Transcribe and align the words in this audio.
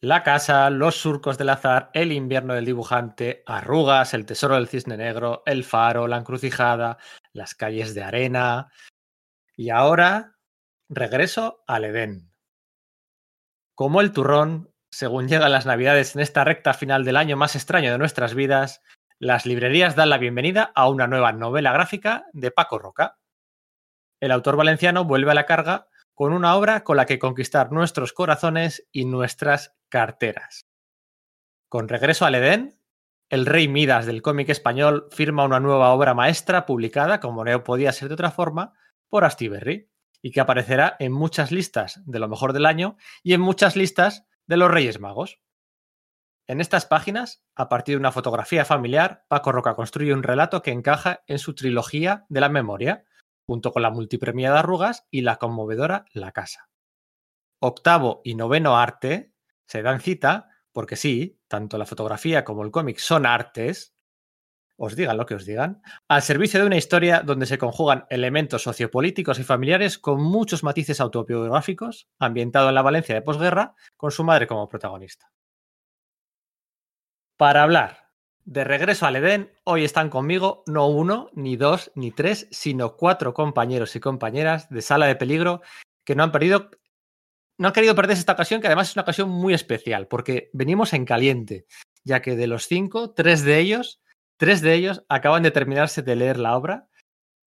La 0.00 0.22
casa, 0.22 0.70
los 0.70 0.94
surcos 0.94 1.38
del 1.38 1.48
azar, 1.48 1.90
el 1.92 2.12
invierno 2.12 2.54
del 2.54 2.64
dibujante, 2.64 3.42
arrugas, 3.46 4.14
el 4.14 4.26
tesoro 4.26 4.54
del 4.54 4.68
cisne 4.68 4.96
negro, 4.96 5.42
el 5.44 5.64
faro, 5.64 6.06
la 6.06 6.18
encrucijada, 6.18 6.98
las 7.32 7.56
calles 7.56 7.96
de 7.96 8.04
arena. 8.04 8.70
Y 9.56 9.70
ahora, 9.70 10.36
regreso 10.88 11.64
al 11.66 11.84
Edén. 11.84 12.30
Como 13.74 14.00
el 14.00 14.12
turrón, 14.12 14.72
según 14.88 15.26
llegan 15.26 15.50
las 15.50 15.66
navidades 15.66 16.14
en 16.14 16.22
esta 16.22 16.44
recta 16.44 16.74
final 16.74 17.04
del 17.04 17.16
año 17.16 17.36
más 17.36 17.56
extraño 17.56 17.90
de 17.90 17.98
nuestras 17.98 18.34
vidas, 18.34 18.82
las 19.18 19.46
librerías 19.46 19.96
dan 19.96 20.10
la 20.10 20.18
bienvenida 20.18 20.70
a 20.76 20.88
una 20.88 21.08
nueva 21.08 21.32
novela 21.32 21.72
gráfica 21.72 22.26
de 22.32 22.52
Paco 22.52 22.78
Roca. 22.78 23.18
El 24.20 24.30
autor 24.30 24.54
valenciano 24.54 25.04
vuelve 25.04 25.32
a 25.32 25.34
la 25.34 25.46
carga 25.46 25.87
con 26.18 26.32
una 26.32 26.56
obra 26.56 26.82
con 26.82 26.96
la 26.96 27.06
que 27.06 27.20
conquistar 27.20 27.70
nuestros 27.70 28.12
corazones 28.12 28.88
y 28.90 29.04
nuestras 29.04 29.76
carteras. 29.88 30.66
Con 31.68 31.88
regreso 31.88 32.26
al 32.26 32.34
Edén, 32.34 32.82
el 33.28 33.46
rey 33.46 33.68
Midas 33.68 34.04
del 34.04 34.20
cómic 34.20 34.48
español 34.48 35.06
firma 35.12 35.44
una 35.44 35.60
nueva 35.60 35.90
obra 35.90 36.14
maestra 36.14 36.66
publicada, 36.66 37.20
como 37.20 37.44
no 37.44 37.62
podía 37.62 37.92
ser 37.92 38.08
de 38.08 38.14
otra 38.14 38.32
forma, 38.32 38.74
por 39.08 39.24
Astiberri, 39.24 39.92
y 40.20 40.32
que 40.32 40.40
aparecerá 40.40 40.96
en 40.98 41.12
muchas 41.12 41.52
listas 41.52 42.02
de 42.04 42.18
lo 42.18 42.26
mejor 42.26 42.52
del 42.52 42.66
año 42.66 42.96
y 43.22 43.34
en 43.34 43.40
muchas 43.40 43.76
listas 43.76 44.26
de 44.48 44.56
los 44.56 44.72
Reyes 44.72 44.98
Magos. 44.98 45.38
En 46.48 46.60
estas 46.60 46.84
páginas, 46.84 47.44
a 47.54 47.68
partir 47.68 47.94
de 47.94 48.00
una 48.00 48.10
fotografía 48.10 48.64
familiar, 48.64 49.24
Paco 49.28 49.52
Roca 49.52 49.76
construye 49.76 50.12
un 50.12 50.24
relato 50.24 50.62
que 50.62 50.72
encaja 50.72 51.22
en 51.28 51.38
su 51.38 51.54
trilogía 51.54 52.26
de 52.28 52.40
la 52.40 52.48
memoria, 52.48 53.04
junto 53.48 53.72
con 53.72 53.80
la 53.80 53.90
multipremiada 53.90 54.58
Arrugas 54.58 55.06
y 55.10 55.22
la 55.22 55.36
conmovedora 55.36 56.04
La 56.12 56.32
Casa. 56.32 56.68
Octavo 57.60 58.20
y 58.22 58.34
noveno 58.34 58.76
arte 58.76 59.32
se 59.64 59.80
dan 59.80 60.00
cita 60.00 60.50
porque 60.70 60.96
sí, 60.96 61.40
tanto 61.48 61.78
la 61.78 61.86
fotografía 61.86 62.44
como 62.44 62.62
el 62.62 62.70
cómic 62.70 62.98
son 62.98 63.24
artes, 63.24 63.94
os 64.76 64.96
digan 64.96 65.16
lo 65.16 65.24
que 65.24 65.34
os 65.34 65.46
digan, 65.46 65.80
al 66.08 66.20
servicio 66.20 66.60
de 66.60 66.66
una 66.66 66.76
historia 66.76 67.22
donde 67.22 67.46
se 67.46 67.56
conjugan 67.56 68.04
elementos 68.10 68.64
sociopolíticos 68.64 69.38
y 69.38 69.44
familiares 69.44 69.98
con 69.98 70.22
muchos 70.22 70.62
matices 70.62 71.00
autobiográficos, 71.00 72.06
ambientado 72.18 72.68
en 72.68 72.74
la 72.74 72.82
Valencia 72.82 73.14
de 73.14 73.22
posguerra, 73.22 73.74
con 73.96 74.10
su 74.10 74.24
madre 74.24 74.46
como 74.46 74.68
protagonista. 74.68 75.32
Para 77.38 77.62
hablar 77.62 78.07
de 78.48 78.64
regreso 78.64 79.04
al 79.04 79.16
Edén, 79.16 79.52
hoy 79.64 79.84
están 79.84 80.08
conmigo 80.08 80.62
no 80.66 80.88
uno, 80.88 81.28
ni 81.34 81.56
dos, 81.56 81.92
ni 81.94 82.12
tres, 82.12 82.48
sino 82.50 82.96
cuatro 82.96 83.34
compañeros 83.34 83.94
y 83.94 84.00
compañeras 84.00 84.70
de 84.70 84.80
Sala 84.80 85.04
de 85.04 85.16
Peligro 85.16 85.60
que 86.02 86.14
no 86.14 86.22
han 86.22 86.32
perdido, 86.32 86.70
no 87.58 87.68
han 87.68 87.74
querido 87.74 87.94
perderse 87.94 88.20
esta 88.20 88.32
ocasión, 88.32 88.62
que 88.62 88.68
además 88.68 88.88
es 88.88 88.96
una 88.96 89.02
ocasión 89.02 89.28
muy 89.28 89.52
especial, 89.52 90.08
porque 90.08 90.48
venimos 90.54 90.94
en 90.94 91.04
caliente, 91.04 91.66
ya 92.04 92.22
que 92.22 92.36
de 92.36 92.46
los 92.46 92.66
cinco, 92.66 93.10
tres 93.10 93.44
de 93.44 93.58
ellos, 93.58 94.00
tres 94.38 94.62
de 94.62 94.72
ellos 94.72 95.04
acaban 95.10 95.42
de 95.42 95.50
terminarse 95.50 96.00
de 96.00 96.16
leer 96.16 96.38
la 96.38 96.56
obra 96.56 96.88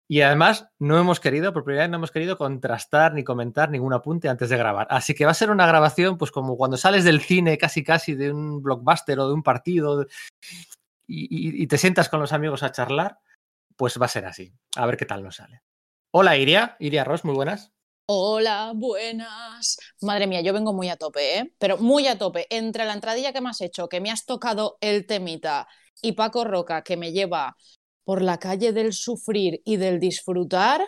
y 0.06 0.20
además 0.20 0.68
no 0.78 0.98
hemos 0.98 1.18
querido, 1.18 1.54
por 1.54 1.64
primera 1.64 1.84
vez 1.84 1.90
no 1.90 1.96
hemos 1.96 2.10
querido 2.10 2.36
contrastar 2.36 3.14
ni 3.14 3.24
comentar 3.24 3.70
ningún 3.70 3.94
apunte 3.94 4.28
antes 4.28 4.50
de 4.50 4.56
grabar. 4.58 4.86
Así 4.90 5.14
que 5.14 5.24
va 5.24 5.30
a 5.30 5.34
ser 5.34 5.50
una 5.50 5.66
grabación, 5.66 6.18
pues 6.18 6.30
como 6.30 6.56
cuando 6.56 6.76
sales 6.76 7.04
del 7.04 7.20
cine 7.20 7.56
casi 7.56 7.82
casi 7.84 8.16
de 8.16 8.32
un 8.32 8.60
blockbuster 8.60 9.18
o 9.20 9.28
de 9.28 9.34
un 9.34 9.42
partido 9.42 10.04
y, 11.10 11.66
te 11.66 11.78
sientas 11.78 12.08
con 12.08 12.20
los 12.20 12.32
amigos 12.32 12.62
a 12.62 12.72
charlar, 12.72 13.18
pues 13.76 14.00
va 14.00 14.06
a 14.06 14.10
ser 14.10 14.26
así. 14.26 14.52
A 14.76 14.86
ver 14.86 14.96
qué 14.96 15.06
tal 15.06 15.22
nos 15.22 15.36
sale. 15.36 15.62
Hola 16.12 16.36
Iria, 16.36 16.76
Iria 16.78 17.04
Ross, 17.04 17.24
muy 17.24 17.34
buenas. 17.34 17.72
Hola, 18.06 18.72
buenas. 18.74 19.78
Madre 20.00 20.26
mía, 20.26 20.40
yo 20.40 20.52
vengo 20.52 20.72
muy 20.72 20.88
a 20.88 20.96
tope, 20.96 21.38
¿eh? 21.38 21.54
Pero 21.58 21.78
muy 21.78 22.08
a 22.08 22.18
tope. 22.18 22.46
Entre 22.50 22.84
la 22.84 22.94
entradilla 22.94 23.32
que 23.32 23.40
me 23.40 23.50
has 23.50 23.60
hecho, 23.60 23.88
que 23.88 24.00
me 24.00 24.10
has 24.10 24.24
tocado 24.24 24.78
el 24.80 25.06
temita, 25.06 25.68
y 26.02 26.12
Paco 26.12 26.44
Roca, 26.44 26.82
que 26.82 26.96
me 26.96 27.12
lleva 27.12 27.56
por 28.04 28.22
la 28.22 28.38
calle 28.38 28.72
del 28.72 28.92
sufrir 28.92 29.62
y 29.64 29.76
del 29.76 30.00
disfrutar, 30.00 30.84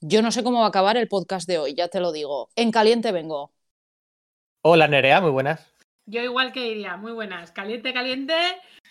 yo 0.00 0.22
no 0.22 0.32
sé 0.32 0.42
cómo 0.42 0.60
va 0.60 0.66
a 0.66 0.68
acabar 0.68 0.96
el 0.96 1.08
podcast 1.08 1.48
de 1.48 1.58
hoy, 1.58 1.74
ya 1.74 1.88
te 1.88 2.00
lo 2.00 2.12
digo. 2.12 2.50
En 2.56 2.70
caliente 2.70 3.12
vengo. 3.12 3.52
Hola 4.62 4.88
Nerea, 4.88 5.20
muy 5.20 5.30
buenas. 5.30 5.69
Yo 6.10 6.22
igual 6.22 6.50
que 6.50 6.66
iría, 6.66 6.96
muy 6.96 7.12
buenas. 7.12 7.52
Caliente, 7.52 7.94
caliente 7.94 8.34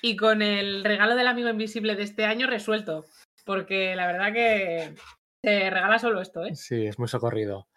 y 0.02 0.16
con 0.16 0.41
el 0.41 0.85
regalo 0.85 1.16
del 1.16 1.28
amigo 1.28 1.50
invisible 1.50 1.97
de 1.97 2.03
este 2.03 2.24
año 2.24 2.47
resuelto. 2.47 3.06
Porque 3.44 3.94
la 3.97 4.07
verdad 4.07 4.31
que 4.31 4.96
se 5.44 5.69
regala 5.69 6.00
solo 6.00 6.22
esto, 6.22 6.46
¿eh? 6.46 6.56
Sí, 6.56 6.85
es 6.85 6.97
muy 6.97 7.09
socorrido. 7.09 7.68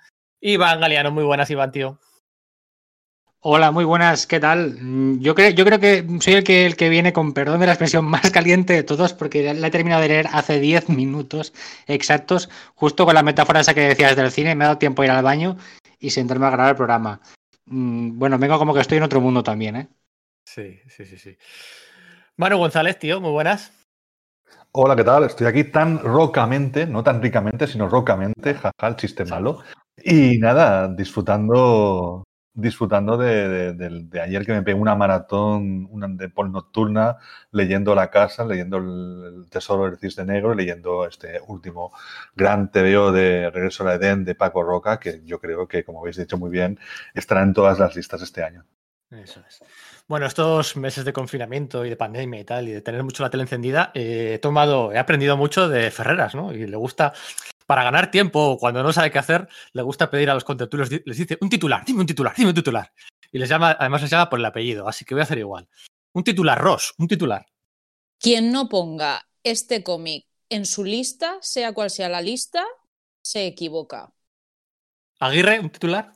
Iván 0.41 0.80
Galeano, 0.80 1.10
muy 1.10 1.25
buenas, 1.25 1.50
Iván, 1.50 1.72
tío. 1.72 1.98
Hola, 3.41 3.72
muy 3.72 3.84
buenas, 3.84 4.28
¿qué 4.28 4.38
tal? 4.38 4.76
Mm, 4.80 5.19
yo 5.19 5.34
creo, 5.34 5.50
yo 5.50 5.64
creo 5.64 5.80
que 5.80 6.06
soy 6.20 6.34
el 6.34 6.44
que, 6.44 6.64
el 6.64 6.76
que 6.76 6.88
viene 6.88 7.12
con 7.12 7.34
perdón 7.34 7.59
de 7.59 7.66
la 7.66 7.72
expresión 7.72 8.04
más 8.04 8.30
caliente 8.30 8.74
de 8.74 8.84
todos, 8.84 9.12
porque 9.12 9.53
la 9.54 9.66
he 9.66 9.70
terminado 9.72 10.03
de 10.03 10.09
leer 10.09 10.28
hace 10.32 10.60
10 10.60 10.88
minutos 10.88 11.53
exactos, 11.88 12.48
justo 12.76 13.04
con 13.04 13.16
la 13.16 13.24
metáfora 13.24 13.59
esa 13.59 13.74
que 13.74 13.80
decías 13.80 14.14
del 14.14 14.30
cine, 14.30 14.54
me 14.54 14.62
ha 14.62 14.69
dado 14.69 14.78
tiempo 14.78 15.03
a 15.03 15.06
ir 15.06 15.10
al 15.10 15.24
baño 15.24 15.56
y 15.98 16.10
sentarme 16.10 16.47
a 16.47 16.50
grabar 16.50 16.70
el 16.70 16.76
programa. 16.76 17.20
Mm, 17.67 18.19
bueno, 18.19 18.39
vengo 18.39 18.59
como 18.59 18.75
que 18.75 18.81
estoy 18.81 18.99
en 18.99 19.05
otro 19.05 19.21
mundo 19.21 19.43
también, 19.43 19.77
¿eh? 19.77 19.89
Sí, 20.45 20.78
sí, 20.89 21.05
sí, 21.06 21.19
sí. 21.19 21.37
Manu 22.37 22.59
González, 22.59 22.99
tío, 22.99 23.21
muy 23.21 23.31
buenas. 23.33 23.73
Hola, 24.73 24.97
¿qué 24.97 25.05
tal? 25.05 25.25
Estoy 25.25 25.47
aquí 25.47 25.65
tan 25.65 25.99
rocamente, 25.99 26.87
no 26.87 27.03
tan 27.03 27.21
ricamente, 27.22 27.67
sino 27.67 27.89
rocamente, 27.89 28.55
jaja, 28.55 28.89
el 28.89 28.97
chiste 28.97 29.25
malo. 29.25 29.61
Y 30.03 30.39
nada, 30.39 30.89
disfrutando 30.89 32.25
disfrutando 32.55 33.17
de, 33.17 33.73
de, 33.73 34.21
ayer 34.21 34.45
que 34.45 34.53
me 34.53 34.63
pegué 34.63 34.79
una 34.79 34.95
maratón 34.95 35.89
una 35.91 36.09
de 36.09 36.29
pol 36.29 36.53
nocturna, 36.53 37.17
leyendo 37.51 37.95
La 37.95 38.11
Casa, 38.11 38.45
leyendo 38.45 38.79
El, 38.79 39.47
Tesoro 39.51 39.85
del 39.85 39.99
Cisne 39.99 40.25
Negro, 40.25 40.55
leyendo 40.55 41.07
este 41.07 41.41
último 41.47 41.93
gran 42.35 42.71
TVO 42.71 43.13
de 43.13 43.51
Regreso 43.51 43.85
a 43.85 43.87
la 43.87 43.95
Edén 43.95 44.25
de 44.25 44.35
Paco 44.35 44.63
Roca, 44.63 44.99
que 45.01 45.23
yo 45.25 45.41
creo 45.41 45.67
que, 45.67 45.85
como 45.85 46.01
habéis 46.01 46.17
dicho 46.17 46.37
muy 46.37 46.51
bien, 46.51 46.79
estará 47.15 47.43
en 47.43 47.55
todas 47.55 47.79
las 47.79 47.97
listas 47.97 48.23
este 48.23 48.43
año. 48.43 48.65
Eso 49.11 49.43
es. 49.47 49.63
Bueno, 50.09 50.27
estos 50.27 50.77
meses 50.77 51.05
de 51.05 51.13
confinamiento 51.13 51.84
y 51.84 51.91
de 51.91 51.97
pandemia 51.97 52.41
y 52.41 52.45
tal, 52.45 52.69
y 52.69 52.73
de 52.73 52.81
tener 52.81 53.03
mucho 53.03 53.23
la 53.23 53.31
tele 53.31 53.45
encendida, 53.45 53.91
eh, 53.95 54.33
he 54.34 54.39
tomado, 54.39 54.93
he 54.93 54.99
aprendido 54.99 55.37
mucho 55.37 55.69
de 55.69 55.91
Ferreras, 55.91 56.34
¿no? 56.34 56.53
Y 56.53 56.67
le 56.67 56.77
gusta 56.77 57.13
para 57.72 57.84
ganar 57.84 58.10
tiempo, 58.10 58.59
cuando 58.60 58.83
no 58.83 58.93
sabe 58.93 59.10
qué 59.10 59.19
hacer, 59.19 59.49
le 59.72 59.81
gusta 59.81 60.10
pedir 60.10 60.28
a 60.28 60.34
los 60.34 60.44
contertulios, 60.44 60.91
les 60.91 61.16
dice 61.16 61.38
un 61.41 61.49
titular, 61.49 61.83
dime 61.87 62.00
un 62.00 62.06
titular, 62.06 62.34
dime 62.37 62.50
un 62.50 62.55
titular. 62.55 62.93
Y 63.33 63.38
les 63.38 63.49
llama, 63.49 63.75
además 63.81 64.03
les 64.03 64.10
llama 64.10 64.28
por 64.28 64.38
el 64.38 64.44
apellido, 64.44 64.87
así 64.87 65.06
que 65.06 65.15
voy 65.15 65.22
a 65.22 65.25
hacer 65.25 65.38
igual. 65.38 65.66
Un 66.12 66.22
titular, 66.22 66.59
Ross, 66.59 66.93
un 66.99 67.09
titular. 67.09 67.47
Quien 68.19 68.53
no 68.53 68.69
ponga 68.69 69.27
este 69.43 69.83
cómic 69.83 70.27
en 70.50 70.66
su 70.66 70.84
lista, 70.84 71.38
sea 71.41 71.72
cual 71.72 71.88
sea 71.88 72.10
la 72.10 72.21
lista, 72.21 72.62
se 73.22 73.47
equivoca. 73.47 74.12
Aguirre, 75.19 75.59
un 75.59 75.71
titular. 75.71 76.12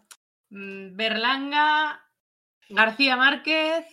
Mm, 0.51 0.95
Berlanga, 0.95 2.03
García 2.69 3.17
Márquez, 3.17 3.87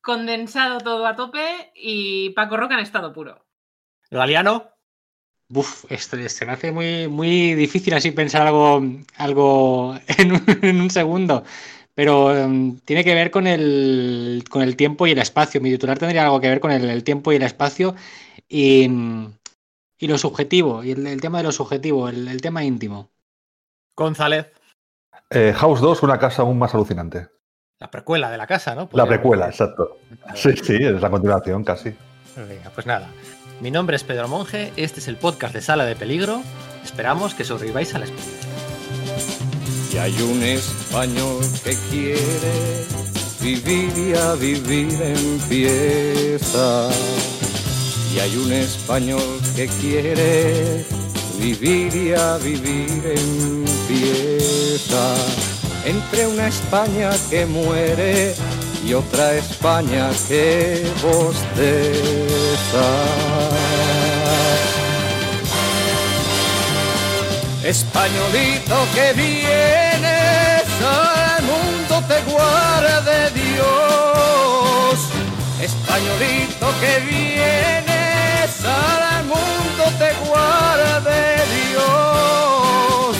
condensado 0.00 0.80
todo 0.80 1.06
a 1.06 1.14
tope 1.14 1.70
y 1.76 2.30
Paco 2.30 2.56
Roca 2.56 2.74
en 2.74 2.80
estado 2.80 3.12
puro. 3.12 3.46
Galeano. 4.10 4.73
Uf, 5.54 5.84
esto 5.88 6.16
se 6.28 6.46
me 6.46 6.52
hace 6.52 6.72
muy, 6.72 7.06
muy 7.06 7.54
difícil 7.54 7.94
así 7.94 8.10
pensar 8.10 8.46
algo, 8.46 8.82
algo 9.16 9.96
en, 10.18 10.80
un, 10.80 10.90
segundo. 10.90 11.44
Pero 11.94 12.36
em, 12.36 12.78
tiene 12.80 13.04
que 13.04 13.14
ver 13.14 13.30
con 13.30 13.46
el, 13.46 14.42
con 14.50 14.62
el 14.62 14.76
tiempo 14.76 15.06
y 15.06 15.12
el 15.12 15.18
espacio. 15.18 15.60
Mi 15.60 15.70
titular 15.70 15.98
tendría 15.98 16.24
algo 16.24 16.40
que 16.40 16.48
ver 16.48 16.60
con 16.60 16.72
el, 16.72 17.04
tiempo 17.04 17.32
y 17.32 17.36
el 17.36 17.42
espacio 17.42 17.94
y, 18.48 18.88
y 19.98 20.08
lo 20.08 20.18
subjetivo, 20.18 20.82
y 20.82 20.90
el, 20.90 21.20
tema 21.20 21.38
de 21.38 21.44
lo 21.44 21.52
subjetivo, 21.52 22.08
el, 22.08 22.40
tema 22.42 22.64
íntimo. 22.64 23.10
González. 23.96 24.52
Eh, 25.30 25.52
House 25.56 25.80
2, 25.80 26.02
una 26.02 26.18
casa 26.18 26.42
aún 26.42 26.58
más 26.58 26.74
alucinante. 26.74 27.28
La 27.78 27.90
precuela 27.90 28.30
de 28.30 28.38
la 28.38 28.46
casa, 28.46 28.74
¿no? 28.74 28.88
la 28.92 29.06
precuela, 29.06 29.46
exacto. 29.46 29.98
Sí, 30.34 30.56
sí, 30.56 30.76
es 30.80 31.00
la 31.00 31.10
continuación 31.10 31.62
casi. 31.62 31.94
Venga, 32.36 32.70
pues 32.70 32.86
nada. 32.86 33.08
Mi 33.64 33.70
nombre 33.70 33.96
es 33.96 34.04
Pedro 34.04 34.28
Monge, 34.28 34.74
este 34.76 35.00
es 35.00 35.08
el 35.08 35.16
podcast 35.16 35.54
de 35.54 35.62
Sala 35.62 35.86
de 35.86 35.96
Peligro. 35.96 36.42
Esperamos 36.84 37.32
que 37.32 37.44
sobreviváis 37.44 37.94
a 37.94 37.98
la 37.98 38.04
experiencia. 38.04 38.50
Y 39.90 39.96
hay 39.96 40.20
un 40.20 40.42
español 40.42 41.42
que 41.64 41.74
quiere 41.88 42.84
vivir 43.40 43.90
y 43.96 44.14
a 44.14 44.34
vivir 44.34 45.00
empieza. 45.00 46.90
Y 48.14 48.18
hay 48.18 48.36
un 48.36 48.52
español 48.52 49.40
que 49.56 49.66
quiere 49.80 50.84
vivir 51.38 51.96
y 51.96 52.12
a 52.12 52.36
vivir 52.36 53.14
empieza. 53.16 55.14
Entre 55.86 56.26
una 56.26 56.48
España 56.48 57.12
que 57.30 57.46
muere 57.46 58.34
y 58.84 58.94
otra 58.94 59.32
España 59.34 60.10
que 60.28 60.86
bosteza. 61.02 62.86
Españolito 67.64 68.76
que 68.94 69.12
vienes 69.14 70.66
al 70.82 71.42
mundo 71.44 72.02
te 72.08 72.20
guarde 72.30 72.74
Españolito 75.64 76.66
que 76.80 76.98
vienes 77.08 78.64
al 78.64 79.24
mundo 79.24 79.84
te 79.98 80.12
guarde 80.28 81.20
Dios. 81.70 83.16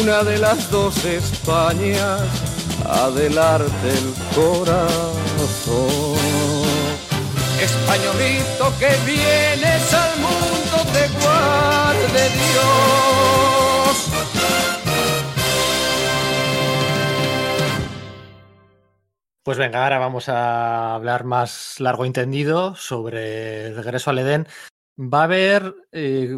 Una 0.00 0.24
de 0.24 0.38
las 0.38 0.70
dos 0.70 1.04
Españas, 1.04 2.22
adelante 2.90 3.88
el 3.88 4.14
corazón. 4.34 5.80
Españolito 7.60 8.72
que 8.78 8.88
vienes 9.04 9.94
al 9.94 10.18
mundo 10.18 10.76
te 10.92 11.08
guarde 11.22 12.28
Dios. 12.30 13.30
Pues 19.42 19.58
venga, 19.58 19.82
ahora 19.82 19.98
vamos 19.98 20.28
a 20.28 20.94
hablar 20.94 21.24
más 21.24 21.80
largo 21.80 22.04
entendido 22.04 22.74
sobre 22.76 23.66
el 23.66 23.76
regreso 23.76 24.10
al 24.10 24.18
Edén. 24.18 24.46
Va 24.98 25.20
a 25.20 25.24
haber 25.24 25.74
eh, 25.92 26.30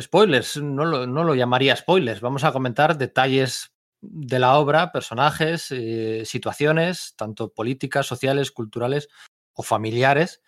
spoilers, 0.00 0.56
no 0.58 0.84
lo, 0.84 1.06
no 1.06 1.24
lo, 1.24 1.34
llamaría 1.34 1.74
spoilers, 1.74 2.20
vamos 2.20 2.44
a 2.44 2.52
comentar 2.52 2.96
detalles 2.96 3.71
de 4.02 4.38
la 4.38 4.58
obra, 4.58 4.92
personajes, 4.92 5.68
eh, 5.70 6.24
situaciones, 6.26 7.14
tanto 7.16 7.52
políticas, 7.54 8.06
sociales, 8.06 8.50
culturales 8.50 9.08
o 9.54 9.62
familiares. 9.62 10.42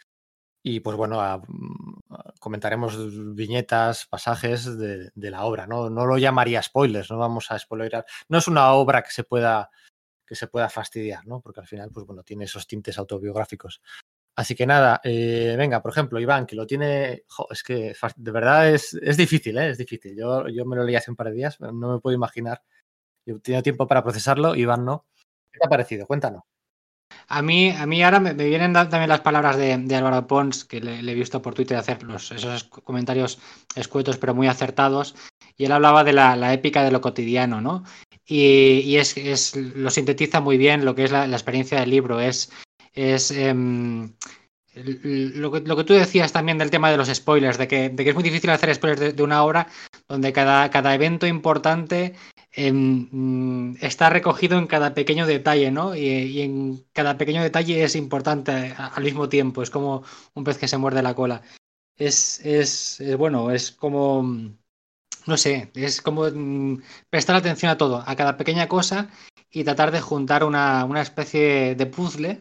Y 0.63 0.81
pues 0.81 0.97
bueno, 0.97 1.21
a, 1.21 1.43
comentaremos 2.41 3.35
viñetas, 3.35 4.07
pasajes 4.07 4.77
de, 4.77 5.11
la 5.15 5.45
obra. 5.45 5.67
¿no? 5.67 5.89
no 5.89 6.07
lo 6.07 6.19
llamaría 6.19 6.63
spoilers, 6.63 7.11
no 7.11 7.19
vamos 7.19 7.51
a 7.51 7.59
spoilerar. 7.59 8.05
No 8.29 8.39
es 8.39 8.49
una 8.49 8.73
obra 8.73 9.03
que 9.03 9.11
se 9.11 9.25
pueda 9.25 9.71
que 10.27 10.35
se 10.35 10.47
pueda 10.47 10.71
fastidiar, 10.71 11.27
¿no? 11.27 11.41
Porque 11.41 11.61
al 11.61 11.67
final, 11.67 11.91
pues 11.93 12.07
bueno, 12.07 12.23
tiene 12.23 12.45
esos 12.45 12.67
tintes 12.67 12.97
autobiográficos. 12.97 13.83
Así 14.37 14.55
que 14.55 14.67
nada, 14.67 15.01
eh, 15.05 15.55
venga, 15.57 15.81
por 15.83 15.93
ejemplo, 15.93 16.19
Iván, 16.19 16.47
que 16.47 16.57
lo 16.57 16.67
tiene. 16.67 17.25
Es 17.51 17.63
que 17.63 17.95
de 18.17 18.31
verdad 18.31 18.71
es, 18.71 18.95
es 18.95 19.17
difícil, 19.17 19.59
¿eh? 19.59 19.71
Es 19.71 19.79
difícil. 19.79 20.17
Yo, 20.17 20.49
yo 20.49 20.65
me 20.65 20.77
lo 20.77 20.85
leí 20.85 20.97
hace 20.97 21.11
un 21.11 21.17
par 21.17 21.29
de 21.29 21.35
días, 21.35 21.61
no 21.61 21.93
me 21.93 22.01
puedo 22.01 22.15
imaginar. 22.15 22.63
Yo 23.27 23.37
he 23.37 23.41
tenido 23.41 23.63
tiempo 23.63 23.87
para 23.87 24.03
procesarlo, 24.03 24.55
Iván 24.55 24.85
no. 24.85 25.05
¿Qué 25.53 25.59
te 25.59 25.67
ha 25.67 25.71
parecido? 25.71 26.07
Cuéntanos. 26.07 26.43
A 27.29 27.43
mí, 27.43 27.71
a 27.71 27.87
mí 27.87 28.03
ahora 28.03 28.21
me, 28.21 28.35
me 28.35 28.47
vienen 28.47 28.73
también 28.73 29.09
las 29.09 29.21
palabras 29.21 29.57
de, 29.57 29.77
de 29.77 29.97
Álvaro 29.97 30.27
Pons, 30.27 30.65
que 30.65 30.81
le, 30.81 31.03
le, 31.03 31.13
he 31.13 31.15
visto 31.15 31.41
por 31.41 31.55
Twitter 31.55 31.77
hacer 31.77 32.03
los, 32.03 32.33
esos 32.33 32.65
comentarios 32.65 33.39
escuetos 33.77 34.19
pero 34.19 34.35
muy 34.35 34.47
acertados, 34.47 35.15
y 35.57 35.65
él 35.65 35.73
hablaba 35.73 36.05
de 36.05 36.13
la, 36.13 36.37
la 36.37 36.53
épica 36.53 36.83
de 36.83 36.91
lo 36.91 37.01
cotidiano, 37.01 37.61
¿no? 37.61 37.85
Y, 38.27 38.81
y 38.81 38.97
es, 38.97 39.17
es, 39.17 39.57
lo 39.57 39.91
sintetiza 39.91 40.41
muy 40.41 40.59
bien 40.59 40.85
lo 40.85 40.95
que 40.95 41.05
es 41.05 41.13
la, 41.13 41.27
la 41.27 41.37
experiencia 41.37 41.81
del 41.81 41.91
libro. 41.91 42.21
Es, 42.21 42.51
es 42.93 43.31
eh, 43.31 43.55
lo, 44.75 45.53
que, 45.53 45.61
lo, 45.61 45.77
que, 45.77 45.85
tú 45.85 45.95
decías 45.95 46.33
también 46.33 46.59
del 46.59 46.71
tema 46.71 46.91
de 46.91 46.97
los 46.97 47.09
spoilers, 47.09 47.59
de 47.59 47.69
que, 47.69 47.91
de 47.91 48.03
que 48.03 48.11
es 48.11 48.15
muy 48.15 48.25
difícil 48.25 48.51
hacer 48.51 48.75
spoilers 48.75 49.01
de, 49.01 49.13
de 49.13 49.23
una 49.23 49.45
obra 49.45 49.69
donde 50.09 50.33
cada, 50.33 50.71
cada 50.71 50.95
evento 50.95 51.27
importante 51.27 52.15
eh, 52.57 53.75
está 53.81 54.11
recogido 54.11 54.59
en 54.59 54.67
cada 54.67 54.95
pequeño 54.95 55.27
detalle, 55.27 55.71
¿no? 55.71 55.95
Y, 55.95 56.41
en 56.43 56.85
cada 56.93 57.19
pequeño 57.19 57.43
detalle 57.43 57.85
es 57.85 57.97
importante 57.97 58.75
al 58.77 59.05
mismo 59.05 59.29
tiempo. 59.29 59.63
Es 59.63 59.71
como 59.71 60.05
un 60.35 60.45
pez 60.45 60.59
que 60.59 60.69
se 60.69 60.79
muerde 60.79 61.03
la 61.03 61.15
cola. 61.15 61.43
Es, 61.97 62.41
es, 62.45 63.01
es 63.01 63.17
bueno, 63.17 63.51
es 63.51 63.73
como 63.73 64.23
no 65.27 65.37
sé, 65.37 65.71
es 65.75 66.03
como 66.03 66.29
mmm, 66.31 66.83
prestar 67.11 67.37
atención 67.37 67.71
a 67.71 67.79
todo, 67.79 68.03
a 68.07 68.17
cada 68.17 68.37
pequeña 68.37 68.69
cosa 68.69 69.11
y 69.51 69.65
tratar 69.65 69.91
de 69.91 70.01
juntar 70.01 70.45
una, 70.45 70.85
una, 70.85 71.01
especie 71.03 71.75
de 71.75 71.87
puzzle, 71.87 72.41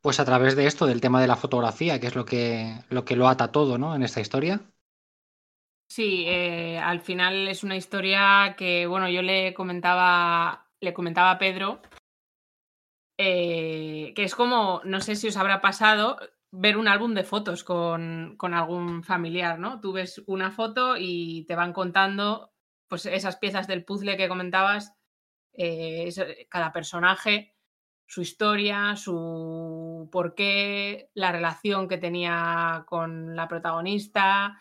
pues 0.00 0.20
a 0.20 0.24
través 0.24 0.56
de 0.56 0.66
esto, 0.66 0.86
del 0.86 1.00
tema 1.00 1.20
de 1.20 1.26
la 1.28 1.36
fotografía, 1.36 2.00
que 2.00 2.08
es 2.08 2.14
lo 2.14 2.24
que 2.24 2.84
lo, 2.90 3.04
que 3.04 3.16
lo 3.16 3.28
ata 3.28 3.52
todo, 3.52 3.78
¿no? 3.78 3.94
En 3.94 4.02
esta 4.02 4.20
historia. 4.20 4.60
Sí, 5.88 6.24
eh, 6.26 6.78
al 6.78 7.00
final 7.00 7.48
es 7.48 7.62
una 7.62 7.76
historia 7.76 8.54
que, 8.56 8.86
bueno, 8.86 9.08
yo 9.08 9.22
le 9.22 9.54
comentaba, 9.54 10.68
le 10.80 10.92
comentaba 10.92 11.30
a 11.32 11.38
Pedro, 11.38 11.80
eh, 13.18 14.12
que 14.16 14.24
es 14.24 14.34
como, 14.34 14.80
no 14.84 15.00
sé 15.00 15.14
si 15.14 15.28
os 15.28 15.36
habrá 15.36 15.60
pasado, 15.60 16.18
ver 16.50 16.76
un 16.76 16.88
álbum 16.88 17.14
de 17.14 17.24
fotos 17.24 17.64
con, 17.64 18.36
con, 18.36 18.54
algún 18.54 19.04
familiar, 19.04 19.58
¿no? 19.58 19.80
Tú 19.80 19.92
ves 19.92 20.22
una 20.26 20.50
foto 20.50 20.96
y 20.98 21.44
te 21.46 21.54
van 21.56 21.72
contando 21.72 22.52
pues 22.88 23.06
esas 23.06 23.36
piezas 23.36 23.66
del 23.66 23.84
puzzle 23.84 24.16
que 24.16 24.28
comentabas, 24.28 24.94
eh, 25.52 26.46
cada 26.48 26.72
personaje, 26.72 27.54
su 28.06 28.20
historia, 28.22 28.96
su 28.96 30.08
porqué, 30.12 31.10
la 31.14 31.32
relación 31.32 31.88
que 31.88 31.98
tenía 31.98 32.84
con 32.86 33.34
la 33.34 33.48
protagonista, 33.48 34.58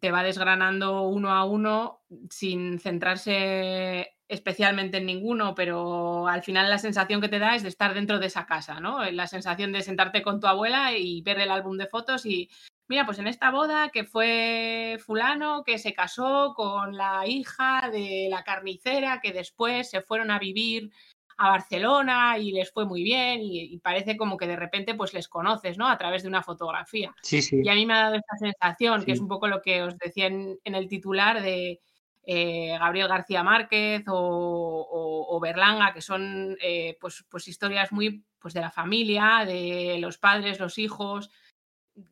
te 0.00 0.10
va 0.10 0.22
desgranando 0.22 1.02
uno 1.02 1.30
a 1.30 1.44
uno 1.44 2.02
sin 2.30 2.78
centrarse 2.78 4.16
especialmente 4.28 4.96
en 4.96 5.06
ninguno, 5.06 5.54
pero 5.54 6.26
al 6.26 6.42
final 6.42 6.70
la 6.70 6.78
sensación 6.78 7.20
que 7.20 7.28
te 7.28 7.38
da 7.38 7.54
es 7.54 7.62
de 7.62 7.68
estar 7.68 7.92
dentro 7.92 8.18
de 8.18 8.26
esa 8.26 8.46
casa, 8.46 8.80
¿no? 8.80 9.04
La 9.10 9.26
sensación 9.26 9.72
de 9.72 9.82
sentarte 9.82 10.22
con 10.22 10.40
tu 10.40 10.46
abuela 10.46 10.96
y 10.96 11.20
ver 11.20 11.38
el 11.38 11.50
álbum 11.50 11.76
de 11.76 11.86
fotos 11.86 12.24
y, 12.24 12.48
mira, 12.88 13.04
pues 13.04 13.18
en 13.18 13.26
esta 13.26 13.50
boda 13.50 13.90
que 13.90 14.04
fue 14.04 14.96
fulano 15.04 15.64
que 15.64 15.78
se 15.78 15.92
casó 15.92 16.54
con 16.56 16.96
la 16.96 17.26
hija 17.26 17.90
de 17.92 18.28
la 18.30 18.42
carnicera 18.42 19.20
que 19.20 19.32
después 19.32 19.90
se 19.90 20.00
fueron 20.00 20.30
a 20.30 20.38
vivir 20.38 20.90
a 21.36 21.50
Barcelona 21.50 22.38
y 22.38 22.52
les 22.52 22.72
fue 22.72 22.84
muy 22.84 23.02
bien 23.02 23.40
y, 23.40 23.74
y, 23.74 23.78
parece 23.78 24.16
como 24.16 24.36
que 24.36 24.46
de 24.46 24.56
repente 24.56 24.94
pues 24.94 25.14
les 25.14 25.28
conoces, 25.28 25.78
¿no? 25.78 25.88
A 25.88 25.98
través 25.98 26.22
de 26.22 26.28
una 26.28 26.42
fotografía. 26.42 27.14
Sí, 27.22 27.42
sí. 27.42 27.60
Y 27.62 27.68
a 27.68 27.74
mí 27.74 27.86
me 27.86 27.94
ha 27.94 28.02
dado 28.02 28.14
esta 28.16 28.36
sensación, 28.36 29.00
sí. 29.00 29.06
que 29.06 29.12
es 29.12 29.20
un 29.20 29.28
poco 29.28 29.48
lo 29.48 29.62
que 29.62 29.82
os 29.82 29.96
decía 29.98 30.26
en, 30.26 30.58
en 30.64 30.74
el 30.74 30.88
titular 30.88 31.42
de 31.42 31.80
eh, 32.24 32.76
Gabriel 32.78 33.08
García 33.08 33.42
Márquez 33.42 34.04
o, 34.06 34.14
o, 34.16 35.36
o 35.36 35.40
Berlanga, 35.40 35.92
que 35.92 36.00
son 36.00 36.56
eh, 36.60 36.96
pues, 37.00 37.24
pues, 37.28 37.48
historias 37.48 37.90
muy 37.90 38.24
pues, 38.38 38.54
de 38.54 38.60
la 38.60 38.70
familia, 38.70 39.44
de 39.44 39.98
los 40.00 40.18
padres, 40.18 40.60
los 40.60 40.78
hijos, 40.78 41.30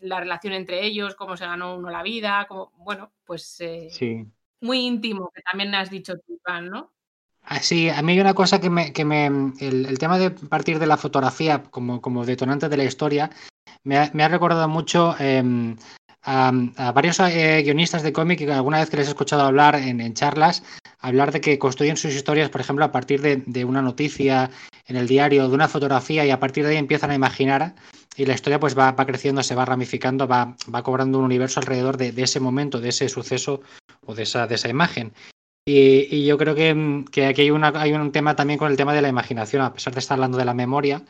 la 0.01 0.19
relación 0.19 0.53
entre 0.53 0.85
ellos, 0.85 1.15
cómo 1.15 1.37
se 1.37 1.47
ganó 1.47 1.77
uno 1.77 1.91
la 1.91 2.03
vida, 2.03 2.47
como, 2.49 2.73
bueno, 2.79 3.13
pues 3.25 3.61
eh, 3.61 3.89
sí. 3.91 4.27
muy 4.61 4.81
íntimo, 4.81 5.31
que 5.33 5.43
también 5.43 5.75
has 5.75 5.91
dicho 5.91 6.15
tú, 6.19 6.41
Iván, 6.45 6.71
¿no? 6.71 6.93
Ah, 7.53 7.59
sí, 7.61 7.89
a 7.89 8.01
mí 8.01 8.13
hay 8.13 8.21
una 8.21 8.33
cosa 8.33 8.61
que 8.61 8.71
me, 8.71 8.93
que 8.93 9.05
me 9.05 9.27
el, 9.27 9.85
el, 9.87 9.99
tema 9.99 10.21
de 10.21 10.31
partir 10.31 10.79
de 10.79 10.87
la 10.87 10.97
fotografía 10.97 11.65
como, 11.65 12.01
como 12.01 12.25
detonante 12.25 12.69
de 12.69 12.77
la 12.77 12.85
historia 12.85 13.29
me 13.83 13.97
ha, 13.97 14.29
recordado 14.29 14.69
mucho 14.69 15.17
eh, 15.19 15.75
a, 16.23 16.93
varios 16.95 17.19
eh, 17.21 17.63
guionistas 17.65 18.03
de 18.03 18.13
cómic 18.13 18.39
que 18.39 18.53
alguna 18.53 18.79
vez 18.79 18.91
que 18.91 18.99
les 18.99 19.07
he 19.07 19.11
escuchado 19.11 19.43
hablar 19.43 19.75
en, 19.75 20.01
en, 20.01 20.15
charlas, 20.15 20.63
hablar 21.01 21.33
de 21.33 21.41
que 21.41 21.59
construyen 21.59 21.97
sus 21.97 22.15
historias, 22.15 22.51
por 22.51 22.61
ejemplo, 22.61 22.85
a 22.85 22.93
partir 22.93 23.21
de, 23.21 23.65
una 23.65 23.83
noticia 23.83 24.51
en 24.87 24.97
el 24.97 25.07
diario, 25.07 25.49
de 25.49 25.55
una 25.55 25.69
fotografía, 25.69 26.25
y 26.25 26.31
a 26.31 26.39
partir 26.39 26.65
de 26.65 26.73
ahí 26.73 26.77
empiezan 26.77 27.11
a 27.11 27.15
imaginar 27.15 27.75
y 28.17 28.27
la 28.27 28.35
historia 28.35 28.61
pues 28.61 28.79
va, 28.79 28.93
va 28.93 29.07
creciendo, 29.07 29.43
se 29.43 29.55
va 29.55 29.65
ramificando, 29.65 30.29
va, 30.29 30.57
va 30.73 30.83
cobrando 30.83 31.19
un 31.19 31.25
universo 31.25 31.61
alrededor 31.61 31.97
de, 31.97 32.13
de, 32.13 32.23
ese 32.23 32.41
momento, 32.41 32.81
de 32.81 32.91
ese 32.91 33.09
suceso 33.09 33.63
o 34.05 34.15
de 34.15 34.25
esa, 34.25 34.47
de 34.47 34.57
esa 34.57 34.69
imagen. 34.69 35.13
Y, 35.65 36.25
yo 36.25 36.39
creo 36.39 36.55
que, 36.55 37.05
que 37.11 37.27
aquí 37.27 37.43
hay, 37.43 37.51
una, 37.51 37.73
hay 37.75 37.93
un 37.93 38.13
tema 38.13 38.35
también 38.37 38.59
con 38.59 38.71
el 38.71 38.77
tema 38.77 38.95
de 38.95 39.03
la 39.03 39.09
imaginación, 39.09 39.63
a 39.63 39.73
pesar 39.73 39.95
de 39.95 40.01
estar 40.01 40.17
hablando 40.17 40.39
de 40.39 40.45
la 40.45 40.55
memoria, 40.55 41.05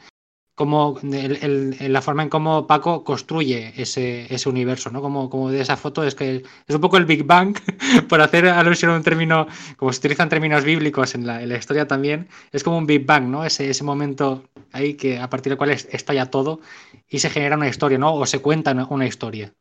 como 0.61 0.99
la 1.03 2.03
forma 2.03 2.23
en 2.23 2.29
cómo 2.29 2.67
Paco 2.67 3.03
construye 3.03 3.73
ese, 3.81 4.27
ese 4.29 4.47
universo, 4.47 4.91
¿no? 4.91 5.01
Como, 5.01 5.31
como, 5.31 5.51
de 5.51 5.63
esa 5.63 5.79
foto 5.79 6.05
es 6.05 6.15
que 6.15 6.43
es 6.67 6.75
un 6.75 6.83
poco 6.83 6.99
el 6.99 7.07
Big 7.07 7.25
Bang, 7.25 7.57
por 8.11 8.21
hacer 8.21 8.47
alusión 8.47 8.91
a 8.91 8.97
un 8.97 9.03
término, 9.03 9.47
como 9.79 9.91
se 9.91 10.01
utilizan 10.01 10.29
términos 10.29 10.63
bíblicos 10.63 11.15
en 11.15 11.27
la, 11.27 11.43
en 11.43 11.49
la, 11.49 11.57
historia 11.57 11.89
también, 11.89 12.29
es 12.53 12.63
como 12.63 12.77
un 12.77 12.87
Big 12.87 13.07
Bang, 13.07 13.29
¿no? 13.29 13.47
Ese, 13.47 13.71
ese 13.71 13.85
momento 13.85 14.51
ahí 14.73 14.95
que 14.95 15.19
a 15.19 15.31
partir 15.31 15.51
del 15.51 15.57
cual 15.57 15.71
estalla 15.71 16.27
todo 16.27 16.61
y 17.09 17.21
se 17.21 17.31
genera 17.31 17.57
una 17.57 17.69
historia, 17.69 17.97
¿no? 17.97 18.15
O 18.15 18.27
se 18.27 18.41
cuenta 18.41 18.73
una 18.91 19.07
historia. 19.07 19.55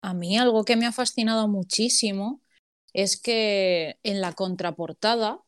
A 0.00 0.14
mí 0.14 0.38
algo 0.38 0.64
que 0.64 0.76
me 0.76 0.86
ha 0.86 0.92
fascinado 0.92 1.48
muchísimo 1.48 2.40
es 2.92 3.20
que 3.20 3.98
en 4.02 4.20
la 4.20 4.32
contraportada 4.32 5.42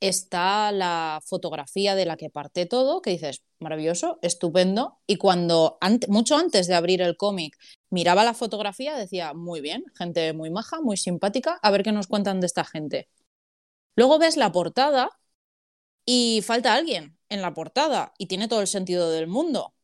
está 0.00 0.72
la 0.72 1.20
fotografía 1.24 1.94
de 1.94 2.06
la 2.06 2.16
que 2.16 2.28
parte 2.28 2.66
todo, 2.66 3.02
que 3.02 3.10
dices, 3.10 3.42
maravilloso, 3.60 4.18
estupendo, 4.22 4.98
y 5.06 5.16
cuando, 5.16 5.78
mucho 6.08 6.36
antes 6.36 6.66
de 6.66 6.74
abrir 6.74 7.02
el 7.02 7.16
cómic, 7.16 7.56
miraba 7.88 8.24
la 8.24 8.34
fotografía, 8.34 8.96
decía, 8.96 9.32
muy 9.32 9.60
bien, 9.60 9.84
gente 9.94 10.32
muy 10.32 10.50
maja, 10.50 10.80
muy 10.80 10.96
simpática, 10.96 11.58
a 11.62 11.70
ver 11.70 11.84
qué 11.84 11.92
nos 11.92 12.08
cuentan 12.08 12.40
de 12.40 12.46
esta 12.46 12.64
gente. 12.64 13.08
Luego 13.96 14.18
ves 14.18 14.36
la 14.36 14.52
portada 14.52 15.10
y 16.04 16.42
falta 16.42 16.74
alguien 16.74 17.18
en 17.28 17.42
la 17.42 17.54
portada, 17.54 18.12
y 18.18 18.26
tiene 18.26 18.48
todo 18.48 18.60
el 18.60 18.66
sentido 18.66 19.10
del 19.10 19.28
mundo. 19.28 19.74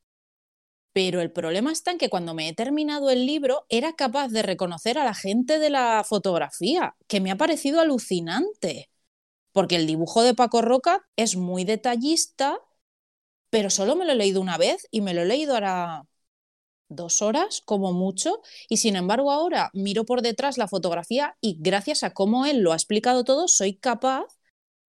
Pero 0.93 1.21
el 1.21 1.31
problema 1.33 1.73
está 1.73 1.91
en 1.93 1.99
que 1.99 2.11
cuando 2.11 2.35
me 2.35 2.49
he 2.49 2.55
terminado 2.55 3.11
el 3.11 3.27
libro 3.27 3.67
era 3.69 3.95
capaz 3.95 4.29
de 4.29 4.43
reconocer 4.43 4.99
a 4.99 5.05
la 5.05 5.15
gente 5.15 5.59
de 5.59 5.71
la 5.71 6.05
fotografía, 6.05 6.97
que 7.07 7.21
me 7.21 7.31
ha 7.31 7.37
parecido 7.37 7.81
alucinante 7.81 8.91
porque 9.59 9.75
el 9.77 9.89
dibujo 9.89 10.23
de 10.23 10.35
Paco 10.35 10.63
Roca 10.63 11.09
es 11.17 11.37
muy 11.37 11.65
detallista, 11.65 12.61
pero 13.51 13.71
solo 13.71 13.97
me 13.97 14.05
lo 14.05 14.13
he 14.13 14.15
leído 14.15 14.41
una 14.41 14.59
vez 14.59 14.87
y 14.91 15.01
me 15.01 15.15
lo 15.15 15.23
he 15.23 15.27
leído 15.27 15.55
ahora 15.55 16.05
dos 16.89 17.23
horas 17.23 17.63
como 17.65 17.93
mucho, 17.93 18.41
y 18.69 18.79
sin 18.79 18.97
embargo 18.97 19.33
ahora 19.33 19.71
miro 19.75 20.05
por 20.05 20.23
detrás 20.23 20.59
la 20.59 20.69
fotografía 20.69 21.37
y 21.41 21.57
gracias 21.61 22.03
a 22.05 22.15
cómo 22.15 22.47
él 22.47 22.61
lo 22.61 22.73
ha 22.73 22.77
explicado 22.77 23.25
todo, 23.25 23.49
soy 23.49 23.77
capaz 23.77 24.27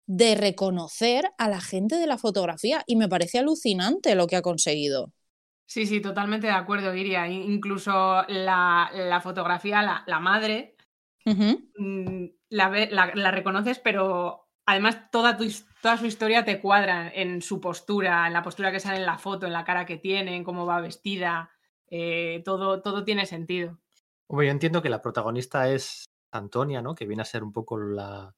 de 0.06 0.34
reconocer 0.34 1.30
a 1.38 1.48
la 1.48 1.60
gente 1.60 1.96
de 1.96 2.06
la 2.08 2.18
fotografía 2.18 2.84
y 2.86 2.96
me 2.96 3.08
parece 3.08 3.38
alucinante 3.38 4.14
lo 4.16 4.26
que 4.26 4.36
ha 4.36 4.42
conseguido. 4.42 5.12
Sí, 5.66 5.86
sí, 5.86 6.00
totalmente 6.00 6.46
de 6.46 6.52
acuerdo, 6.52 6.94
Iria. 6.94 7.26
Incluso 7.28 8.22
la, 8.28 8.90
la 8.92 9.20
fotografía, 9.20 9.82
la, 9.82 10.04
la 10.06 10.20
madre, 10.20 10.76
mm, 11.78 12.26
la, 12.50 12.68
la- 12.90 13.12
la 13.14 13.30
reconoces, 13.30 13.78
pero 13.78 14.48
además 14.66 15.10
toda, 15.10 15.36
tu, 15.36 15.44
toda 15.82 15.96
su 15.96 16.06
historia 16.06 16.44
te 16.44 16.60
cuadra 16.60 17.10
en 17.12 17.42
su 17.42 17.60
postura, 17.60 18.26
en 18.26 18.32
la 18.32 18.42
postura 18.42 18.72
que 18.72 18.80
sale 18.80 18.98
en 18.98 19.06
la 19.06 19.18
foto, 19.18 19.46
en 19.46 19.52
la 19.52 19.64
cara 19.64 19.86
que 19.86 19.98
tiene, 19.98 20.36
en 20.36 20.44
cómo 20.44 20.66
va 20.66 20.80
vestida. 20.80 21.50
eh, 21.88 22.42
todo, 22.44 22.82
todo 22.82 23.04
tiene 23.04 23.26
sentido. 23.26 23.78
Hombre, 24.28 24.46
yo 24.46 24.52
entiendo 24.52 24.82
que 24.82 24.88
la 24.88 25.02
protagonista 25.02 25.68
es 25.70 26.06
Antonia, 26.32 26.82
¿no? 26.82 26.94
Que 26.96 27.06
viene 27.06 27.22
a 27.22 27.24
ser 27.24 27.44
un 27.44 27.52
poco 27.52 27.78
la, 27.78 28.34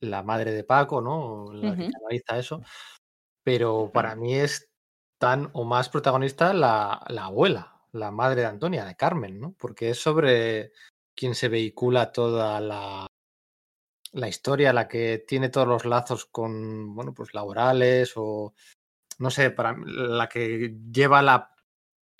la 0.00 0.22
madre 0.22 0.52
de 0.52 0.64
Paco, 0.64 1.00
¿no? 1.02 1.52
La 1.52 1.76
que 1.76 1.88
eso. 2.38 2.62
Pero 3.44 3.90
para 3.92 4.16
mí 4.16 4.34
es 4.34 4.69
tan 5.20 5.50
o 5.52 5.64
más 5.64 5.88
protagonista 5.90 6.52
la, 6.54 7.04
la 7.08 7.26
abuela, 7.26 7.76
la 7.92 8.10
madre 8.10 8.40
de 8.40 8.46
Antonia, 8.48 8.84
de 8.84 8.96
Carmen, 8.96 9.38
¿no? 9.40 9.54
Porque 9.58 9.90
es 9.90 10.02
sobre 10.02 10.72
quien 11.14 11.34
se 11.36 11.48
vehicula 11.48 12.10
toda 12.10 12.58
la, 12.60 13.06
la 14.12 14.28
historia, 14.28 14.72
la 14.72 14.88
que 14.88 15.24
tiene 15.26 15.48
todos 15.50 15.68
los 15.68 15.84
lazos 15.84 16.24
con, 16.26 16.94
bueno, 16.94 17.14
pues 17.14 17.34
laborales 17.34 18.12
o, 18.16 18.54
no 19.18 19.30
sé, 19.30 19.50
para 19.50 19.76
la 19.78 20.28
que 20.28 20.76
lleva 20.92 21.22
la... 21.22 21.50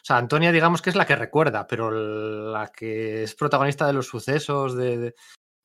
O 0.02 0.04
sea, 0.04 0.18
Antonia 0.18 0.52
digamos 0.52 0.82
que 0.82 0.90
es 0.90 0.96
la 0.96 1.06
que 1.06 1.16
recuerda, 1.16 1.66
pero 1.66 1.90
la 1.90 2.68
que 2.72 3.22
es 3.24 3.34
protagonista 3.34 3.86
de 3.86 3.92
los 3.94 4.06
sucesos, 4.06 4.76
de, 4.76 4.98
de- 4.98 5.14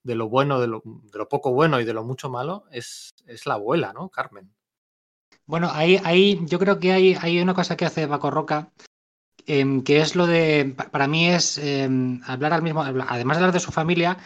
de 0.04 0.16
lo 0.16 0.30
bueno, 0.30 0.60
de 0.62 0.68
lo, 0.68 0.82
de 0.86 1.18
lo 1.18 1.28
poco 1.30 1.52
bueno 1.52 1.80
y 1.82 1.86
de 1.86 1.94
lo 1.94 2.04
mucho 2.04 2.30
malo, 2.30 2.66
es, 2.72 3.12
es 3.28 3.46
la 3.48 3.56
abuela, 3.56 3.92
¿no? 3.94 4.10
Carmen. 4.10 4.54
Bueno, 5.48 5.70
ahí, 5.72 6.00
ahí 6.04 6.40
yo 6.48 6.58
creo 6.60 6.80
que 6.80 6.92
hay, 6.92 7.16
hay 7.22 7.40
una 7.40 7.54
cosa 7.54 7.78
que 7.78 7.86
hace 7.86 8.08
Paco 8.08 8.32
Roca, 8.32 8.72
em, 9.48 9.84
que 9.84 10.02
es 10.02 10.16
lo 10.16 10.28
de, 10.28 10.74
pa- 10.78 10.90
para 10.92 11.08
mí 11.08 11.28
es 11.30 11.58
em, 11.60 12.22
hablar 12.28 12.54
al 12.54 12.64
mismo, 12.64 12.84
además 12.84 13.38
de 13.38 13.44
hablar 13.44 13.54
de 13.54 13.60
su 13.62 13.72
familia, 13.72 14.18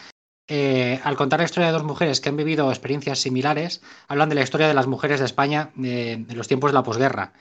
eh, 0.50 1.00
al 1.04 1.18
contar 1.18 1.40
la 1.40 1.46
historia 1.46 1.68
de 1.68 1.74
dos 1.74 1.84
mujeres 1.84 2.22
que 2.22 2.30
han 2.30 2.38
vivido 2.38 2.70
experiencias 2.72 3.20
similares, 3.20 3.82
hablan 4.08 4.30
de 4.30 4.36
la 4.36 4.44
historia 4.44 4.68
de 4.68 4.74
las 4.76 4.88
mujeres 4.88 5.20
de 5.20 5.28
España 5.28 5.72
eh, 5.84 6.26
en 6.30 6.38
los 6.38 6.48
tiempos 6.48 6.72
de 6.72 6.76
la 6.76 6.84
posguerra. 6.84 7.34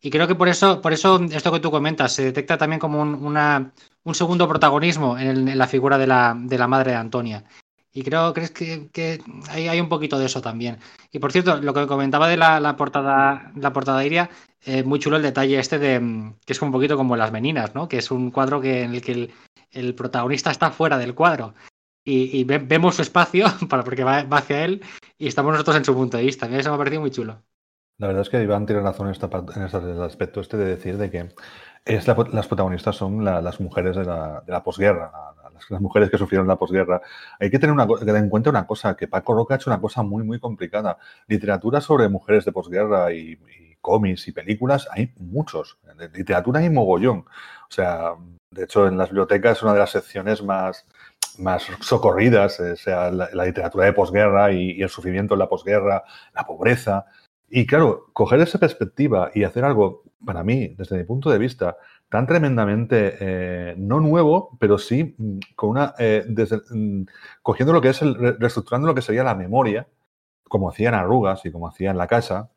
Y 0.00 0.10
creo 0.10 0.28
que 0.28 0.34
por 0.36 0.48
eso, 0.48 0.80
por 0.82 0.92
eso 0.92 1.20
esto 1.32 1.52
que 1.52 1.60
tú 1.60 1.70
comentas, 1.70 2.12
se 2.14 2.24
detecta 2.24 2.58
también 2.58 2.80
como 2.80 3.00
un, 3.02 3.14
un 4.04 4.14
segundo 4.14 4.48
protagonismo 4.48 5.18
en, 5.18 5.48
en 5.48 5.58
la 5.58 5.66
figura 5.68 5.98
de 5.98 6.06
la, 6.06 6.36
de 6.38 6.58
la 6.58 6.68
madre 6.68 6.92
de 6.92 6.98
Antonia. 6.98 7.44
Y 7.92 8.02
creo 8.02 8.32
crees 8.34 8.50
que, 8.50 8.88
que 8.92 9.20
hay, 9.48 9.68
hay 9.68 9.80
un 9.80 9.88
poquito 9.88 10.18
de 10.18 10.26
eso 10.26 10.40
también. 10.42 10.78
Y 11.10 11.18
por 11.18 11.32
cierto, 11.32 11.56
lo 11.60 11.72
que 11.74 11.86
comentaba 11.86 12.28
de 12.28 12.36
la, 12.36 12.60
la 12.60 12.76
portada, 12.76 13.50
la 13.56 13.72
portada 13.72 14.04
iria, 14.04 14.28
eh, 14.64 14.82
muy 14.82 14.98
chulo 14.98 15.16
el 15.16 15.22
detalle 15.22 15.58
este 15.58 15.78
de 15.78 15.98
mm, 15.98 16.34
que 16.44 16.52
es 16.52 16.62
un 16.62 16.70
poquito 16.70 16.96
como 16.96 17.16
las 17.16 17.32
meninas, 17.32 17.74
¿no? 17.74 17.88
Que 17.88 17.98
es 17.98 18.10
un 18.10 18.30
cuadro 18.30 18.60
que, 18.60 18.82
en 18.82 18.94
el 18.94 19.02
que 19.02 19.12
el, 19.12 19.30
el 19.70 19.94
protagonista 19.94 20.50
está 20.50 20.70
fuera 20.70 20.98
del 20.98 21.14
cuadro. 21.14 21.54
Y, 22.04 22.38
y 22.38 22.44
ve- 22.44 22.58
vemos 22.58 22.96
su 22.96 23.02
espacio 23.02 23.46
para, 23.68 23.84
porque 23.84 24.04
va, 24.04 24.18
hacia 24.30 24.64
él 24.64 24.82
y 25.18 25.26
estamos 25.26 25.52
nosotros 25.52 25.76
en 25.76 25.84
su 25.84 25.94
punto 25.94 26.16
de 26.18 26.24
vista. 26.24 26.46
A 26.46 26.48
mí 26.48 26.56
eso 26.56 26.70
me 26.70 26.74
ha 26.74 26.78
parecido 26.78 27.00
muy 27.00 27.10
chulo. 27.10 27.42
La 27.98 28.06
verdad 28.06 28.22
es 28.22 28.28
que 28.28 28.40
Iván 28.42 28.64
tiene 28.64 28.80
razón 28.82 29.08
en, 29.08 29.12
esta 29.12 29.28
en 29.56 29.62
este 29.62 29.76
aspecto 30.02 30.40
este 30.40 30.56
de 30.56 30.66
decir 30.66 30.98
de 30.98 31.10
que 31.10 31.28
es 31.84 32.06
la- 32.06 32.16
las 32.32 32.46
protagonistas 32.46 32.96
son 32.96 33.24
la- 33.24 33.40
las 33.42 33.60
mujeres 33.60 33.96
de 33.96 34.04
la, 34.04 34.42
de 34.46 34.52
la 34.52 34.62
posguerra, 34.62 35.10
la- 35.12 35.50
las, 35.70 35.80
mujeres 35.80 36.10
que 36.10 36.18
sufrieron 36.18 36.46
la 36.46 36.56
posguerra. 36.56 37.00
Hay 37.40 37.50
que 37.50 37.58
tener, 37.58 37.72
una, 37.74 37.86
que 37.86 38.04
tener 38.04 38.16
en 38.16 38.28
cuenta 38.30 38.50
una 38.50 38.66
cosa, 38.66 38.96
que 38.96 39.08
Paco 39.08 39.34
Roca 39.34 39.54
ha 39.54 39.56
hecho 39.56 39.70
una 39.70 39.80
cosa 39.80 40.02
muy, 40.02 40.22
muy 40.24 40.38
complicada. 40.38 40.98
Literatura 41.26 41.80
sobre 41.80 42.08
mujeres 42.08 42.44
de 42.44 42.52
posguerra 42.52 43.12
y, 43.12 43.32
y 43.32 43.76
cómics 43.80 44.28
y 44.28 44.32
películas, 44.32 44.88
hay 44.90 45.12
muchos. 45.18 45.78
Literatura 46.14 46.60
hay 46.60 46.70
mogollón. 46.70 47.18
O 47.20 47.70
sea, 47.72 48.12
de 48.50 48.64
hecho, 48.64 48.86
en 48.86 48.96
las 48.98 49.08
bibliotecas 49.10 49.58
es 49.58 49.62
una 49.62 49.72
de 49.74 49.80
las 49.80 49.90
secciones 49.90 50.42
más, 50.42 50.86
más 51.38 51.64
socorridas, 51.80 52.60
eh, 52.60 52.76
sea 52.76 53.10
la, 53.10 53.28
la 53.32 53.44
literatura 53.44 53.84
de 53.86 53.92
posguerra 53.92 54.52
y, 54.52 54.72
y 54.72 54.82
el 54.82 54.88
sufrimiento 54.88 55.34
en 55.34 55.40
la 55.40 55.48
posguerra, 55.48 56.04
la 56.34 56.44
pobreza. 56.46 57.06
Y 57.48 57.66
claro, 57.66 58.06
coger 58.12 58.40
esa 58.40 58.58
perspectiva 58.58 59.30
y 59.34 59.44
hacer 59.44 59.64
algo, 59.64 60.02
para 60.24 60.42
mí, 60.44 60.74
desde 60.76 60.96
mi 60.98 61.04
punto 61.04 61.30
de 61.30 61.38
vista, 61.38 61.76
tan 62.08 62.26
tremendamente 62.26 63.16
eh, 63.20 63.74
no 63.78 64.00
nuevo, 64.00 64.56
pero 64.60 64.78
sí 64.78 65.14
mm, 65.18 65.38
con 65.56 65.70
una 65.70 65.94
eh, 65.98 66.24
mm, 66.70 67.02
cogiendo 67.42 67.72
lo 67.72 67.80
que 67.80 67.90
es 67.90 68.02
el, 68.02 68.14
re- 68.14 68.32
reestructurando 68.38 68.86
lo 68.88 68.94
que 68.94 69.02
sería 69.02 69.24
la 69.24 69.34
memoria, 69.34 69.86
como 70.48 70.70
hacían 70.70 70.94
arrugas 70.94 71.44
y 71.46 71.52
como 71.52 71.68
hacían 71.68 71.98
la 71.98 72.06
casa, 72.06 72.50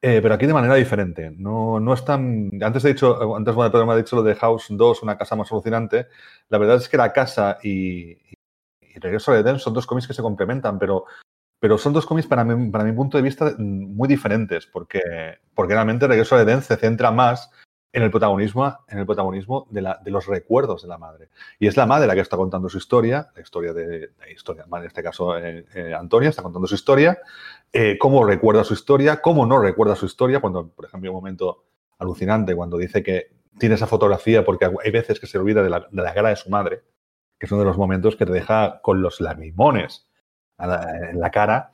eh, 0.00 0.20
pero 0.22 0.34
aquí 0.34 0.46
de 0.46 0.54
manera 0.54 0.74
diferente. 0.74 1.30
No, 1.36 1.78
no 1.80 1.94
es 1.94 2.04
tan. 2.04 2.50
Antes 2.62 2.84
he 2.84 2.88
dicho, 2.88 3.36
antes 3.36 3.54
bueno, 3.54 3.70
Pedro 3.72 3.86
me 3.86 3.92
ha 3.92 3.96
dicho 3.96 4.16
lo 4.16 4.22
de 4.24 4.34
House 4.34 4.66
2, 4.70 5.02
una 5.02 5.16
casa 5.18 5.36
más 5.36 5.50
alucinante. 5.52 6.08
La 6.48 6.58
verdad 6.58 6.76
es 6.76 6.88
que 6.88 6.96
la 6.96 7.12
casa 7.12 7.58
y, 7.62 8.12
y, 8.12 8.34
Regreso 9.00 9.32
al 9.32 9.38
Edén 9.38 9.58
son 9.58 9.74
dos 9.74 9.86
cómics 9.86 10.06
que 10.08 10.14
se 10.14 10.22
complementan, 10.22 10.78
pero 10.78 11.04
pero 11.62 11.78
son 11.78 11.92
dos 11.92 12.06
cómics 12.06 12.26
para 12.26 12.42
mi, 12.42 12.70
para 12.72 12.82
mi 12.82 12.90
punto 12.90 13.16
de 13.16 13.22
vista 13.22 13.54
mm, 13.56 13.94
muy 13.94 14.08
diferentes, 14.08 14.66
porque, 14.66 15.00
porque 15.54 15.74
realmente 15.74 16.08
Regreso 16.08 16.34
al 16.34 16.40
Edén 16.40 16.60
se 16.60 16.76
centra 16.76 17.12
más 17.12 17.52
en 17.92 18.02
el 18.02 18.10
protagonismo, 18.10 18.80
en 18.88 18.98
el 18.98 19.06
protagonismo 19.06 19.68
de, 19.70 19.82
la, 19.82 20.02
los 20.04 20.26
recuerdos 20.26 20.82
de 20.82 20.88
la 20.88 20.98
madre. 20.98 21.28
Y 21.60 21.68
es 21.68 21.76
la 21.76 21.86
madre 21.86 22.08
la 22.08 22.14
que 22.14 22.20
está 22.20 22.36
contando 22.36 22.68
su 22.68 22.78
historia, 22.78 23.28
la 23.36 23.42
historia 23.42 23.72
de, 23.72 23.86
de 23.86 24.32
historia, 24.32 24.66
en 24.68 24.84
este 24.84 25.04
caso 25.04 25.38
eh, 25.38 25.64
eh, 25.72 25.94
Antonia 25.94 26.30
está 26.30 26.42
contando 26.42 26.66
su 26.66 26.74
historia, 26.74 27.20
eh, 27.72 27.96
cómo 27.96 28.24
recuerda 28.24 28.64
su 28.64 28.74
historia, 28.74 29.20
cómo 29.20 29.46
no 29.46 29.60
recuerda 29.60 29.94
su 29.94 30.06
historia, 30.06 30.40
cuando, 30.40 30.66
por 30.66 30.86
ejemplo, 30.86 31.12
un 31.12 31.16
momento 31.16 31.62
alucinante 32.00 32.56
cuando 32.56 32.76
dice 32.76 33.04
que 33.04 33.36
tiene 33.60 33.76
esa 33.76 33.86
fotografía 33.86 34.44
porque 34.44 34.68
hay 34.84 34.90
veces 34.90 35.20
que 35.20 35.28
se 35.28 35.38
olvida 35.38 35.62
de 35.62 35.70
la, 35.70 35.86
de 35.88 36.02
la 36.02 36.12
cara 36.12 36.30
de 36.30 36.36
su 36.36 36.50
madre, 36.50 36.82
que 37.38 37.46
es 37.46 37.52
uno 37.52 37.60
de 37.60 37.68
los 37.68 37.78
momentos 37.78 38.16
que 38.16 38.26
te 38.26 38.32
deja 38.32 38.80
con 38.82 39.00
los 39.00 39.20
lagrimones 39.20 40.08
la, 40.58 41.10
en 41.10 41.20
la 41.20 41.30
cara. 41.30 41.70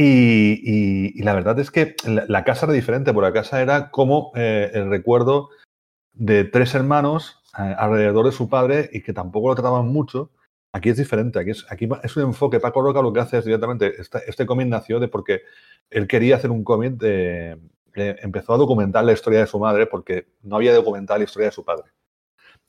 Y, 0.00 1.20
la 1.22 1.34
verdad 1.34 1.58
es 1.58 1.72
que 1.72 1.96
la, 2.04 2.44
casa 2.44 2.66
era 2.66 2.72
diferente, 2.72 3.12
porque 3.12 3.30
la 3.30 3.32
casa 3.32 3.60
era 3.60 3.90
como 3.90 4.30
eh, 4.36 4.70
el 4.72 4.90
recuerdo 4.90 5.50
de 6.12 6.44
tres 6.44 6.74
hermanos 6.76 7.42
eh, 7.58 7.74
alrededor 7.76 8.26
de 8.26 8.32
su 8.32 8.48
padre 8.48 8.88
y 8.92 9.02
que 9.02 9.12
tampoco 9.12 9.48
lo 9.48 9.56
trataban 9.56 9.88
mucho. 9.88 10.30
Aquí 10.72 10.90
es 10.90 10.98
diferente, 10.98 11.40
aquí 11.40 11.50
es, 11.50 11.66
aquí 11.68 11.88
es 12.04 12.16
un 12.16 12.24
enfoque. 12.24 12.60
Paco 12.60 12.80
Roca 12.80 13.02
lo 13.02 13.12
que 13.12 13.20
hace 13.20 13.38
es 13.38 13.44
directamente, 13.44 13.94
este, 13.98 14.46
cómic 14.46 14.68
nació 14.68 15.00
de 15.00 15.08
porque 15.08 15.42
él 15.90 16.06
quería 16.06 16.36
hacer 16.36 16.52
un 16.52 16.62
cómic 16.62 16.92
de, 16.92 17.58
de, 17.96 18.16
empezó 18.22 18.54
a 18.54 18.58
documentar 18.58 19.04
la 19.04 19.12
historia 19.14 19.40
de 19.40 19.46
su 19.48 19.58
madre 19.58 19.86
porque 19.86 20.28
no 20.42 20.56
había 20.56 20.74
documentado 20.74 21.18
la 21.18 21.24
historia 21.24 21.48
de 21.48 21.52
su 21.52 21.64
padre. 21.64 21.90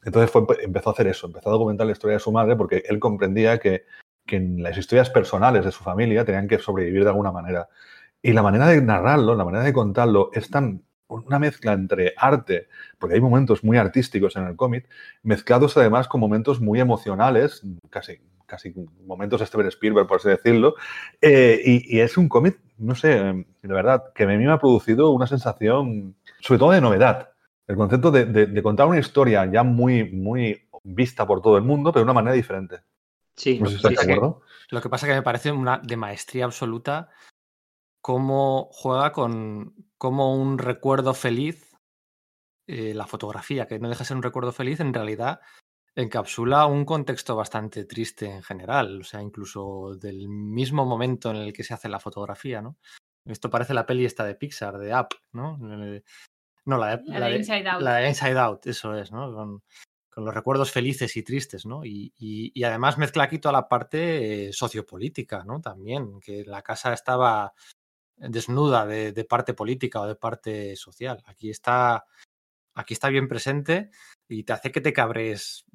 Entonces 0.04 0.32
fue, 0.32 0.48
empezó 0.64 0.90
a 0.90 0.94
hacer 0.94 1.06
eso, 1.06 1.28
empezó 1.28 1.50
a 1.50 1.54
documentar 1.54 1.86
la 1.86 1.94
historia 1.94 2.16
de 2.16 2.22
su 2.22 2.32
madre 2.32 2.56
porque 2.56 2.82
él 2.88 3.00
comprendía 3.00 3.60
que 3.60 3.86
que 4.30 4.36
en 4.36 4.62
las 4.62 4.78
historias 4.78 5.10
personales 5.10 5.66
de 5.66 5.72
su 5.72 5.84
familia 5.84 6.24
tenían 6.24 6.48
que 6.48 6.60
sobrevivir 6.60 7.04
de 7.04 7.10
alguna 7.10 7.32
manera. 7.32 7.68
Y 8.22 8.34
la 8.34 8.44
manera 8.44 8.68
de 8.68 8.82
narrarlo, 8.82 9.36
la 9.36 9.44
manera 9.44 9.64
de 9.64 9.74
contarlo, 9.74 10.30
es 10.34 10.50
tan 10.50 10.84
una 11.08 11.40
mezcla 11.40 11.74
entre 11.74 12.14
arte, 12.16 12.68
porque 13.00 13.16
hay 13.16 13.22
momentos 13.22 13.64
muy 13.64 13.78
artísticos 13.78 14.36
en 14.36 14.44
el 14.46 14.56
cómic, 14.56 14.88
mezclados 15.24 15.76
además 15.76 16.08
con 16.08 16.22
momentos 16.22 16.62
muy 16.62 16.80
emocionales, 16.80 17.64
casi, 17.90 18.20
casi 18.46 18.72
momentos 19.08 19.42
Steven 19.42 19.68
Spielberg, 19.68 20.08
por 20.08 20.18
así 20.18 20.30
decirlo. 20.30 20.76
Eh, 21.20 21.62
y, 21.66 22.00
es 22.00 22.16
un 22.16 22.30
cómic, 22.30 22.60
no 22.78 22.94
sé, 22.94 23.10
de 23.10 23.74
verdad, 23.74 24.14
que 24.14 24.24
a 24.24 24.28
mí 24.28 24.38
me 24.38 24.52
ha 24.52 24.60
producido 24.60 25.10
una 25.10 25.26
sensación, 25.26 26.16
sobre 26.42 26.60
todo 26.60 26.72
de 26.72 26.82
novedad. 26.82 27.32
El 27.68 27.76
concepto 27.76 28.12
de, 28.12 28.26
de, 28.26 28.46
de 28.46 28.64
contar 28.64 28.86
una 28.86 29.00
historia 29.00 29.46
ya 29.52 29.64
muy, 29.64 30.12
muy 30.12 30.70
vista 30.84 31.26
por 31.26 31.42
todo 31.42 31.58
el 31.58 31.64
mundo, 31.64 31.92
pero 31.92 32.02
de 32.02 32.12
una 32.12 32.14
manera 32.14 32.36
diferente. 32.36 32.82
Sí, 33.40 33.58
no 33.58 33.70
sé 33.70 33.78
si 33.78 33.88
sí, 33.88 33.96
sí. 33.96 34.16
lo 34.16 34.82
que 34.82 34.90
pasa 34.90 35.06
es 35.06 35.12
que 35.12 35.16
me 35.16 35.24
parece 35.24 35.52
una 35.52 35.78
de 35.78 35.96
maestría 35.96 36.44
absoluta 36.44 37.10
cómo 38.02 38.68
juega 38.74 39.14
con 39.14 39.74
como 39.98 40.36
un 40.36 40.58
recuerdo 40.58 41.14
feliz 41.14 41.74
eh, 42.68 42.94
la 42.94 43.08
fotografía, 43.08 43.66
que 43.66 43.80
no 43.80 43.88
deja 43.88 44.00
de 44.00 44.06
ser 44.06 44.18
un 44.18 44.24
recuerdo 44.24 44.52
feliz, 44.52 44.82
en 44.82 44.94
realidad 44.94 45.40
encapsula 45.96 46.66
un 46.66 46.84
contexto 46.84 47.36
bastante 47.36 47.86
triste 47.86 48.26
en 48.26 48.44
general, 48.44 49.02
o 49.02 49.04
sea, 49.04 49.22
incluso 49.22 49.96
del 49.96 50.28
mismo 50.28 50.86
momento 50.86 51.32
en 51.32 51.38
el 51.38 51.54
que 51.54 51.64
se 51.64 51.74
hace 51.74 51.90
la 51.90 52.00
fotografía, 52.00 52.62
¿no? 52.62 52.78
Esto 53.26 53.50
parece 53.50 53.74
la 53.74 53.86
peli 53.86 54.06
esta 54.06 54.26
de 54.26 54.36
Pixar, 54.36 54.78
de 54.78 54.94
Up, 54.94 55.08
¿no? 55.32 55.58
No, 55.58 56.78
la 56.78 56.98
de, 56.98 57.04
la, 57.06 57.20
la 57.20 57.26
de, 57.26 57.32
de 57.32 57.38
Inside 57.40 57.70
Out. 57.70 57.82
La 57.82 57.96
de 57.96 58.08
Inside 58.10 58.40
Out, 58.40 58.68
eso 58.68 58.96
es, 58.96 59.12
¿no? 59.12 59.34
Con, 59.34 59.64
los 60.26 60.34
recuerdos 60.34 60.72
felices 60.72 61.16
y 61.18 61.24
tristes, 61.24 61.66
¿no? 61.66 61.86
Y, 61.86 62.14
y, 62.18 62.52
y, 62.54 62.64
además 62.64 62.98
mezcla 62.98 63.24
aquí 63.24 63.40
toda 63.40 63.54
la 63.54 63.68
parte 63.68 64.50
eh, 64.50 64.54
sociopolítica, 64.54 65.44
¿no? 65.44 65.62
También, 65.62 66.20
que 66.20 66.44
la 66.46 66.62
casa 66.62 66.94
estaba 66.94 67.54
desnuda 68.20 68.86
de, 68.86 69.26
parte 69.26 69.54
política 69.54 70.02
o 70.02 70.08
de 70.08 70.16
parte 70.16 70.76
social. 70.76 71.24
Aquí 71.26 71.50
está, 71.50 72.06
aquí 72.76 72.94
está 72.94 73.10
bien 73.10 73.28
presente 73.28 73.92
y 74.28 74.44
te 74.44 74.54
hace 74.54 74.72
que 74.72 74.82
te 74.82 74.94
cabres 74.94 75.66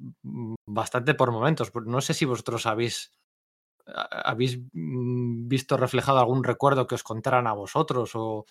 bastante 0.65 1.15
por 1.15 1.31
momentos. 1.31 1.71
No 1.85 2.01
sé 2.01 2.13
si 2.13 2.25
vosotros 2.25 2.65
habéis, 2.65 3.13
habéis 3.85 4.59
visto 4.71 5.77
reflejado 5.77 6.19
algún 6.19 6.43
recuerdo 6.43 6.87
que 6.87 6.95
os 6.95 7.03
contaran 7.03 7.47
a 7.47 7.53
vosotros 7.53 8.11
o 8.13 8.45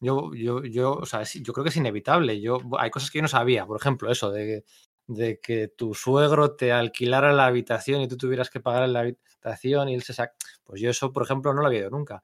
yo, 0.00 0.34
yo, 0.34 0.64
yo, 0.64 0.94
o 0.94 1.06
sea, 1.06 1.22
yo 1.22 1.52
creo 1.52 1.64
que 1.64 1.70
es 1.70 1.76
inevitable. 1.76 2.40
Yo, 2.40 2.58
hay 2.78 2.90
cosas 2.90 3.10
que 3.10 3.18
yo 3.18 3.22
no 3.22 3.28
sabía, 3.28 3.66
por 3.66 3.78
ejemplo, 3.78 4.10
eso 4.10 4.30
de, 4.30 4.64
de 5.06 5.40
que 5.40 5.68
tu 5.68 5.94
suegro 5.94 6.56
te 6.56 6.72
alquilara 6.72 7.32
la 7.32 7.46
habitación 7.46 8.00
y 8.00 8.08
tú 8.08 8.16
tuvieras 8.16 8.50
que 8.50 8.60
pagar 8.60 8.88
la 8.88 9.00
habitación 9.00 9.88
y 9.88 9.94
él 9.94 10.02
se 10.02 10.14
saca. 10.14 10.34
Pues 10.64 10.80
yo 10.80 10.90
eso, 10.90 11.12
por 11.12 11.24
ejemplo, 11.24 11.52
no 11.52 11.60
lo 11.60 11.66
había 11.66 11.80
oído 11.80 11.90
nunca. 11.90 12.22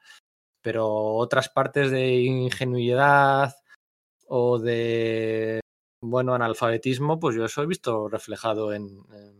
Pero 0.62 0.88
otras 1.14 1.48
partes 1.48 1.90
de 1.90 2.14
ingenuidad 2.16 3.54
o 4.28 4.58
de, 4.58 5.60
bueno, 6.02 6.34
analfabetismo, 6.34 7.18
pues 7.20 7.36
yo 7.36 7.44
eso 7.44 7.62
he 7.62 7.66
visto 7.66 8.08
reflejado 8.08 8.72
en, 8.72 8.86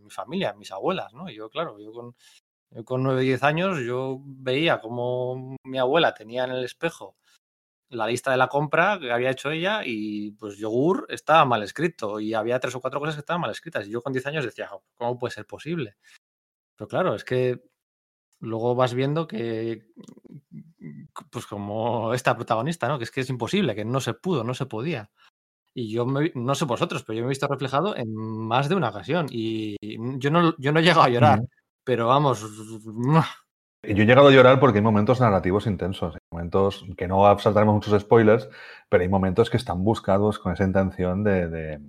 mi 0.02 0.10
familia, 0.10 0.50
en 0.50 0.58
mis 0.58 0.72
abuelas, 0.72 1.12
¿no? 1.14 1.30
Yo, 1.30 1.50
claro, 1.50 1.78
yo 1.78 1.92
con, 1.92 2.14
yo 2.70 2.84
con 2.84 3.02
9 3.02 3.22
10 3.22 3.42
años, 3.42 3.78
yo 3.80 4.20
veía 4.24 4.80
como 4.80 5.56
mi 5.64 5.78
abuela 5.78 6.14
tenía 6.14 6.44
en 6.44 6.52
el 6.52 6.64
espejo 6.64 7.16
la 7.90 8.06
lista 8.06 8.30
de 8.30 8.36
la 8.36 8.48
compra 8.48 8.98
que 8.98 9.12
había 9.12 9.30
hecho 9.30 9.50
ella 9.50 9.82
y 9.84 10.32
pues 10.32 10.56
yogur 10.56 11.06
estaba 11.08 11.44
mal 11.44 11.62
escrito 11.62 12.20
y 12.20 12.34
había 12.34 12.60
tres 12.60 12.74
o 12.74 12.80
cuatro 12.80 13.00
cosas 13.00 13.16
que 13.16 13.20
estaban 13.20 13.40
mal 13.42 13.50
escritas. 13.50 13.86
Y 13.86 13.90
yo 13.90 14.02
con 14.02 14.12
10 14.12 14.26
años 14.26 14.44
decía, 14.44 14.68
"Jo, 14.68 14.82
¿cómo 14.96 15.18
puede 15.18 15.34
ser 15.34 15.46
posible? 15.46 15.96
Pero 16.76 16.88
claro, 16.88 17.14
es 17.14 17.24
que 17.24 17.62
luego 18.40 18.74
vas 18.74 18.94
viendo 18.94 19.26
que, 19.26 19.86
pues 21.30 21.46
como 21.46 22.14
esta 22.14 22.36
protagonista, 22.36 22.88
¿no? 22.88 22.98
Que 22.98 23.04
es 23.04 23.10
que 23.10 23.20
es 23.20 23.30
imposible, 23.30 23.74
que 23.74 23.84
no 23.84 24.00
se 24.00 24.14
pudo, 24.14 24.44
no 24.44 24.54
se 24.54 24.66
podía. 24.66 25.10
Y 25.74 25.92
yo 25.92 26.06
me 26.06 26.32
no 26.34 26.54
sé 26.54 26.64
vosotros, 26.64 27.04
pero 27.04 27.18
yo 27.18 27.22
me 27.24 27.28
he 27.28 27.30
visto 27.30 27.48
reflejado 27.48 27.96
en 27.96 28.12
más 28.14 28.68
de 28.68 28.74
una 28.74 28.90
ocasión. 28.90 29.26
Y 29.30 29.76
yo 30.18 30.30
no, 30.30 30.56
yo 30.58 30.72
no 30.72 30.80
he 30.80 30.82
llegado 30.82 31.02
a 31.02 31.08
llorar, 31.10 31.40
pero 31.84 32.08
vamos, 32.08 32.44
Yo 33.82 34.02
he 34.02 34.06
llegado 34.06 34.28
a 34.28 34.30
llorar 34.30 34.60
porque 34.60 34.78
hay 34.78 34.84
momentos 34.84 35.20
narrativos 35.20 35.66
intensos, 35.66 36.14
hay 36.14 36.20
momentos 36.30 36.84
que 36.98 37.08
no 37.08 37.38
saltaremos 37.38 37.74
muchos 37.74 37.98
spoilers, 38.02 38.48
pero 38.90 39.02
hay 39.02 39.08
momentos 39.08 39.48
que 39.48 39.56
están 39.56 39.82
buscados 39.84 40.38
con 40.38 40.52
esa 40.52 40.64
intención 40.64 41.24
de, 41.24 41.48
de- 41.48 41.80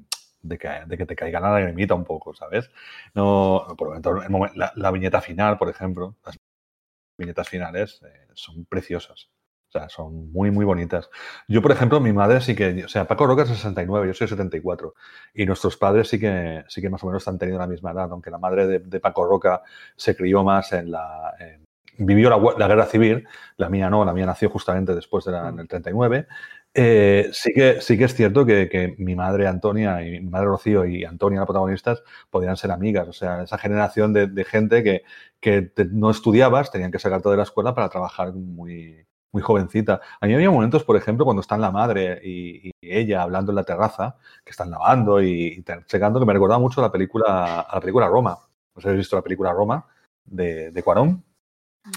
de 0.43 0.57
que, 0.57 0.69
de 0.87 0.97
que 0.97 1.05
te 1.05 1.15
caiga 1.15 1.39
la 1.39 1.51
lagrimita 1.51 1.93
un 1.93 2.03
poco, 2.05 2.33
¿sabes? 2.33 2.71
No, 3.13 3.75
por 3.77 3.95
el 3.95 4.01
momen- 4.01 4.71
la, 4.75 4.91
viñeta 4.91 5.21
final, 5.21 5.57
por 5.59 5.69
ejemplo, 5.69 6.15
las 6.25 6.35
viñetas 7.17 7.49
finales 7.49 8.01
eh, 8.03 8.27
son 8.35 8.65
preciosas. 8.65 9.29
O 9.69 9.71
sea, 9.71 9.89
son 9.89 10.31
muy, 10.33 10.51
muy 10.51 10.65
bonitas. 10.65 11.09
Yo, 11.47 11.61
por 11.61 11.71
ejemplo, 11.71 11.99
mi 12.01 12.13
madre 12.13 12.41
sí 12.41 12.55
que, 12.55 12.85
o 12.85 12.89
sea, 12.89 13.07
Paco 13.07 13.27
Roca 13.27 13.43
es 13.43 13.49
69, 13.49 14.07
yo 14.07 14.13
soy 14.15 14.27
74. 14.27 14.95
Y 15.33 15.45
nuestros 15.45 15.77
padres 15.77 16.09
sí 16.09 16.19
que, 16.19 16.63
sí 16.69 16.81
que 16.81 16.89
más 16.89 17.03
o 17.03 17.07
menos 17.07 17.27
han 17.27 17.37
tenido 17.39 17.59
la 17.59 17.67
misma 17.67 17.91
edad, 17.91 18.11
aunque 18.11 18.31
la 18.31 18.37
madre 18.39 18.67
de, 18.67 18.99
Paco 19.01 19.25
Roca 19.25 19.61
se 19.95 20.15
crió 20.15 20.43
más 20.43 20.73
en 20.73 20.91
la... 20.91 21.33
vivió 22.05 22.29
la, 22.29 22.37
la 22.57 22.67
guerra 22.67 22.85
civil, 22.85 23.27
la 23.57 23.69
mía 23.69 23.89
no, 23.89 24.03
la 24.05 24.13
mía 24.13 24.25
nació 24.25 24.49
justamente 24.49 24.95
después 24.95 25.25
de 25.25 25.31
la, 25.33 25.49
en 25.49 25.59
el 25.59 25.67
39. 25.67 26.27
Eh, 26.73 27.29
sí, 27.33 27.51
que, 27.53 27.81
sí 27.81 27.97
que 27.97 28.05
es 28.05 28.15
cierto 28.15 28.45
que, 28.45 28.69
que 28.69 28.95
mi 28.97 29.15
madre 29.15 29.47
Antonia 29.47 30.01
y 30.05 30.21
mi 30.21 30.29
madre 30.29 30.45
Rocío 30.47 30.85
y 30.85 31.03
Antonia, 31.03 31.39
las 31.39 31.45
protagonistas, 31.47 32.01
podían 32.29 32.55
ser 32.57 32.71
amigas. 32.71 33.07
O 33.07 33.13
sea, 33.13 33.43
esa 33.43 33.57
generación 33.57 34.13
de, 34.13 34.27
de 34.27 34.43
gente 34.45 34.83
que, 34.83 35.03
que 35.39 35.61
te- 35.63 35.85
no 35.85 36.09
estudiabas, 36.11 36.71
tenían 36.71 36.91
que 36.91 36.99
sacarte 36.99 37.29
de 37.29 37.37
la 37.37 37.43
escuela 37.43 37.73
para 37.75 37.89
trabajar 37.89 38.33
muy, 38.33 39.05
muy 39.31 39.41
jovencita. 39.41 40.01
A 40.19 40.27
mí 40.27 40.33
había 40.33 40.51
momentos, 40.51 40.83
por 40.83 40.95
ejemplo, 40.97 41.25
cuando 41.25 41.41
están 41.41 41.61
la 41.61 41.71
madre 41.71 42.19
y, 42.23 42.69
y 42.69 42.71
ella 42.81 43.21
hablando 43.23 43.51
en 43.51 43.55
la 43.57 43.63
terraza, 43.63 44.17
que 44.43 44.51
están 44.51 44.71
lavando 44.71 45.21
y, 45.21 45.29
y 45.59 45.63
secando, 45.87 46.19
que 46.19 46.25
me 46.25 46.33
recordaba 46.33 46.59
mucho 46.59 46.81
a 46.81 46.85
la 46.85 46.91
película, 46.91 47.61
a 47.61 47.75
la 47.75 47.81
película 47.81 48.07
Roma. 48.07 48.37
No 48.75 48.81
sé 48.81 48.83
si 48.83 48.87
habéis 48.89 48.99
visto 49.01 49.15
la 49.15 49.21
película 49.23 49.51
Roma 49.53 49.85
de, 50.25 50.71
de 50.71 50.83
Cuarón. 50.83 51.23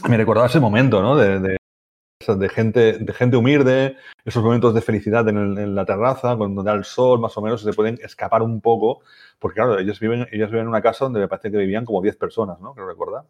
Me 0.09 0.17
recordaba 0.17 0.47
ese 0.47 0.61
momento, 0.61 1.03
¿no? 1.03 1.17
De, 1.17 2.49
gente, 2.49 2.99
de 2.99 3.13
gente 3.13 3.37
humilde, 3.37 3.97
esos 4.25 4.43
momentos 4.43 4.73
de 4.75 4.81
felicidad 4.81 5.29
en, 5.29 5.37
el- 5.37 5.59
en 5.59 5.75
la 5.75 5.85
terraza, 5.85 6.37
cuando 6.37 6.63
da 6.63 6.73
el 6.73 6.85
sol, 6.85 7.21
más 7.21 7.37
o 7.37 7.43
menos, 7.43 7.61
se 7.61 7.73
pueden 7.75 7.99
escapar 8.03 8.41
un 8.43 8.61
poco, 8.63 9.03
porque 9.39 9.57
claro, 9.57 9.79
ellos 9.79 10.01
viven, 10.01 10.27
ellos 10.33 10.49
viven 10.51 10.63
en 10.63 10.69
una 10.69 10.81
casa 10.81 11.05
donde 11.05 11.21
me 11.21 11.29
parece 11.29 11.51
que 11.51 11.59
vivían 11.59 11.85
como 11.85 12.01
10 12.01 12.17
personas, 12.17 12.61
¿no? 12.61 12.73
Creo 12.75 12.87
recordar. 12.89 13.25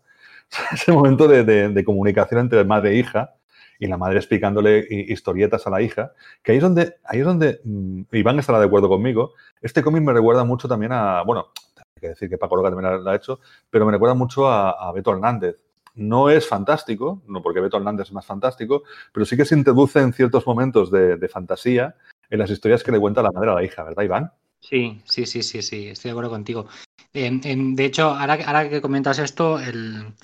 Ese 0.73 0.93
momento 0.93 1.27
de, 1.27 1.43
de- 1.45 1.85
comunicación 1.85 2.41
entre 2.41 2.65
madre 2.65 2.91
e 2.93 2.97
hija, 2.99 3.35
y 3.81 3.89
la 3.89 3.97
madre 3.97 4.19
explicándole 4.19 4.87
hi- 4.89 5.13
historietas 5.13 5.67
a 5.67 5.71
la 5.71 5.83
hija, 5.83 6.13
que 6.43 6.53
ahí 6.53 6.59
es 6.59 6.63
donde, 6.63 6.95
ahí 7.05 7.19
es 7.21 7.27
donde, 7.27 7.61
mm, 7.65 8.03
Iván 8.13 8.39
estará 8.39 8.61
de 8.61 8.67
acuerdo 8.67 8.89
conmigo, 8.89 9.33
este 9.61 9.83
cómic 9.83 10.03
me 10.05 10.13
recuerda 10.13 10.45
mucho 10.45 10.69
también 10.69 10.93
a, 10.93 11.23
bueno, 11.23 11.47
hay 11.77 12.01
que 12.01 12.09
decir 12.11 12.29
que 12.31 12.39
Paco 12.39 12.55
Roca 12.57 12.71
también 12.71 13.05
la 13.05 13.11
ha 13.13 13.17
hecho, 13.17 13.41
pero 13.71 13.87
me 13.87 13.93
recuerda 13.93 14.15
mucho 14.15 14.49
a, 14.49 14.71
a 14.71 14.93
Beto 14.93 15.11
Hernández. 15.13 15.64
No 15.95 16.29
es 16.29 16.49
fantástico, 16.49 17.23
no 17.29 17.41
porque 17.43 17.61
Beto 17.61 17.77
Hernández 17.77 18.09
es 18.09 18.13
más 18.13 18.27
fantástico, 18.27 18.83
pero 19.13 19.25
sí 19.25 19.37
que 19.37 19.45
se 19.45 19.57
introduce 19.57 20.01
en 20.01 20.13
ciertos 20.13 20.47
momentos 20.47 20.91
de, 20.91 21.29
fantasía 21.29 21.95
en 22.31 22.39
las 22.39 22.51
historias 22.51 22.83
que 22.83 22.91
le 22.91 22.99
cuenta 22.99 23.23
la 23.23 23.31
madre 23.31 23.51
a 23.51 23.55
la 23.55 23.65
hija, 23.65 23.85
¿verdad, 23.85 24.03
Iván? 24.03 24.33
Sí, 24.61 25.01
sí, 25.05 25.27
sí, 25.27 25.43
sí, 25.43 25.63
sí, 25.63 25.89
estoy 25.89 26.09
de 26.09 26.13
acuerdo 26.13 26.31
contigo. 26.31 26.67
De 27.13 27.85
hecho, 27.85 28.09
ahora, 28.09 28.39
ahora 28.45 28.69
que 28.69 28.81
comentas 28.81 29.21
esto, 29.21 29.61
el, 29.61 30.15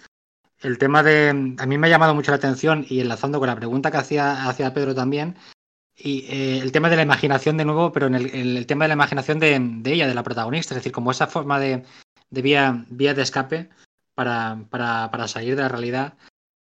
el 0.60 0.78
tema 0.78 1.04
de... 1.04 1.54
A 1.58 1.66
mí 1.66 1.78
me 1.78 1.86
ha 1.86 1.90
llamado 1.90 2.14
mucho 2.14 2.32
la 2.32 2.38
atención 2.38 2.84
y 2.88 3.00
enlazando 3.00 3.38
con 3.38 3.46
la 3.46 3.54
pregunta 3.54 3.92
que 3.92 3.98
hacía, 3.98 4.48
hacía 4.48 4.74
Pedro 4.74 4.94
también, 4.94 5.36
y 5.96 6.24
eh, 6.28 6.58
el 6.58 6.72
tema 6.72 6.90
de 6.90 6.96
la 6.96 7.02
imaginación 7.02 7.56
de 7.56 7.64
nuevo, 7.64 7.92
pero 7.92 8.06
en 8.06 8.14
el 8.14 8.66
tema 8.66 8.84
de 8.84 8.88
la 8.88 8.94
imaginación 8.94 9.38
de, 9.38 9.58
de 9.60 9.92
ella, 9.92 10.08
de 10.08 10.14
la 10.14 10.22
protagonista, 10.22 10.74
es 10.74 10.80
decir, 10.80 10.92
como 10.92 11.10
esa 11.10 11.26
forma 11.26 11.60
de, 11.60 11.84
de 12.30 12.42
vía, 12.42 12.86
vía 12.88 13.14
de 13.14 13.22
escape 13.22 13.68
para, 14.20 14.66
para, 14.68 15.10
para 15.10 15.28
salir 15.28 15.56
de 15.56 15.62
la 15.62 15.68
realidad 15.68 16.18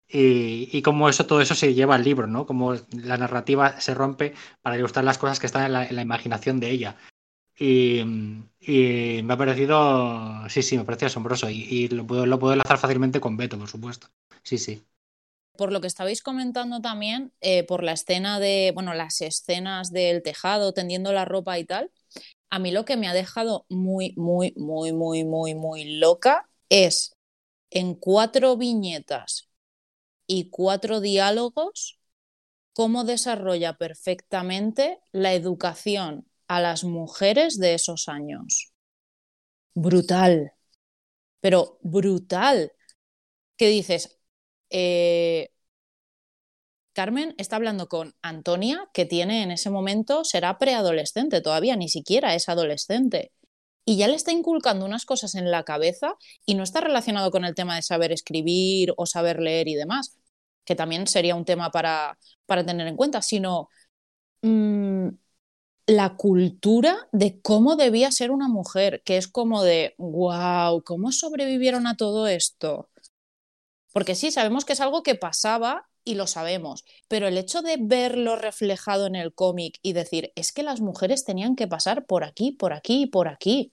y, 0.07 0.69
y 0.71 0.83
cómo 0.83 1.09
eso, 1.09 1.25
todo 1.25 1.41
eso 1.41 1.55
se 1.55 1.73
lleva 1.73 1.95
al 1.95 2.03
libro, 2.03 2.27
¿no? 2.27 2.45
Como 2.45 2.75
la 2.91 3.17
narrativa 3.17 3.81
se 3.81 3.95
rompe 3.95 4.35
para 4.61 4.77
ilustrar 4.77 5.03
las 5.03 5.17
cosas 5.17 5.39
que 5.39 5.47
están 5.47 5.65
en 5.65 5.95
la, 5.95 6.01
imaginación 6.03 6.59
de 6.59 6.69
ella. 6.69 6.97
Y, 7.57 8.01
y 8.59 9.23
me 9.23 9.33
ha 9.33 9.37
parecido, 9.37 10.47
sí, 10.49 10.61
sí, 10.61 10.77
me 10.77 10.83
parece 10.83 11.07
asombroso. 11.07 11.49
Y, 11.49 11.63
y 11.63 11.87
lo, 11.87 12.05
puedo, 12.05 12.27
lo 12.27 12.37
puedo 12.37 12.53
enlazar 12.53 12.77
fácilmente 12.77 13.19
con 13.19 13.37
Beto, 13.37 13.57
por 13.57 13.69
supuesto. 13.69 14.07
Sí, 14.43 14.59
sí. 14.59 14.83
Por 15.57 15.71
lo 15.71 15.81
que 15.81 15.87
estabais 15.87 16.21
comentando 16.21 16.79
también, 16.79 17.33
eh, 17.41 17.63
por 17.63 17.81
la 17.81 17.93
escena 17.93 18.39
de, 18.39 18.71
bueno, 18.75 18.93
las 18.93 19.19
escenas 19.21 19.91
del 19.91 20.21
tejado, 20.21 20.73
tendiendo 20.75 21.11
la 21.11 21.25
ropa 21.25 21.57
y 21.57 21.63
tal, 21.63 21.89
a 22.51 22.59
mí 22.59 22.69
lo 22.69 22.85
que 22.85 22.97
me 22.97 23.07
ha 23.07 23.15
dejado 23.15 23.65
muy, 23.67 24.13
muy, 24.15 24.53
muy, 24.55 24.93
muy, 24.93 25.23
muy, 25.23 25.55
muy 25.55 25.97
loca 25.97 26.47
es 26.69 27.16
en 27.69 27.95
cuatro 27.95 28.57
viñetas 28.57 29.49
y 30.25 30.49
cuatro 30.49 30.99
diálogos 31.01 31.99
cómo 32.73 33.03
desarrolla 33.03 33.73
perfectamente 33.77 34.99
la 35.11 35.33
educación 35.33 36.27
a 36.47 36.61
las 36.61 36.83
mujeres 36.83 37.57
de 37.57 37.73
esos 37.73 38.07
años. 38.07 38.71
Brutal, 39.73 40.53
pero 41.41 41.79
brutal. 41.81 42.71
¿Qué 43.57 43.67
dices? 43.69 44.19
Eh, 44.69 45.49
Carmen 46.93 47.35
está 47.37 47.55
hablando 47.57 47.87
con 47.87 48.15
Antonia, 48.21 48.89
que 48.93 49.05
tiene 49.05 49.43
en 49.43 49.51
ese 49.51 49.69
momento, 49.69 50.23
será 50.23 50.57
preadolescente 50.57 51.41
todavía, 51.41 51.75
ni 51.75 51.89
siquiera 51.89 52.33
es 52.33 52.49
adolescente. 52.49 53.31
Y 53.89 53.95
ya 53.95 54.09
le 54.09 54.15
está 54.15 54.33
inculcando 54.33 54.85
unas 54.85 55.05
cosas 55.05 55.33
en 55.35 55.49
la 55.49 55.63
cabeza 55.63 56.17
y 56.45 56.55
no 56.55 56.63
está 56.63 56.81
relacionado 56.81 57.31
con 57.31 57.45
el 57.45 57.55
tema 57.55 57.77
de 57.77 57.81
saber 57.81 58.11
escribir 58.11 58.93
o 58.97 59.05
saber 59.05 59.39
leer 59.39 59.69
y 59.69 59.75
demás, 59.75 60.17
que 60.65 60.75
también 60.75 61.07
sería 61.07 61.35
un 61.35 61.45
tema 61.45 61.71
para, 61.71 62.17
para 62.45 62.65
tener 62.65 62.85
en 62.87 62.97
cuenta, 62.97 63.21
sino 63.21 63.69
mm, 64.41 65.07
la 65.87 66.17
cultura 66.17 67.07
de 67.13 67.39
cómo 67.41 67.77
debía 67.77 68.11
ser 68.11 68.31
una 68.31 68.49
mujer, 68.49 69.01
que 69.05 69.15
es 69.15 69.29
como 69.29 69.63
de, 69.63 69.95
wow, 69.97 70.83
¿cómo 70.83 71.13
sobrevivieron 71.13 71.87
a 71.87 71.95
todo 71.95 72.27
esto? 72.27 72.89
Porque 73.93 74.15
sí, 74.15 74.31
sabemos 74.31 74.65
que 74.65 74.73
es 74.73 74.81
algo 74.81 75.01
que 75.01 75.15
pasaba 75.15 75.87
y 76.03 76.15
lo 76.15 76.27
sabemos, 76.27 76.83
pero 77.07 77.27
el 77.27 77.37
hecho 77.37 77.61
de 77.61 77.77
verlo 77.79 78.35
reflejado 78.35 79.07
en 79.07 79.15
el 79.15 79.33
cómic 79.33 79.79
y 79.81 79.93
decir, 79.93 80.33
es 80.35 80.51
que 80.51 80.63
las 80.63 80.81
mujeres 80.81 81.23
tenían 81.23 81.55
que 81.55 81.67
pasar 81.67 82.05
por 82.05 82.25
aquí, 82.25 82.51
por 82.51 82.73
aquí 82.73 83.03
y 83.03 83.07
por 83.07 83.29
aquí. 83.29 83.71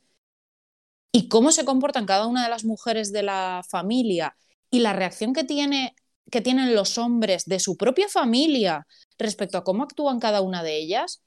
Y 1.15 1.29
cómo 1.29 1.53
se 1.53 1.65
comportan 1.65 2.07
cada 2.07 2.27
una 2.27 2.45
de 2.45 2.51
las 2.51 2.65
mujeres 2.67 3.13
de 3.13 3.23
la 3.23 3.63
familia 3.71 4.37
y 4.71 4.81
la 4.81 4.93
reacción 4.93 5.33
que, 5.33 5.45
tiene, 5.45 5.95
que 6.31 6.43
tienen 6.43 6.75
los 6.75 6.99
hombres 6.99 7.45
de 7.47 7.61
su 7.61 7.77
propia 7.77 8.09
familia 8.09 8.87
respecto 9.19 9.59
a 9.59 9.65
cómo 9.65 9.85
actúan 9.85 10.21
cada 10.21 10.41
una 10.43 10.63
de 10.65 10.77
ellas, 10.77 11.23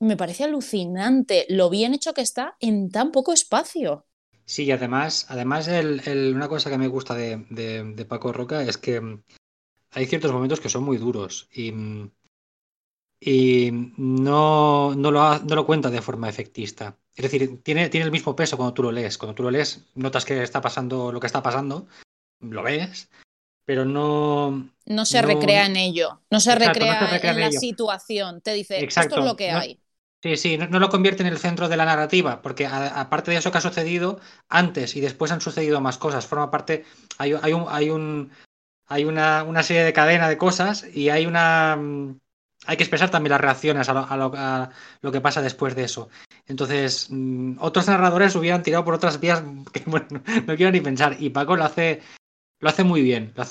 me 0.00 0.16
parece 0.16 0.44
alucinante 0.44 1.46
lo 1.50 1.70
bien 1.70 1.94
hecho 1.94 2.14
que 2.14 2.22
está 2.22 2.56
en 2.60 2.90
tan 2.90 3.12
poco 3.12 3.32
espacio. 3.34 4.06
Sí, 4.46 4.64
y 4.64 4.70
además, 4.72 5.26
además 5.28 5.68
una 5.68 6.48
cosa 6.48 6.70
que 6.70 6.78
me 6.78 6.88
gusta 6.88 7.14
de, 7.14 7.44
de- 7.50 8.04
Paco 8.06 8.32
Roca 8.32 8.62
es 8.62 8.78
que 8.78 9.00
hay 9.92 10.06
ciertos 10.06 10.32
momentos 10.32 10.60
que 10.60 10.68
son 10.70 10.84
muy 10.84 10.98
duros 10.98 11.48
y, 11.52 11.72
y 13.20 13.70
no, 13.96 14.94
no, 14.94 15.10
lo, 15.10 15.38
no 15.40 15.54
lo 15.56 15.66
cuenta 15.66 15.90
de 15.90 16.02
forma 16.02 16.28
efectista. 16.28 16.98
Es 17.16 17.22
decir, 17.22 17.62
tiene, 17.62 17.88
tiene 17.88 18.06
el 18.06 18.12
mismo 18.12 18.34
peso 18.34 18.56
cuando 18.56 18.74
tú 18.74 18.82
lo 18.82 18.92
lees. 18.92 19.18
Cuando 19.18 19.34
tú 19.34 19.42
lo 19.44 19.50
lees, 19.50 19.84
notas 19.94 20.24
que 20.24 20.42
está 20.42 20.60
pasando 20.60 21.12
lo 21.12 21.20
que 21.20 21.26
está 21.26 21.42
pasando, 21.42 21.86
lo 22.40 22.62
ves, 22.62 23.08
pero 23.64 23.84
no, 23.84 24.68
No 24.86 25.04
se 25.04 25.22
No- 25.22 25.28
recrea 25.28 25.66
en 25.66 25.76
ello, 25.76 26.20
no 26.30 26.40
se 26.40 26.52
Exacto, 26.52 26.80
no 26.80 26.92
se 26.92 27.06
recrea 27.06 27.32
en 27.32 27.38
en 27.38 27.40
la 27.52 27.60
situación. 27.60 28.40
Te 28.40 28.52
dice, 28.52 28.80
Exacto, 28.80 29.14
esto 29.16 29.20
es 29.20 29.26
lo 29.26 29.36
que 29.36 29.52
no- 29.52 29.58
hay. 29.60 29.80
Sí, 30.22 30.36
sí, 30.38 30.56
no, 30.56 30.78
lo 30.78 30.88
convierte 30.88 31.22
en 31.22 31.28
el 31.28 31.36
centro 31.38 31.68
de 31.68 31.76
la 31.76 31.84
narrativa, 31.84 32.40
porque 32.40 32.66
aparte 32.66 33.30
de 33.30 33.36
eso 33.36 33.52
que 33.52 33.58
ha 33.58 33.60
sucedido, 33.60 34.18
antes 34.48 34.96
y 34.96 35.02
después 35.02 35.30
han 35.32 35.42
sucedido 35.42 35.82
más 35.82 35.98
cosas. 35.98 36.26
Forma 36.26 36.50
parte, 36.50 36.86
hay, 37.18 37.34
hay 37.42 37.52
un, 37.52 37.66
hay 37.68 37.90
un, 37.90 38.30
hay 38.86 39.04
una, 39.04 39.42
una 39.42 39.62
serie 39.62 39.84
de 39.84 39.92
cadena 39.92 40.30
de 40.30 40.38
cosas 40.38 40.86
y 40.94 41.10
hay 41.10 41.26
una, 41.26 41.76
mm, 41.76 42.20
hay 42.66 42.76
que 42.76 42.82
expresar 42.84 43.10
también 43.10 43.32
las 43.32 43.40
reacciones 43.40 43.88
a 43.88 43.94
lo, 43.94 44.06
a 44.08 44.16
lo- 44.16 44.32
a 44.36 44.70
lo 45.02 45.12
que 45.12 45.20
pasa 45.20 45.42
después 45.42 45.74
de 45.74 45.84
eso. 45.84 46.08
Entonces, 46.46 47.08
mm, 47.10 47.56
otros 47.60 47.86
narradores 47.88 48.34
hubieran 48.36 48.62
tirado 48.62 48.84
por 48.84 48.94
otras 48.94 49.20
vías 49.20 49.42
que, 49.72 49.82
no 49.86 50.56
quiero 50.56 50.72
ni 50.72 50.80
pensar. 50.80 51.16
Y 51.18 51.30
Paco 51.30 51.56
lo 51.56 51.64
hace, 51.64 52.00
lo 52.60 52.68
hace 52.68 52.84
muy 52.84 53.02
bien, 53.02 53.32
lo 53.34 53.42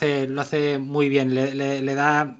hace, 0.42 0.78
muy 0.78 1.10
bien. 1.10 1.34
Le, 1.34 1.96
da, 1.96 2.38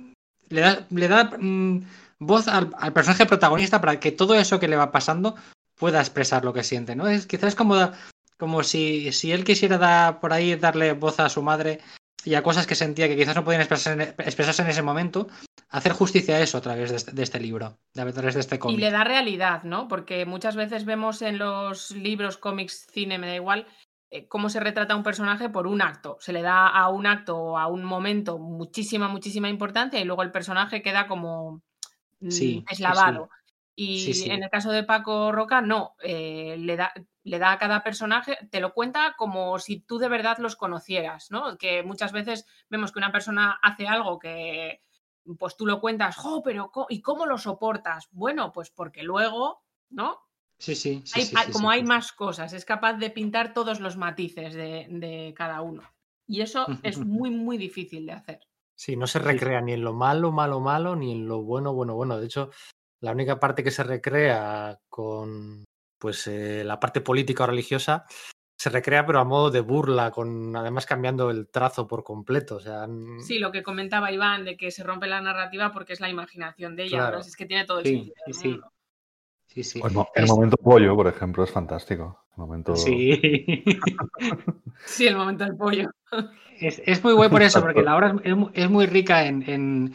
mm, 1.40 1.86
voz 2.20 2.48
al, 2.48 2.70
al 2.78 2.94
personaje 2.94 3.26
protagonista 3.26 3.82
para 3.82 4.00
que 4.00 4.12
todo 4.12 4.36
eso 4.36 4.60
que 4.60 4.68
le 4.68 4.76
va 4.78 4.92
pasando 4.92 5.36
pueda 5.76 6.00
expresar 6.00 6.46
lo 6.46 6.54
que 6.54 6.64
siente, 6.64 6.96
¿no? 6.96 7.08
Es 7.08 7.26
quizás 7.26 7.56
como, 7.56 7.92
como 8.38 8.64
si, 8.64 9.12
si 9.12 9.32
él 9.32 9.44
quisiera 9.44 9.78
dar 9.78 10.20
por 10.20 10.32
ahí 10.34 10.56
darle 10.56 10.94
voz 10.94 11.20
a 11.20 11.30
su 11.30 11.42
madre 11.42 11.80
y 12.26 12.36
a 12.36 12.44
cosas 12.44 12.68
que 12.68 12.76
sentía 12.76 13.08
que 13.08 13.18
quizás 13.18 13.36
no 13.36 13.44
podían 13.44 13.62
expresarse 13.62 14.02
en, 14.02 14.10
expresarse 14.26 14.62
en 14.62 14.70
ese 14.70 14.82
momento, 14.82 15.28
hacer 15.70 15.92
justicia 15.92 16.36
a 16.36 16.40
eso 16.40 16.58
a 16.58 16.62
través 16.62 16.92
de 16.92 16.98
este, 16.98 17.12
de 17.12 17.24
este 17.24 17.40
libro, 17.40 17.66
a 17.98 18.12
través 18.12 18.34
de 18.34 18.40
este 18.40 18.56
Y 18.56 18.60
cómic. 18.60 18.80
le 18.80 18.92
da 18.92 19.04
realidad, 19.04 19.64
¿no? 19.64 19.88
Porque 19.88 20.26
muchas 20.26 20.56
veces 20.56 20.86
vemos 20.86 21.22
en 21.22 21.38
los 21.38 21.92
libros, 21.92 22.38
cómics, 22.38 22.88
cine, 22.92 23.18
me 23.18 23.28
da 23.28 23.36
igual, 23.36 23.68
eh, 24.12 24.28
cómo 24.28 24.50
se 24.50 24.60
retrata 24.60 24.94
a 24.94 24.98
un 24.98 25.04
personaje 25.04 25.50
por 25.50 25.66
un 25.68 25.82
acto. 25.82 26.18
Se 26.20 26.34
le 26.34 26.42
da 26.42 26.68
a 26.68 26.90
un 26.90 27.08
acto 27.08 27.36
o 27.38 27.58
a 27.58 27.68
un 27.68 27.84
momento 27.84 28.38
muchísima, 28.38 29.08
muchísima 29.08 29.50
importancia 29.50 30.00
y 30.00 30.06
luego 30.06 30.22
el 30.22 30.32
personaje 30.32 30.82
queda 30.82 31.08
como 31.08 31.62
mm, 32.20 32.30
Sí, 32.30 32.64
sí. 32.70 32.84
Y 33.76 34.00
Sí, 34.00 34.14
sí. 34.14 34.30
en 34.30 34.44
el 34.44 34.50
caso 34.50 34.72
de 34.72 34.84
Paco 34.84 35.32
Roca, 35.32 35.62
no, 35.62 35.96
eh, 36.04 36.56
le, 36.60 36.76
da, 36.76 36.94
le 37.24 37.40
da 37.40 37.54
a 37.54 37.58
cada 37.58 37.82
personaje, 37.84 38.38
te 38.52 38.60
lo 38.60 38.74
cuenta 38.74 39.16
como 39.18 39.58
si 39.58 39.80
tú 39.80 39.98
de 39.98 40.10
verdad 40.10 40.38
los 40.38 40.56
conocieras, 40.56 41.32
¿no? 41.32 41.58
Que 41.58 41.82
muchas 41.82 42.12
veces 42.12 42.46
vemos 42.70 42.92
que 42.92 43.00
una 43.00 43.12
persona 43.12 43.60
hace 43.64 43.88
algo 43.88 44.20
que, 44.20 44.84
pues 45.40 45.58
tú 45.58 45.66
lo 45.66 45.80
cuentas, 45.82 46.16
¡jo! 46.18 46.44
Pero 46.44 46.72
¿y 46.90 47.02
cómo 47.02 47.26
lo 47.26 47.38
soportas? 47.40 48.10
Bueno, 48.12 48.52
pues 48.52 48.70
porque 48.70 49.02
luego, 49.02 49.64
¿no? 49.90 50.20
Sí, 50.60 50.76
sí, 50.76 51.02
sí, 51.06 51.20
Hay- 51.20 51.26
sí, 51.26 51.36
hay- 51.36 51.46
sí, 51.48 51.52
como 51.52 51.72
sí, 51.72 51.78
hay 51.78 51.84
más 51.84 52.12
cosas, 52.14 52.54
es 52.54 52.66
capaz 52.66 52.94
de 52.94 53.10
pintar 53.10 53.54
todos 53.54 53.80
los 53.80 53.98
matices 53.98 54.54
de, 54.54 54.86
de 54.90 55.34
cada 55.36 55.62
uno. 55.62 55.82
Y 56.28 56.42
eso 56.42 56.68
es 56.84 57.00
muy, 57.00 57.32
muy 57.32 57.58
difícil 57.58 58.06
de 58.06 58.14
hacer. 58.14 58.40
Sí, 58.76 58.96
no 58.96 59.08
se 59.08 59.20
recrea 59.20 59.62
ni 59.62 59.74
en 59.74 59.84
lo 59.84 59.94
malo, 59.94 60.32
malo, 60.32 60.60
malo, 60.60 60.96
ni 60.96 61.12
en 61.12 61.28
lo 61.28 61.42
bueno, 61.44 61.74
bueno, 61.74 61.96
bueno. 61.96 62.18
De 62.20 62.26
hecho, 62.28 62.50
la 63.04 63.12
única 63.12 63.40
parte 63.40 63.64
que 63.64 63.72
se 63.72 63.84
recrea 63.84 64.80
con 64.90 65.66
pues 66.00 66.26
eh, 66.28 66.64
la 66.66 66.80
parte 66.80 67.02
política 67.02 67.44
o 67.44 67.48
religiosa 67.48 68.06
se 68.58 68.70
recrea, 68.70 69.06
pero 69.06 69.20
a 69.20 69.26
modo 69.26 69.52
de 69.52 69.60
burla, 69.62 70.12
con 70.12 70.56
además 70.56 70.86
cambiando 70.86 71.30
el 71.30 71.50
trazo 71.50 71.86
por 71.88 72.04
completo. 72.04 72.56
O 72.58 72.60
sea, 72.60 72.88
Sí, 73.20 73.40
lo 73.40 73.52
que 73.52 73.62
comentaba 73.64 74.12
Iván, 74.12 74.46
de 74.46 74.56
que 74.56 74.72
se 74.72 74.84
rompe 74.84 75.08
la 75.08 75.20
narrativa 75.22 75.72
porque 75.74 75.94
es 75.94 76.00
la 76.00 76.10
imaginación 76.10 76.76
de 76.76 76.84
ella, 76.84 76.98
Claro. 77.00 77.18
¿no? 77.18 77.22
es 77.24 77.36
que 77.36 77.46
tiene 77.46 77.66
todo 77.66 77.80
el 77.80 77.86
Sí, 77.86 77.96
sentido 77.96 78.16
sí, 78.26 78.34
sí. 79.48 79.64
sí. 79.64 79.82
El, 79.84 79.92
mo- 79.94 80.08
el 80.16 80.24
Es- 80.24 80.30
momento 80.30 80.56
pollo, 80.58 80.96
por 80.96 81.08
ejemplo, 81.08 81.44
es 81.44 81.52
fantástico. 81.52 82.26
El 82.38 82.42
momento... 82.42 82.76
Sí. 82.76 83.64
Sí, 84.86 85.08
el 85.08 85.16
momento 85.16 85.44
del 85.46 85.56
pollo. 85.56 85.90
Es, 86.60 86.82
es 86.86 87.04
muy 87.04 87.14
guay 87.14 87.30
por 87.30 87.42
eso, 87.42 87.62
porque 87.62 87.82
la 87.82 87.96
obra 87.96 88.10
es, 88.10 88.32
es 88.32 88.36
mu- 88.36 88.50
es 88.54 88.70
muy 88.70 88.86
rica 88.86 89.26
en. 89.26 89.48
en- 89.50 89.94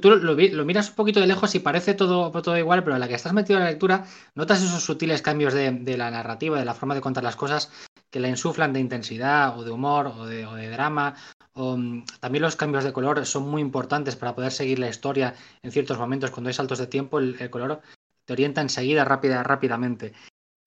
tú- 0.00 0.10
lo, 0.16 0.34
lo 0.34 0.64
miras 0.64 0.90
un 0.90 0.94
poquito 0.96 1.20
de 1.20 1.26
lejos 1.26 1.54
y 1.54 1.60
parece 1.60 1.94
todo, 1.94 2.30
todo 2.42 2.56
igual, 2.58 2.82
pero 2.84 2.96
a 2.96 2.98
la 2.98 3.08
que 3.08 3.14
estás 3.14 3.32
metido 3.32 3.58
en 3.58 3.64
la 3.64 3.70
lectura, 3.70 4.04
notas 4.34 4.62
esos 4.62 4.82
sutiles 4.82 5.22
cambios 5.22 5.54
de, 5.54 5.70
de 5.70 5.96
la 5.96 6.10
narrativa, 6.10 6.58
de 6.58 6.64
la 6.64 6.74
forma 6.74 6.94
de 6.94 7.00
contar 7.00 7.24
las 7.24 7.36
cosas, 7.36 7.70
que 8.10 8.20
la 8.20 8.28
insuflan 8.28 8.72
de 8.72 8.80
intensidad 8.80 9.58
o 9.58 9.64
de 9.64 9.70
humor 9.70 10.06
o 10.08 10.26
de, 10.26 10.46
o 10.46 10.54
de 10.54 10.68
drama. 10.70 11.14
O, 11.54 11.76
mm, 11.76 12.04
también 12.20 12.42
los 12.42 12.56
cambios 12.56 12.84
de 12.84 12.92
color 12.92 13.24
son 13.26 13.48
muy 13.48 13.62
importantes 13.62 14.16
para 14.16 14.34
poder 14.34 14.52
seguir 14.52 14.78
la 14.78 14.88
historia 14.88 15.34
en 15.62 15.72
ciertos 15.72 15.98
momentos. 15.98 16.30
Cuando 16.30 16.48
hay 16.48 16.54
saltos 16.54 16.78
de 16.78 16.86
tiempo, 16.86 17.18
el, 17.18 17.36
el 17.40 17.50
color 17.50 17.80
te 18.24 18.32
orienta 18.32 18.60
enseguida, 18.60 19.04
rápida, 19.04 19.42
rápidamente. 19.42 20.12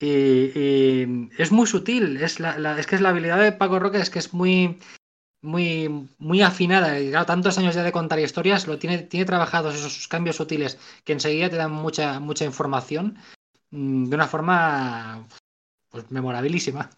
Y, 0.00 0.52
y 0.58 1.30
es 1.38 1.52
muy 1.52 1.66
sutil, 1.66 2.18
es, 2.18 2.38
la, 2.40 2.58
la- 2.58 2.78
es 2.78 2.86
que 2.86 2.96
es 2.96 3.00
la 3.00 3.10
habilidad 3.10 3.38
de 3.40 3.52
Paco 3.52 3.78
Roca, 3.78 3.98
es 3.98 4.10
que 4.10 4.18
es 4.18 4.34
muy, 4.34 4.78
muy, 5.46 6.08
muy 6.18 6.42
afinada. 6.42 7.00
Y 7.00 7.10
claro, 7.10 7.26
tantos 7.26 7.58
años 7.58 7.74
ya 7.74 7.82
de 7.82 7.92
contar 7.92 8.18
historias, 8.20 8.66
lo 8.66 8.78
tiene, 8.78 8.98
tiene 8.98 9.26
trabajados 9.26 9.74
esos 9.74 10.08
cambios 10.08 10.36
sutiles 10.36 10.78
que 11.04 11.12
enseguida 11.14 11.50
te 11.50 11.56
dan 11.56 11.72
mucha, 11.72 12.20
mucha 12.20 12.44
información 12.44 13.18
mm, 13.70 14.06
de 14.06 14.16
una 14.16 14.28
forma 14.28 15.26
pues, 15.90 16.10
memorabilísima. 16.10 16.90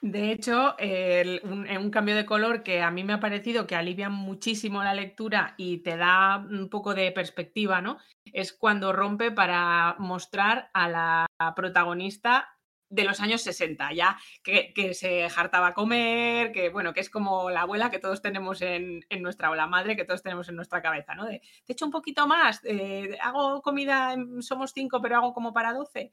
De 0.00 0.32
hecho, 0.32 0.76
el- 0.78 1.40
un, 1.44 1.66
un 1.66 1.90
cambio 1.90 2.14
de 2.14 2.26
color 2.26 2.62
que 2.62 2.82
a 2.82 2.90
mí 2.90 3.04
me 3.04 3.14
ha 3.14 3.20
parecido 3.20 3.66
que 3.66 3.74
alivia 3.74 4.10
muchísimo 4.10 4.84
la 4.84 4.92
lectura 4.92 5.54
y 5.56 5.78
te 5.78 5.96
da 5.96 6.36
un 6.38 6.68
poco 6.68 6.94
de 6.94 7.10
perspectiva, 7.10 7.80
¿no? 7.80 7.96
Es 8.26 8.52
cuando 8.52 8.92
rompe 8.92 9.32
para 9.32 9.96
mostrar 9.98 10.70
a 10.74 10.88
la 10.90 11.26
protagonista 11.56 12.53
de 12.94 13.04
los 13.04 13.20
años 13.20 13.42
60, 13.42 13.92
ya 13.92 14.16
que, 14.42 14.72
que 14.74 14.94
se 14.94 15.24
hartaba 15.24 15.68
a 15.68 15.74
comer, 15.74 16.52
que 16.52 16.68
bueno, 16.70 16.92
que 16.92 17.00
es 17.00 17.10
como 17.10 17.50
la 17.50 17.62
abuela 17.62 17.90
que 17.90 17.98
todos 17.98 18.22
tenemos 18.22 18.62
en, 18.62 19.00
en 19.08 19.22
nuestra, 19.22 19.50
o 19.50 19.54
la 19.54 19.66
madre 19.66 19.96
que 19.96 20.04
todos 20.04 20.22
tenemos 20.22 20.48
en 20.48 20.56
nuestra 20.56 20.82
cabeza, 20.82 21.14
¿no? 21.14 21.26
De, 21.26 21.40
te 21.64 21.72
echo 21.72 21.84
un 21.86 21.90
poquito 21.92 22.26
más, 22.26 22.60
eh, 22.64 23.16
hago 23.22 23.62
comida, 23.62 24.16
somos 24.40 24.72
cinco, 24.72 25.00
pero 25.02 25.16
hago 25.16 25.34
como 25.34 25.52
para 25.52 25.72
doce. 25.72 26.12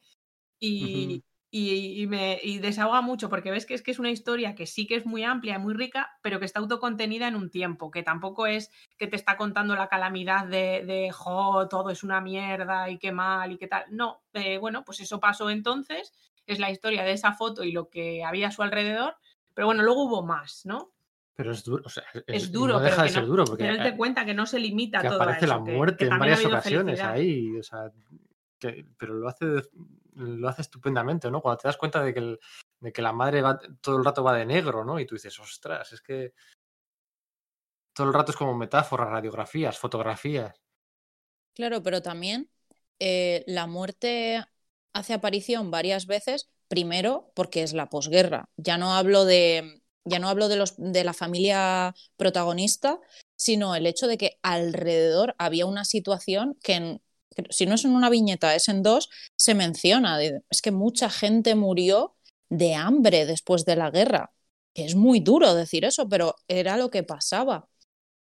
Y, 0.60 1.08
Ujú. 1.08 1.22
y, 1.50 2.02
y 2.02 2.08
me 2.08 2.40
y 2.42 2.60
desahoga 2.60 3.02
mucho 3.02 3.30
porque 3.30 3.52
ves 3.52 3.66
que 3.66 3.74
es 3.74 3.82
que 3.82 3.92
es 3.92 4.00
una 4.00 4.12
historia 4.12 4.56
que 4.56 4.66
sí 4.68 4.88
que 4.88 4.96
es 4.96 5.06
muy 5.06 5.24
amplia 5.24 5.56
y 5.56 5.60
muy 5.60 5.74
rica, 5.74 6.10
pero 6.22 6.40
que 6.40 6.46
está 6.46 6.60
autocontenida 6.60 7.28
en 7.28 7.36
un 7.36 7.50
tiempo, 7.50 7.92
que 7.92 8.04
tampoco 8.04 8.48
es 8.48 8.72
que 8.98 9.08
te 9.08 9.16
está 9.18 9.38
contando 9.38 9.76
la 9.76 9.88
calamidad 9.90 10.46
de, 10.48 10.84
de 10.86 11.12
jo, 11.12 11.68
todo 11.68 11.90
es 11.90 12.04
una 12.04 12.22
mierda 12.22 12.90
y 12.90 13.00
qué 13.00 13.12
mal 13.12 13.52
y 13.52 13.58
qué 13.58 13.68
tal. 13.68 13.86
No, 13.90 14.24
eh, 14.34 14.58
bueno, 14.60 14.84
pues 14.86 15.00
eso 15.02 15.20
pasó 15.20 15.50
entonces, 15.50 16.14
es 16.46 16.60
la 16.60 16.72
historia 16.72 17.04
de 17.04 17.14
esa 17.14 17.34
foto 17.34 17.64
y 17.64 17.72
lo 17.72 17.90
que 17.90 18.24
había 18.24 18.48
a 18.50 18.52
su 18.52 18.62
alrededor, 18.64 19.16
pero 19.54 19.68
bueno, 19.68 19.84
luego 19.84 20.06
hubo 20.06 20.24
más, 20.24 20.66
¿no? 20.66 20.92
pero 21.34 21.54
es 21.54 21.64
duro. 21.64 21.84
o 21.86 21.90
sea, 21.90 22.04
Es, 22.28 22.44
es- 22.44 22.52
duro, 22.52 22.74
no 22.76 22.80
deja 22.82 22.98
pero, 22.98 23.02
de 23.04 23.08
que 23.08 23.14
ser 23.14 23.22
no- 23.24 23.28
duro, 23.30 23.46
porque 23.46 23.64
pero 23.64 23.76
él 23.76 23.82
te 23.82 23.90
eh, 23.90 23.98
cuenta 23.98 24.26
que 24.26 24.34
no 24.34 24.46
se 24.46 24.60
limita 24.60 25.02
que 25.02 25.08
todo 25.08 25.20
a 25.20 25.24
aparece 25.24 25.48
la 25.48 25.56
eso, 25.56 25.64
que- 25.64 25.72
muerte 25.72 25.98
que 25.98 26.06
en 26.06 26.14
ha 26.14 26.18
varias 26.20 26.46
ocasiones 26.46 27.00
felicidad. 27.00 27.12
ahí, 27.12 27.58
o 27.58 27.64
sea, 27.64 27.92
que- 28.60 28.86
pero 28.98 29.14
lo 29.16 29.28
hace, 29.28 29.46
lo 30.16 30.48
hace 30.50 30.62
estupendamente, 30.62 31.32
¿no? 31.32 31.42
Cuando 31.42 31.58
te 31.62 31.68
das 31.68 31.78
cuenta 31.78 32.04
de 32.04 32.14
que, 32.14 32.20
el- 32.20 32.40
de 32.80 32.92
que 32.94 33.02
la 33.02 33.12
madre 33.14 33.42
va, 33.42 33.60
todo 33.82 33.98
el 33.98 34.06
rato 34.06 34.24
va 34.24 34.36
de 34.36 34.46
negro, 34.46 34.84
¿no? 34.86 35.00
Y 35.00 35.06
tú 35.08 35.16
dices, 35.16 35.40
ostras, 35.40 35.94
es 35.94 36.02
que 36.02 36.34
todo 37.94 38.08
el 38.08 38.14
rato 38.14 38.32
es 38.32 38.38
como 38.38 38.56
metáforas, 38.56 39.10
radiografías, 39.10 39.80
fotografías. 39.80 40.62
Claro, 41.56 41.82
pero 41.82 42.02
también 42.02 42.50
eh, 43.00 43.44
la 43.48 43.66
muerte 43.68 44.44
hace 44.94 45.14
aparición 45.14 45.72
varias 45.72 46.06
veces, 46.06 46.50
primero 46.68 47.32
porque 47.36 47.64
es 47.64 47.74
la 47.74 47.90
posguerra. 47.90 48.50
Ya 48.58 48.78
no 48.78 48.94
hablo 48.94 49.26
de, 49.26 49.82
ya 50.06 50.20
no 50.20 50.30
hablo 50.30 50.48
de, 50.48 50.56
los, 50.56 50.76
de 50.78 51.04
la 51.04 51.14
familia 51.14 51.94
protagonista, 52.18 53.00
sino 53.36 53.76
el 53.76 53.88
hecho 53.88 54.08
de 54.08 54.18
que 54.18 54.40
alrededor 54.42 55.36
había 55.38 55.66
una 55.66 55.86
situación 55.86 56.58
que, 56.62 57.00
si 57.50 57.66
no 57.66 57.76
es 57.76 57.86
en 57.86 57.92
una 57.92 58.10
viñeta, 58.10 58.56
es 58.56 58.68
en 58.70 58.84
dos, 58.84 59.10
se 59.36 59.56
menciona. 59.56 60.22
Es 60.22 60.62
que 60.62 60.72
mucha 60.72 61.10
gente 61.10 61.56
murió 61.56 62.16
de 62.50 62.76
hambre 62.76 63.26
después 63.26 63.66
de 63.66 63.76
la 63.76 63.92
guerra. 63.92 64.34
Es 64.74 64.96
muy 64.96 65.20
duro 65.20 65.54
decir 65.54 65.86
eso, 65.86 66.08
pero 66.08 66.36
era 66.48 66.78
lo 66.78 66.90
que 66.90 67.04
pasaba. 67.04 67.68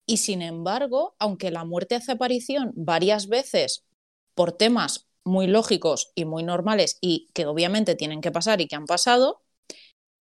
Y 0.06 0.18
sin 0.18 0.42
embargo, 0.42 1.16
aunque 1.20 1.52
la 1.52 1.64
muerte 1.64 1.96
hace 1.96 2.12
aparición 2.12 2.72
varias 2.76 3.28
veces 3.28 3.86
por 4.34 4.52
temas 4.52 5.08
muy 5.26 5.48
lógicos 5.48 6.12
y 6.16 6.26
muy 6.26 6.44
normales 6.44 6.98
y 7.02 7.30
que 7.34 7.46
obviamente 7.46 7.96
tienen 7.96 8.22
que 8.22 8.32
pasar 8.32 8.62
y 8.62 8.68
que 8.68 8.76
han 8.76 8.86
pasado, 8.86 9.42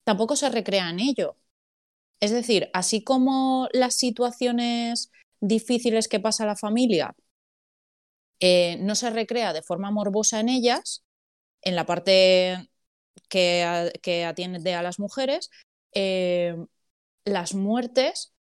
tampoco 0.05 0.37
se 0.37 0.51
recrea 0.51 0.91
en 0.91 1.01
ello. 1.01 1.37
Es 2.21 2.31
decir, 2.33 2.71
así 2.75 3.05
como 3.05 3.69
las 3.73 3.95
situaciones 3.97 5.11
difíciles 5.41 6.09
que 6.09 6.21
pasa 6.21 6.47
la 6.47 6.57
familia 6.57 7.17
eh, 8.41 8.77
no 8.81 8.95
se 8.97 9.11
recrea 9.11 9.53
de 9.53 9.63
forma 9.63 9.91
morbosa 9.91 10.41
en 10.41 10.49
ellas, 10.49 11.05
en 11.63 11.77
la 11.77 11.87
parte 11.87 12.69
que, 13.29 13.93
que 14.03 14.25
atiende 14.25 14.75
a 14.75 14.83
las 14.83 14.99
mujeres, 14.99 15.51
eh, 15.95 16.57
las 17.25 17.55
muertes 17.55 18.32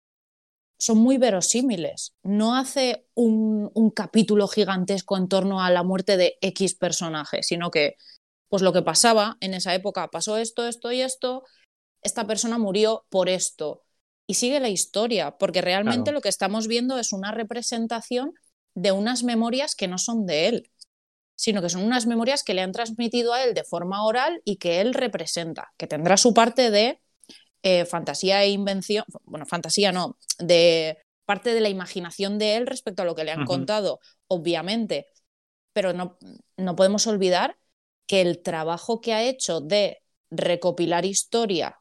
son 0.82 0.98
muy 0.98 1.16
verosímiles. 1.16 2.16
No 2.24 2.56
hace 2.56 3.06
un, 3.14 3.70
un 3.72 3.90
capítulo 3.90 4.48
gigantesco 4.48 5.16
en 5.16 5.28
torno 5.28 5.62
a 5.62 5.70
la 5.70 5.84
muerte 5.84 6.16
de 6.16 6.38
X 6.40 6.74
personaje, 6.74 7.44
sino 7.44 7.70
que, 7.70 7.94
pues 8.48 8.64
lo 8.64 8.72
que 8.72 8.82
pasaba 8.82 9.36
en 9.38 9.54
esa 9.54 9.76
época, 9.76 10.08
pasó 10.08 10.38
esto, 10.38 10.66
esto 10.66 10.90
y 10.90 11.00
esto, 11.00 11.44
esta 12.02 12.26
persona 12.26 12.58
murió 12.58 13.06
por 13.10 13.28
esto. 13.28 13.84
Y 14.26 14.34
sigue 14.34 14.58
la 14.58 14.70
historia, 14.70 15.38
porque 15.38 15.60
realmente 15.60 16.10
Claro. 16.10 16.16
lo 16.16 16.20
que 16.20 16.28
estamos 16.28 16.66
viendo 16.66 16.98
es 16.98 17.12
una 17.12 17.30
representación 17.30 18.34
de 18.74 18.90
unas 18.90 19.22
memorias 19.22 19.76
que 19.76 19.86
no 19.86 19.98
son 19.98 20.26
de 20.26 20.48
él, 20.48 20.70
sino 21.36 21.62
que 21.62 21.68
son 21.68 21.84
unas 21.84 22.06
memorias 22.06 22.42
que 22.42 22.54
le 22.54 22.62
han 22.62 22.72
transmitido 22.72 23.34
a 23.34 23.44
él 23.44 23.54
de 23.54 23.62
forma 23.62 24.04
oral 24.04 24.42
y 24.44 24.56
que 24.56 24.80
él 24.80 24.94
representa, 24.94 25.72
que 25.76 25.86
tendrá 25.86 26.16
su 26.16 26.34
parte 26.34 26.72
de 26.72 27.00
eh, 27.62 27.84
fantasía 27.84 28.42
e 28.42 28.50
invención, 28.50 29.04
bueno, 29.24 29.46
fantasía 29.46 29.92
no, 29.92 30.18
de 30.38 30.98
parte 31.24 31.54
de 31.54 31.60
la 31.60 31.68
imaginación 31.68 32.38
de 32.38 32.56
él 32.56 32.66
respecto 32.66 33.02
a 33.02 33.04
lo 33.04 33.14
que 33.14 33.24
le 33.24 33.32
han 33.32 33.44
contado, 33.44 34.00
obviamente, 34.28 35.06
pero 35.72 35.92
no, 35.92 36.18
no 36.56 36.76
podemos 36.76 37.06
olvidar 37.06 37.56
que 38.06 38.20
el 38.20 38.42
trabajo 38.42 39.00
que 39.00 39.14
ha 39.14 39.22
hecho 39.22 39.60
de 39.60 40.02
recopilar 40.30 41.04
historia 41.04 41.78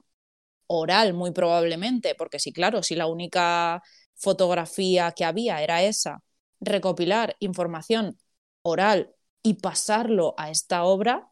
oral, 0.67 1.13
muy 1.13 1.31
probablemente, 1.31 2.15
porque 2.15 2.39
sí, 2.39 2.53
claro, 2.53 2.83
si 2.83 2.95
la 2.95 3.07
única 3.07 3.81
fotografía 4.15 5.11
que 5.13 5.25
había 5.25 5.61
era 5.61 5.83
esa, 5.83 6.23
recopilar 6.59 7.35
información 7.39 8.17
oral 8.61 9.15
y 9.43 9.55
pasarlo 9.55 10.35
a 10.37 10.51
esta 10.51 10.83
obra, 10.83 11.31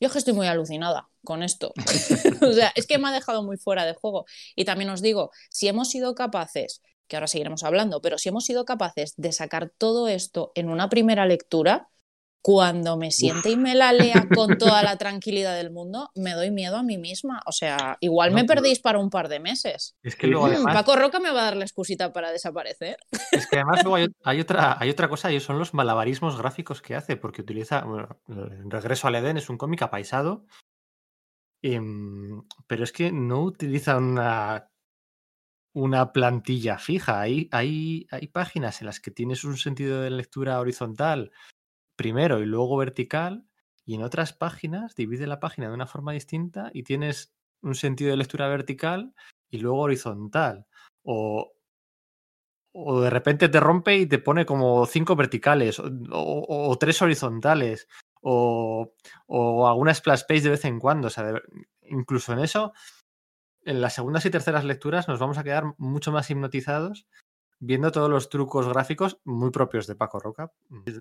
yo 0.00 0.06
es 0.06 0.12
que 0.12 0.18
estoy 0.18 0.34
muy 0.34 0.46
alucinada 0.46 1.09
con 1.24 1.42
esto. 1.42 1.72
o 2.42 2.52
sea, 2.52 2.72
es 2.74 2.86
que 2.86 2.98
me 2.98 3.08
ha 3.08 3.12
dejado 3.12 3.42
muy 3.42 3.56
fuera 3.56 3.84
de 3.84 3.94
juego. 3.94 4.24
Y 4.56 4.64
también 4.64 4.90
os 4.90 5.02
digo, 5.02 5.30
si 5.50 5.68
hemos 5.68 5.90
sido 5.90 6.14
capaces, 6.14 6.82
que 7.08 7.16
ahora 7.16 7.26
seguiremos 7.26 7.64
hablando, 7.64 8.00
pero 8.00 8.18
si 8.18 8.28
hemos 8.28 8.44
sido 8.44 8.64
capaces 8.64 9.14
de 9.16 9.32
sacar 9.32 9.72
todo 9.76 10.08
esto 10.08 10.52
en 10.54 10.68
una 10.70 10.88
primera 10.88 11.26
lectura, 11.26 11.88
cuando 12.42 12.96
me 12.96 13.10
siente 13.10 13.50
y 13.50 13.56
me 13.56 13.74
la 13.74 13.92
lea 13.92 14.26
con 14.34 14.56
toda 14.56 14.82
la 14.82 14.96
tranquilidad 14.96 15.54
del 15.56 15.70
mundo, 15.70 16.10
me 16.14 16.32
doy 16.32 16.50
miedo 16.50 16.76
a 16.76 16.82
mí 16.82 16.96
misma. 16.96 17.42
O 17.46 17.52
sea, 17.52 17.98
igual 18.00 18.30
No, 18.30 18.36
me 18.36 18.44
perdéis 18.44 18.80
para 18.80 18.98
un 18.98 19.10
par 19.10 19.28
de 19.28 19.40
meses. 19.40 19.96
Es 20.02 20.16
que 20.16 20.26
luego 20.26 20.46
Mm, 20.46 20.52
además, 20.52 20.74
Paco 20.74 20.96
Roca 20.96 21.20
me 21.20 21.30
va 21.30 21.42
a 21.42 21.44
dar 21.44 21.56
la 21.56 21.64
excusita 21.64 22.12
para 22.12 22.32
desaparecer. 22.32 22.96
es 23.32 23.46
que 23.46 23.56
además 23.56 23.82
luego 23.84 23.96
hay, 23.96 24.08
hay 24.24 24.40
otra, 24.40 24.76
hay 24.80 24.88
otra 24.88 25.08
cosa 25.08 25.30
y 25.32 25.40
son 25.40 25.58
los 25.58 25.74
malabarismos 25.74 26.38
gráficos 26.38 26.80
que 26.80 26.94
hace, 26.94 27.16
porque 27.16 27.42
utiliza, 27.42 27.82
bueno, 27.82 28.08
Regreso 28.26 29.06
al 29.06 29.16
Edén 29.16 29.36
es 29.36 29.50
un 29.50 29.58
cómic 29.58 29.82
apaisado, 29.82 30.46
em, 31.62 32.42
pero 32.66 32.84
es 32.84 32.92
que 32.92 33.12
no 33.12 33.42
utiliza 33.42 33.98
una, 33.98 34.70
una 35.72 36.12
plantilla 36.12 36.78
fija. 36.78 37.20
Hay, 37.20 37.48
hay, 37.52 38.06
hay 38.10 38.28
páginas 38.28 38.80
en 38.80 38.86
las 38.86 39.00
que 39.00 39.10
tienes 39.10 39.44
un 39.44 39.56
sentido 39.56 40.00
de 40.02 40.10
lectura 40.10 40.60
horizontal 40.60 41.32
primero 41.96 42.40
y 42.40 42.46
luego 42.46 42.76
vertical, 42.76 43.44
y 43.84 43.94
en 43.94 44.02
otras 44.02 44.32
páginas 44.32 44.94
divide 44.94 45.26
la 45.26 45.40
página 45.40 45.68
de 45.68 45.74
una 45.74 45.86
forma 45.86 46.12
distinta 46.12 46.70
y 46.72 46.82
tienes 46.82 47.34
un 47.62 47.74
sentido 47.74 48.10
de 48.10 48.16
lectura 48.16 48.48
vertical 48.48 49.14
y 49.50 49.58
luego 49.58 49.80
horizontal. 49.80 50.66
O, 51.02 51.52
o 52.72 53.00
de 53.00 53.10
repente 53.10 53.48
te 53.48 53.60
rompe 53.60 53.98
y 53.98 54.06
te 54.06 54.18
pone 54.18 54.46
como 54.46 54.86
cinco 54.86 55.16
verticales 55.16 55.80
o 55.80 56.76
tres 56.78 57.02
horizontales 57.02 57.88
o, 58.20 58.92
o 59.26 59.68
alguna 59.68 59.94
splash 59.94 60.22
page 60.28 60.42
de 60.42 60.50
vez 60.50 60.64
en 60.64 60.78
cuando. 60.80 61.08
O 61.08 61.10
sea, 61.10 61.32
incluso 61.82 62.32
en 62.32 62.40
eso, 62.40 62.72
en 63.64 63.80
las 63.80 63.94
segundas 63.94 64.24
y 64.26 64.30
terceras 64.30 64.64
lecturas 64.64 65.08
nos 65.08 65.18
vamos 65.18 65.38
a 65.38 65.44
quedar 65.44 65.64
mucho 65.78 66.12
más 66.12 66.30
hipnotizados 66.30 67.06
viendo 67.58 67.92
todos 67.92 68.08
los 68.08 68.30
trucos 68.30 68.66
gráficos 68.68 69.20
muy 69.24 69.50
propios 69.50 69.86
de 69.86 69.94
Paco 69.94 70.18
Roca, 70.18 70.50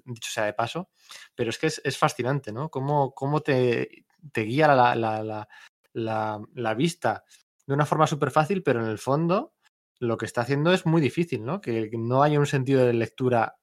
dicho 0.05 0.29
sea 0.29 0.43
de 0.45 0.53
paso, 0.53 0.89
pero 1.33 1.49
es 1.51 1.57
que 1.57 1.67
es, 1.67 1.81
es 1.85 1.97
fascinante, 1.97 2.51
¿no? 2.51 2.69
Cómo, 2.69 3.13
cómo 3.13 3.39
te, 3.41 4.05
te 4.33 4.41
guía 4.41 4.67
la, 4.67 4.93
la- 4.95 5.23
la- 5.23 5.47
la- 5.93 6.41
la 6.53 6.73
vista 6.73 7.23
de 7.65 7.73
una 7.73 7.85
forma 7.85 8.07
súper 8.07 8.31
fácil, 8.31 8.61
pero 8.61 8.81
en 8.83 8.89
el 8.89 8.97
fondo 8.97 9.53
lo 9.99 10.17
que 10.17 10.25
está 10.25 10.41
haciendo 10.41 10.73
es 10.73 10.85
muy 10.85 11.01
difícil, 11.01 11.45
¿no? 11.45 11.61
Que 11.61 11.89
no 11.93 12.23
haya 12.23 12.39
un 12.39 12.45
sentido 12.45 12.85
de 12.85 12.93
lectura 12.93 13.55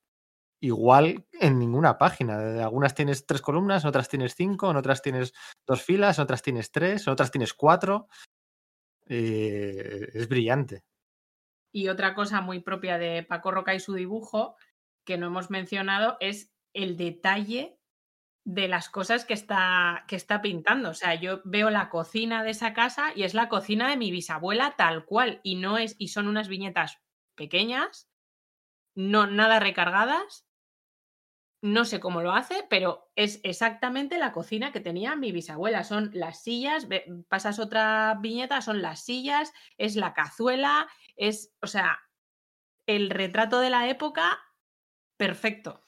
igual 0.61 1.27
en 1.33 1.59
ninguna 1.59 1.99
página. 1.99 2.63
Algunas 2.63 2.95
tienes 2.95 3.27
tres 3.27 3.43
columnas, 3.43 3.85
en 3.85 3.89
otras 3.89 4.09
tienes 4.09 4.35
cinco, 4.35 4.71
en 4.71 4.77
otras 4.77 5.03
tienes 5.03 5.33
dos 5.67 5.83
filas, 5.83 6.19
en 6.19 6.25
otras 6.25 6.43
tienes 6.43 6.71
tres, 6.71 7.07
en 7.07 7.13
otras 7.13 7.31
tienes 7.31 7.55
cuatro. 7.55 8.09
Eh, 9.09 10.09
es 10.15 10.29
brillante. 10.29 10.85
Y 11.73 11.89
otra 11.89 12.15
cosa 12.15 12.41
muy 12.41 12.61
propia 12.61 12.99
de 12.99 13.23
Paco 13.23 13.51
Roca 13.51 13.75
y 13.75 13.81
su 13.81 13.95
dibujo, 13.95 14.57
que 15.05 15.19
no 15.19 15.27
hemos 15.27 15.51
mencionado, 15.51 16.17
es 16.21 16.53
el 16.73 16.97
detalle 16.97 17.79
de 18.47 18.69
las 18.69 18.89
cosas 18.89 19.25
que 19.25 19.35
está, 19.35 20.05
que 20.09 20.17
está 20.17 20.41
pintando. 20.41 20.91
O 20.91 20.95
sea, 20.95 21.15
yo 21.15 21.43
veo 21.45 21.69
la 21.69 21.91
cocina 21.91 22.45
de 22.45 22.51
esa 22.51 22.73
casa 22.75 23.13
y 23.15 23.25
es 23.25 23.35
la 23.35 23.49
cocina 23.49 23.91
de 23.91 23.97
mi 23.97 24.11
bisabuela 24.11 24.75
tal 24.77 25.05
cual. 25.05 25.41
Y 25.43 25.57
no 25.57 25.79
es, 25.79 25.97
y 25.99 26.09
son 26.09 26.29
unas 26.29 26.49
viñetas 26.49 27.01
pequeñas, 27.35 28.09
no 28.97 29.29
nada 29.29 29.61
recargadas. 29.61 30.45
No 31.63 31.85
sé 31.85 32.01
cómo 32.01 32.23
lo 32.23 32.33
hace, 32.33 32.65
pero 32.71 33.11
es 33.17 33.41
exactamente 33.43 34.19
la 34.19 34.33
cocina 34.33 34.73
que 34.73 34.81
tenía 34.81 35.17
mi 35.17 35.33
bisabuela. 35.33 35.85
Son 35.85 36.11
las 36.13 36.43
sillas, 36.43 36.87
pasas 37.29 37.59
otra 37.59 38.17
viñeta, 38.21 38.61
son 38.61 38.83
las 38.83 39.05
sillas, 39.05 39.53
es 39.79 39.97
la 39.97 40.15
cazuela, 40.15 40.87
es, 41.17 41.53
o 41.63 41.67
sea, 41.67 41.99
el 42.87 43.11
retrato 43.11 43.61
de 43.61 43.71
la 43.71 43.89
época 43.91 44.39
perfecto. 45.17 45.83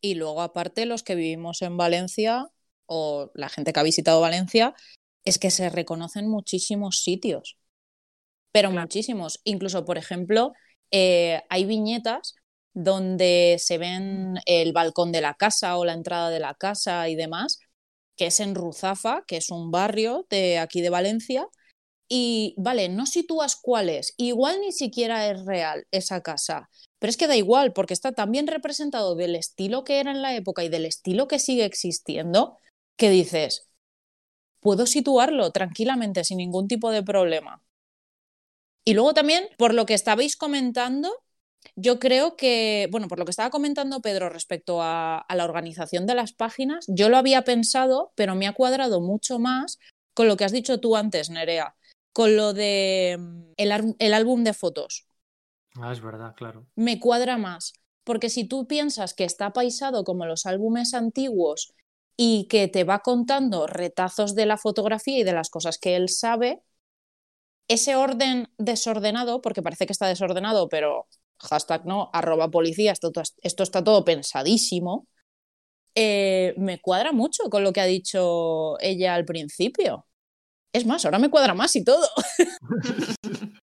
Y 0.00 0.14
luego, 0.14 0.42
aparte, 0.42 0.86
los 0.86 1.02
que 1.02 1.14
vivimos 1.14 1.62
en 1.62 1.76
Valencia 1.76 2.48
o 2.86 3.30
la 3.34 3.48
gente 3.48 3.72
que 3.72 3.80
ha 3.80 3.82
visitado 3.82 4.20
Valencia, 4.20 4.74
es 5.24 5.38
que 5.38 5.50
se 5.50 5.70
reconocen 5.70 6.28
muchísimos 6.28 7.02
sitios. 7.02 7.58
Pero 8.52 8.70
Claro. 8.70 8.82
muchísimos. 8.82 9.40
Incluso, 9.44 9.84
por 9.84 9.98
ejemplo, 9.98 10.52
eh, 10.90 11.42
hay 11.50 11.64
viñetas 11.66 12.36
donde 12.76 13.56
se 13.58 13.78
ven 13.78 14.38
el 14.44 14.74
balcón 14.74 15.10
de 15.10 15.22
la 15.22 15.32
casa 15.34 15.78
o 15.78 15.86
la 15.86 15.94
entrada 15.94 16.28
de 16.28 16.40
la 16.40 16.54
casa 16.54 17.08
y 17.08 17.16
demás, 17.16 17.58
que 18.16 18.26
es 18.26 18.38
en 18.38 18.54
Ruzafa, 18.54 19.24
que 19.26 19.38
es 19.38 19.50
un 19.50 19.70
barrio 19.70 20.26
de 20.28 20.58
aquí 20.58 20.82
de 20.82 20.90
Valencia. 20.90 21.48
Y 22.08 22.54
vale, 22.58 22.90
no 22.90 23.06
sitúas 23.06 23.56
cuál 23.56 23.88
es, 23.88 24.14
igual 24.18 24.60
ni 24.60 24.72
siquiera 24.72 25.28
es 25.30 25.44
real 25.46 25.86
esa 25.90 26.20
casa, 26.20 26.68
pero 26.98 27.10
es 27.10 27.16
que 27.16 27.26
da 27.26 27.34
igual, 27.34 27.72
porque 27.72 27.94
está 27.94 28.12
tan 28.12 28.30
bien 28.30 28.46
representado 28.46 29.16
del 29.16 29.36
estilo 29.36 29.82
que 29.82 29.98
era 29.98 30.10
en 30.12 30.22
la 30.22 30.36
época 30.36 30.62
y 30.62 30.68
del 30.68 30.84
estilo 30.86 31.28
que 31.28 31.38
sigue 31.38 31.64
existiendo, 31.64 32.58
que 32.96 33.10
dices, 33.10 33.68
puedo 34.60 34.86
situarlo 34.86 35.50
tranquilamente 35.50 36.24
sin 36.24 36.38
ningún 36.38 36.68
tipo 36.68 36.90
de 36.90 37.02
problema. 37.02 37.62
Y 38.84 38.94
luego 38.94 39.14
también, 39.14 39.48
por 39.58 39.74
lo 39.74 39.86
que 39.86 39.94
estabais 39.94 40.36
comentando, 40.36 41.10
yo 41.74 41.98
creo 41.98 42.36
que, 42.36 42.88
bueno, 42.90 43.08
por 43.08 43.18
lo 43.18 43.24
que 43.24 43.30
estaba 43.30 43.50
comentando 43.50 44.00
Pedro 44.00 44.28
respecto 44.28 44.82
a, 44.82 45.18
a 45.18 45.34
la 45.36 45.44
organización 45.44 46.06
de 46.06 46.14
las 46.14 46.32
páginas, 46.32 46.84
yo 46.88 47.08
lo 47.08 47.16
había 47.16 47.42
pensado, 47.44 48.12
pero 48.14 48.34
me 48.34 48.46
ha 48.46 48.54
cuadrado 48.54 49.00
mucho 49.00 49.38
más 49.38 49.78
con 50.14 50.28
lo 50.28 50.36
que 50.36 50.44
has 50.44 50.52
dicho 50.52 50.80
tú 50.80 50.96
antes, 50.96 51.30
Nerea, 51.30 51.76
con 52.12 52.36
lo 52.36 52.52
de 52.54 53.16
mm, 53.18 53.52
el 53.98 54.14
álbum 54.14 54.44
de 54.44 54.54
fotos 54.54 55.06
Ah, 55.80 55.92
es 55.92 56.00
verdad, 56.00 56.34
claro. 56.34 56.66
me 56.74 56.98
cuadra 57.00 57.38
más. 57.38 57.72
Porque 58.04 58.30
si 58.30 58.44
tú 58.46 58.66
piensas 58.68 59.14
que 59.14 59.24
está 59.24 59.52
paisado 59.52 60.04
como 60.04 60.26
los 60.26 60.46
álbumes 60.46 60.94
antiguos 60.94 61.74
y 62.16 62.46
que 62.48 62.68
te 62.68 62.84
va 62.84 63.00
contando 63.00 63.66
retazos 63.66 64.34
de 64.34 64.46
la 64.46 64.58
fotografía 64.58 65.18
y 65.18 65.24
de 65.24 65.32
las 65.32 65.50
cosas 65.50 65.78
que 65.78 65.96
él 65.96 66.08
sabe, 66.08 66.62
ese 67.68 67.96
orden 67.96 68.48
desordenado, 68.58 69.40
porque 69.42 69.62
parece 69.62 69.86
que 69.86 69.92
está 69.92 70.06
desordenado, 70.06 70.68
pero 70.68 71.08
hashtag 71.38 71.84
no, 71.86 72.10
arroba 72.12 72.50
policía, 72.50 72.92
esto, 72.92 73.12
to- 73.12 73.22
esto 73.42 73.62
está 73.62 73.82
todo 73.84 74.04
pensadísimo, 74.04 75.06
eh, 75.94 76.54
me 76.58 76.78
cuadra 76.80 77.12
mucho 77.12 77.44
con 77.50 77.64
lo 77.64 77.72
que 77.72 77.80
ha 77.80 77.86
dicho 77.86 78.78
ella 78.80 79.14
al 79.14 79.24
principio. 79.24 80.06
Es 80.72 80.84
más, 80.86 81.04
ahora 81.04 81.18
me 81.18 81.30
cuadra 81.30 81.54
más 81.54 81.74
y 81.76 81.84
todo. 81.84 82.06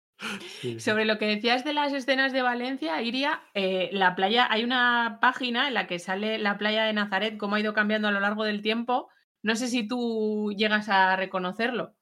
Sobre 0.79 1.07
lo 1.07 1.19
que 1.19 1.27
decías 1.27 1.65
de 1.65 1.73
las 1.73 1.93
escenas 1.93 2.33
de 2.33 2.43
Valencia, 2.43 3.01
Iria, 3.03 3.43
eh, 3.55 3.89
la 3.93 4.15
playa, 4.15 4.47
hay 4.51 4.65
una 4.65 5.19
página 5.21 5.67
en 5.69 5.75
la 5.75 5.87
que 5.87 5.99
sale 5.99 6.39
la 6.39 6.59
playa 6.59 6.85
de 6.85 6.93
Nazaret, 6.93 7.39
cómo 7.39 7.57
ha 7.57 7.61
ido 7.61 7.73
cambiando 7.73 8.09
a 8.09 8.13
lo 8.13 8.21
largo 8.21 8.45
del 8.45 8.63
tiempo. 8.63 9.09
No 9.43 9.57
sé 9.57 9.69
si 9.69 9.89
tú 9.89 10.53
llegas 10.57 10.89
a 10.89 11.17
reconocerlo. 11.17 11.95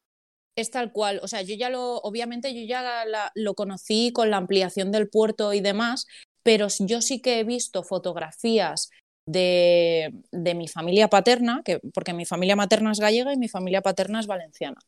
Es 0.59 0.73
tal 0.73 0.91
cual, 0.91 1.21
o 1.23 1.29
sea, 1.29 1.43
yo 1.43 1.55
ya 1.55 1.71
lo, 1.71 1.99
obviamente 1.99 2.53
yo 2.53 2.67
ya 2.67 3.05
lo 3.37 3.55
conocí 3.55 4.11
con 4.13 4.31
la 4.31 4.39
ampliación 4.39 4.91
del 4.91 5.09
puerto 5.09 5.53
y 5.55 5.61
demás, 5.61 6.07
pero 6.43 6.67
yo 6.81 7.01
sí 7.01 7.21
que 7.23 7.39
he 7.39 7.45
visto 7.45 7.85
fotografías 7.85 8.91
de, 9.25 10.13
de 10.33 10.55
mi 10.57 10.67
familia 10.67 11.07
paterna, 11.09 11.63
que, 11.65 11.79
porque 11.95 12.13
mi 12.13 12.25
familia 12.27 12.57
materna 12.57 12.91
es 12.91 12.99
gallega 12.99 13.33
y 13.33 13.37
mi 13.37 13.47
familia 13.49 13.83
paterna 13.83 14.19
es 14.19 14.27
valenciana. 14.27 14.79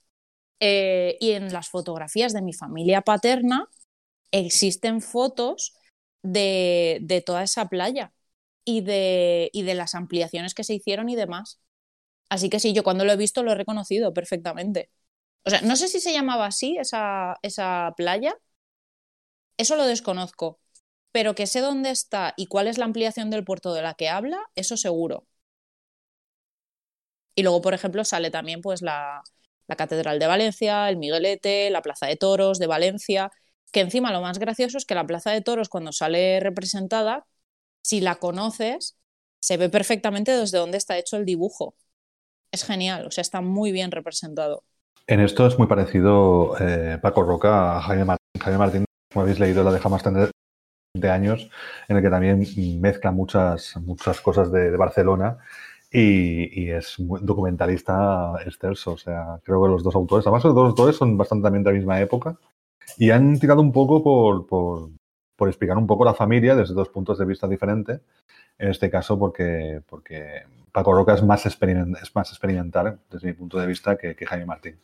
Eh, 0.61 1.16
y 1.20 1.33
en 1.33 1.52
las 1.52 1.68
fotografías 1.70 2.33
de 2.35 2.42
mi 2.42 2.52
familia 2.54 3.02
paterna 3.02 3.68
existen 4.33 5.02
fotos 5.02 5.74
de, 6.22 6.98
de 7.02 7.22
toda 7.22 7.44
esa 7.44 7.68
playa 7.68 8.12
y 8.64 8.83
de, 8.83 9.50
y 9.52 9.62
de 9.64 9.74
las 9.74 9.94
ampliaciones 9.96 10.54
que 10.54 10.64
se 10.64 10.74
hicieron 10.74 11.09
y 11.11 11.16
demás. 11.16 11.61
Así 12.30 12.50
que 12.50 12.61
sí, 12.61 12.72
yo 12.74 12.85
cuando 12.85 13.04
lo 13.04 13.12
he 13.12 13.16
visto 13.16 13.42
lo 13.44 13.52
he 13.52 13.56
reconocido 13.56 14.14
perfectamente. 14.14 14.90
O 15.44 15.50
sea, 15.50 15.61
no 15.62 15.76
sé 15.76 15.88
si 15.88 16.00
se 16.00 16.12
llamaba 16.12 16.46
así 16.46 16.76
esa, 16.79 17.37
esa 17.42 17.94
playa. 17.96 18.35
Eso 19.59 19.76
lo 19.76 19.87
desconozco. 19.87 20.59
Pero 21.12 21.35
que 21.37 21.46
sé 21.48 21.61
dónde 21.61 21.90
está 21.90 22.35
y 22.37 22.46
cuál 22.46 22.68
es 22.68 22.79
la 22.79 22.85
ampliación 22.87 23.31
del 23.31 23.44
puerto 23.44 23.74
de 23.74 23.83
la 23.83 23.94
que 23.94 24.09
habla, 24.09 24.40
eso 24.57 24.76
seguro. 24.76 25.26
Y 27.35 27.42
luego, 27.42 27.62
por 27.62 27.74
ejemplo, 27.74 28.05
sale 28.05 28.31
también 28.31 28.61
pues 28.61 28.83
la, 28.83 29.22
la 29.66 29.76
Catedral 29.76 30.18
de 30.18 30.26
Valencia, 30.26 30.88
el 30.88 30.96
Miguelete, 30.96 31.70
la 31.70 31.83
Plaza 31.83 32.07
de 32.07 32.16
Toros 32.16 32.59
de 32.59 32.66
Valencia, 32.66 33.31
que 33.72 33.81
encima 33.81 34.12
lo 34.12 34.20
más 34.20 34.38
gracioso 34.38 34.79
es 34.79 34.85
que 34.85 34.94
la 34.94 35.07
Plaza 35.07 35.31
de 35.33 35.40
Toros 35.42 35.68
cuando 35.68 35.92
sale 35.92 36.40
representada, 36.40 37.26
si 37.83 38.00
la 38.00 38.16
conoces, 38.16 38.98
se 39.40 39.57
ve 39.59 39.70
perfectamente 39.70 40.33
desde 40.37 40.59
dónde 40.59 40.79
está 40.79 40.98
hecho 40.98 41.16
el 41.16 41.24
dibujo. 41.26 41.76
Es 42.53 42.64
genial, 42.64 43.07
o 43.09 43.11
sea, 43.12 43.22
está 43.22 43.40
muy 43.42 43.72
bien 43.72 43.90
representado. 43.92 44.64
En 45.11 45.18
esto 45.18 45.44
es 45.44 45.59
muy 45.59 45.66
parecido 45.66 46.55
eh, 46.61 46.96
Paco 47.03 47.25
Roca 47.25 47.77
a 47.77 47.83
Jaime 47.83 48.05
Martín. 48.05 48.40
Jaime 48.40 48.59
Martín, 48.59 48.85
como 49.12 49.23
habéis 49.25 49.40
leído, 49.40 49.64
la 49.64 49.73
deja 49.73 49.88
más 49.88 50.05
tener 50.05 50.31
de 50.94 51.11
años, 51.11 51.51
en 51.88 51.96
el 51.96 52.03
que 52.05 52.11
también 52.11 52.46
mezcla 52.81 53.11
muchas, 53.11 53.77
muchas 53.79 54.20
cosas 54.20 54.53
de, 54.53 54.70
de 54.70 54.77
Barcelona 54.77 55.38
y, 55.90 56.62
y, 56.62 56.70
es 56.70 56.94
documentalista 56.99 58.35
excelso. 58.46 58.92
O 58.92 58.96
sea, 58.96 59.40
creo 59.42 59.61
que 59.61 59.68
los 59.70 59.83
dos 59.83 59.96
autores, 59.96 60.25
además 60.29 60.44
los 60.44 60.55
dos 60.55 60.68
autores 60.68 60.94
son 60.94 61.18
bastante 61.18 61.42
también 61.42 61.64
de 61.64 61.70
la 61.73 61.77
misma 61.77 62.01
época 62.01 62.37
y 62.96 63.11
han 63.11 63.37
tirado 63.40 63.62
un 63.62 63.73
poco 63.73 64.05
por, 64.05 64.46
por, 64.46 64.90
por 65.35 65.49
explicar 65.49 65.77
un 65.77 65.88
poco 65.88 66.05
la 66.05 66.14
familia 66.14 66.55
desde 66.55 66.73
dos 66.73 66.88
puntos 66.88 67.18
de 67.18 67.25
vista 67.25 67.49
diferentes. 67.49 68.01
En 68.59 68.68
este 68.68 68.88
caso, 68.88 69.18
porque, 69.18 69.83
porque 69.88 70.44
Paco 70.70 70.92
Roca 70.92 71.14
es 71.14 71.25
más, 71.25 71.46
experiment, 71.46 71.96
es 72.01 72.14
más 72.14 72.31
experimental 72.31 73.01
desde 73.11 73.27
mi 73.27 73.33
punto 73.33 73.59
de 73.59 73.66
vista 73.66 73.96
que, 73.99 74.14
que 74.14 74.25
Jaime 74.25 74.46
Martín. 74.46 74.79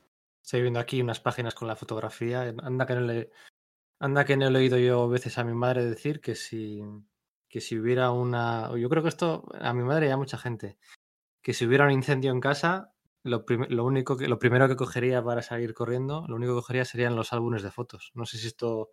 Estoy 0.47 0.63
viendo 0.63 0.79
aquí 0.79 1.03
unas 1.03 1.19
páginas 1.19 1.57
con 1.57 1.67
la 1.67 1.75
fotografía. 1.75 2.55
Anda 2.63 2.87
que 2.87 2.95
no 2.95 3.01
le, 3.01 3.33
anda 3.99 4.25
que 4.25 4.37
no 4.37 4.47
he 4.47 4.57
oído 4.57 4.79
yo 4.79 5.09
veces 5.09 5.39
a 5.39 5.45
mi 5.45 5.55
madre 5.55 5.85
decir 5.85 6.21
que 6.21 6.37
si, 6.37 6.85
que 7.49 7.61
si 7.61 7.77
hubiera 7.77 8.13
una. 8.13 8.71
Yo 8.77 8.89
creo 8.89 9.03
que 9.03 9.09
esto 9.09 9.43
a 9.61 9.75
mi 9.75 9.83
madre 9.83 10.07
y 10.07 10.11
a 10.11 10.17
mucha 10.17 10.39
gente. 10.39 10.79
Que 11.43 11.53
si 11.53 11.67
hubiera 11.67 11.87
un 11.87 11.91
incendio 11.91 12.31
en 12.31 12.39
casa, 12.39 12.93
lo, 13.25 13.45
lo, 13.71 13.85
único 13.85 14.17
que, 14.17 14.29
lo 14.29 14.39
primero 14.39 14.69
que 14.69 14.77
cogería 14.77 15.21
para 15.21 15.43
salir 15.43 15.75
corriendo, 15.75 16.25
lo 16.29 16.37
único 16.37 16.53
que 16.53 16.61
cogería 16.61 16.85
serían 16.85 17.17
los 17.17 17.33
álbumes 17.33 17.65
de 17.65 17.73
fotos. 17.73 18.13
No 18.15 18.25
sé 18.25 18.39
si 18.39 18.47
esto 18.47 18.93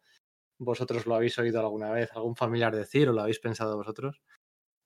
vosotros 0.58 1.06
lo 1.06 1.13
habéis 1.13 1.38
oído 1.38 1.60
alguna 1.60 1.92
vez, 1.92 2.12
algún 2.13 2.36
familiar 2.36 2.76
decir 2.76 3.10
o 3.10 3.13
lo 3.13 3.22
habéis 3.22 3.39
pensado 3.39 3.78
vosotros. 3.78 4.24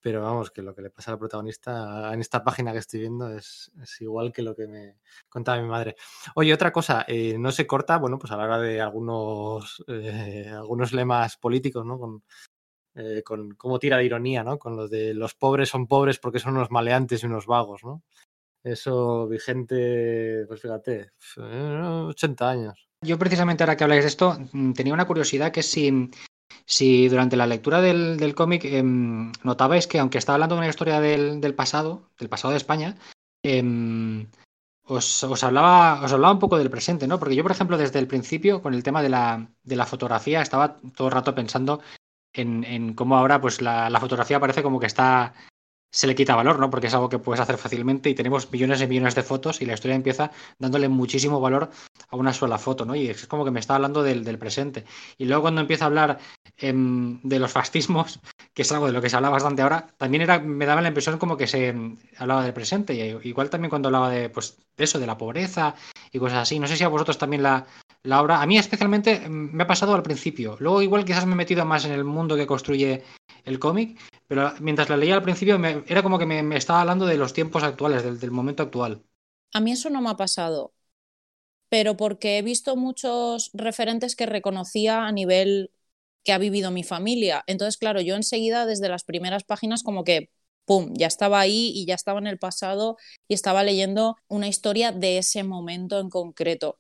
Pero 0.02 0.22
vamos, 0.22 0.52
que 0.52 0.62
lo 0.62 0.76
que 0.76 0.84
le 0.84 0.90
pasa 0.90 1.12
al 1.12 1.20
protagonista 1.20 2.14
en 2.14 2.22
esta 2.22 2.44
página 2.44 2.72
que 2.72 2.78
estoy 2.78 3.02
viendo 3.02 3.30
es, 3.36 3.72
es 3.82 4.02
igual 4.02 4.32
que 4.32 4.42
lo 4.42 4.56
que 4.56 4.68
me 4.68 4.98
contaba 5.28 5.62
mi 5.62 5.68
madre. 5.68 5.96
Oye, 6.36 6.54
otra 6.54 6.72
cosa, 6.72 7.04
eh, 7.08 7.38
no 7.38 7.52
se 7.52 7.66
corta, 7.66 7.98
bueno, 7.98 8.20
pues 8.20 8.32
a 8.32 8.38
la 8.38 8.44
hora 8.44 8.60
de 8.60 8.80
algunos, 8.80 9.84
eh, 9.88 10.50
algunos 10.54 10.94
lemas 10.94 11.38
políticos, 11.38 11.86
¿no? 11.86 12.00
Con, 12.00 12.24
eh, 12.96 13.22
con 13.24 13.52
cómo 13.56 13.80
tira 13.80 13.98
de 13.98 14.06
ironía, 14.06 14.44
¿no? 14.44 14.58
Con 14.58 14.76
lo 14.76 14.88
de 14.88 15.14
los 15.14 15.36
pobres 15.36 15.70
son 15.70 15.88
pobres 15.88 16.20
porque 16.20 16.40
son 16.40 16.56
unos 16.56 16.72
maleantes 16.72 17.24
y 17.24 17.26
unos 17.26 17.46
vagos, 17.46 17.84
¿no? 17.84 18.04
Eso 18.64 19.28
vigente, 19.28 20.46
pues 20.48 20.62
fíjate, 20.62 21.12
80 21.38 22.50
años. 22.50 22.88
Yo 23.06 23.18
precisamente 23.20 23.64
ahora 23.64 23.78
que 23.78 23.84
habláis 23.84 24.04
de 24.04 24.10
esto, 24.10 24.38
mm, 24.52 24.74
tenía 24.74 24.94
una 24.94 25.06
curiosidad 25.06 25.52
que 25.52 25.62
si, 25.62 26.10
si 26.68 27.08
durante 27.08 27.38
la 27.38 27.48
lectura 27.48 27.82
del, 27.82 28.18
del 28.18 28.36
cómic 28.36 28.66
eh, 28.66 28.84
notabais 28.84 29.88
que 29.88 30.00
aunque 30.00 30.18
estaba 30.18 30.36
hablando 30.36 30.56
de 30.56 30.60
una 30.60 30.70
historia 30.70 31.00
del, 31.00 31.40
del 31.40 31.56
pasado, 31.56 32.12
del 32.20 32.28
pasado 32.28 32.52
de 32.52 32.58
España, 32.58 32.98
eh, 33.42 33.64
os, 34.84 35.24
os, 35.24 35.44
hablaba, 35.44 36.04
os 36.04 36.12
hablaba 36.12 36.34
un 36.34 36.40
poco 36.40 36.58
del 36.58 36.70
presente, 36.70 37.08
¿no? 37.08 37.20
Porque 37.20 37.36
yo, 37.36 37.44
por 37.44 37.52
ejemplo, 37.52 37.78
desde 37.78 38.00
el 38.00 38.08
principio, 38.08 38.62
con 38.62 38.74
el 38.74 38.84
tema 38.84 39.02
de 39.02 39.10
la, 39.10 39.50
de 39.64 39.76
la 39.78 39.86
fotografía, 39.86 40.42
estaba 40.42 40.78
todo 40.96 41.08
el 41.08 41.14
rato 41.14 41.34
pensando 41.34 41.82
en, 42.34 42.66
en 42.66 42.94
cómo 42.94 43.18
ahora 43.18 43.40
pues 43.40 43.62
la, 43.62 43.90
la, 43.90 44.00
fotografía 44.00 44.40
parece 44.40 44.62
como 44.62 44.80
que 44.80 44.88
está 44.88 45.34
se 45.90 46.08
le 46.08 46.16
quita 46.16 46.36
valor, 46.36 46.60
¿no? 46.60 46.70
Porque 46.70 46.88
es 46.88 46.94
algo 46.94 47.10
que 47.10 47.20
puedes 47.20 47.40
hacer 47.40 47.58
fácilmente 47.58 48.10
y 48.10 48.16
tenemos 48.16 48.52
millones 48.52 48.82
y 48.82 48.88
millones 48.88 49.16
de 49.16 49.24
fotos 49.24 49.62
y 49.62 49.66
la 49.66 49.74
historia 49.74 49.96
empieza 49.96 50.32
dándole 50.60 50.90
muchísimo 50.90 51.40
valor 51.40 51.70
a 52.10 52.16
una 52.16 52.34
sola 52.34 52.58
foto, 52.58 52.86
¿no? 52.86 52.96
Y 52.96 53.08
es 53.08 53.28
como 53.28 53.46
que 53.46 53.52
me 53.52 53.60
está 53.60 53.76
hablando 53.76 54.04
del, 54.04 54.24
del 54.24 54.38
presente. 54.38 54.86
Y 55.18 55.26
luego 55.26 55.44
cuando 55.44 55.62
empieza 55.62 55.86
a 55.86 55.88
hablar 55.88 56.20
eh, 56.58 56.74
de 56.76 57.40
los 57.40 57.52
fascismos, 57.52 58.20
que 58.54 58.62
es 58.64 58.72
algo 58.72 58.88
de 58.88 58.94
lo 58.94 59.02
que 59.02 59.10
se 59.10 59.16
habla 59.16 59.30
bastante 59.30 59.62
ahora, 59.62 59.88
también 59.98 60.22
era, 60.24 60.40
me 60.40 60.66
daba 60.66 60.82
la 60.82 60.90
impresión 60.90 61.18
como 61.18 61.38
que 61.38 61.48
se 61.48 61.74
hablaba 62.18 62.44
del 62.44 62.54
presente. 62.54 62.94
Y 62.94 63.28
igual 63.28 63.50
también 63.50 63.70
cuando 63.70 63.88
hablaba 63.88 64.10
de, 64.10 64.30
pues, 64.30 64.58
de 64.76 64.84
eso, 64.84 65.00
de 65.00 65.08
la 65.08 65.18
pobreza 65.18 65.76
y 66.12 66.20
cosas 66.20 66.40
así. 66.40 66.60
No 66.60 66.68
sé 66.68 66.76
si 66.78 66.84
a 66.84 66.90
vosotros 66.90 67.18
también 67.18 67.44
la, 67.44 67.66
la 68.04 68.22
obra, 68.22 68.42
a 68.42 68.46
mí 68.46 68.58
especialmente 68.58 69.28
me 69.30 69.64
ha 69.64 69.68
pasado 69.68 69.94
al 69.96 70.04
principio. 70.04 70.58
Luego 70.60 70.82
igual 70.82 71.06
quizás 71.06 71.26
me 71.26 71.34
he 71.34 71.36
metido 71.36 71.66
más 71.66 71.86
en 71.86 71.92
el 71.92 72.04
mundo 72.04 72.36
que 72.36 72.48
construye 72.48 73.04
el 73.48 73.60
cómic, 73.60 74.00
pero 74.28 74.54
mientras 74.60 74.90
la 74.90 74.98
leía 74.98 75.16
al 75.16 75.24
principio 75.24 75.58
me, 75.58 75.84
era 75.88 76.04
como 76.04 76.20
que 76.20 76.26
me, 76.26 76.56
estaba 76.56 76.82
hablando 76.82 77.06
de 77.06 77.18
los 77.18 77.34
tiempos 77.34 77.64
actuales, 77.64 78.04
del, 78.04 78.20
del, 78.20 78.32
momento 78.32 78.64
actual. 78.64 79.04
A 79.54 79.60
mí 79.60 79.72
eso 79.72 79.90
no 79.90 80.02
me 80.02 80.10
ha 80.10 80.18
pasado, 80.18 80.74
pero 81.70 81.98
porque 81.98 82.38
he 82.38 82.42
visto 82.42 82.76
muchos 82.76 83.52
referentes 83.54 84.16
que 84.16 84.26
reconocía 84.26 85.06
a 85.06 85.12
nivel 85.12 85.72
que 86.24 86.34
ha 86.34 86.38
vivido 86.38 86.72
mi 86.72 86.84
familia. 86.84 87.44
Entonces, 87.48 87.78
claro, 87.78 88.02
yo 88.02 88.16
enseguida 88.16 88.66
desde 88.66 88.90
las 88.90 89.06
primeras 89.06 89.46
páginas 89.46 89.82
como 89.82 90.04
que, 90.04 90.30
¡pum!, 90.66 90.94
ya 90.94 91.08
estaba 91.08 91.40
ahí 91.40 91.72
y 91.74 91.86
ya 91.86 91.96
estaba 91.96 92.20
en 92.20 92.28
el 92.28 92.38
pasado 92.38 92.98
y 93.30 93.34
estaba 93.34 93.64
leyendo 93.64 94.18
una 94.28 94.50
historia 94.50 94.92
de 94.92 95.20
ese 95.20 95.44
momento 95.44 96.00
en 96.00 96.10
concreto. 96.10 96.80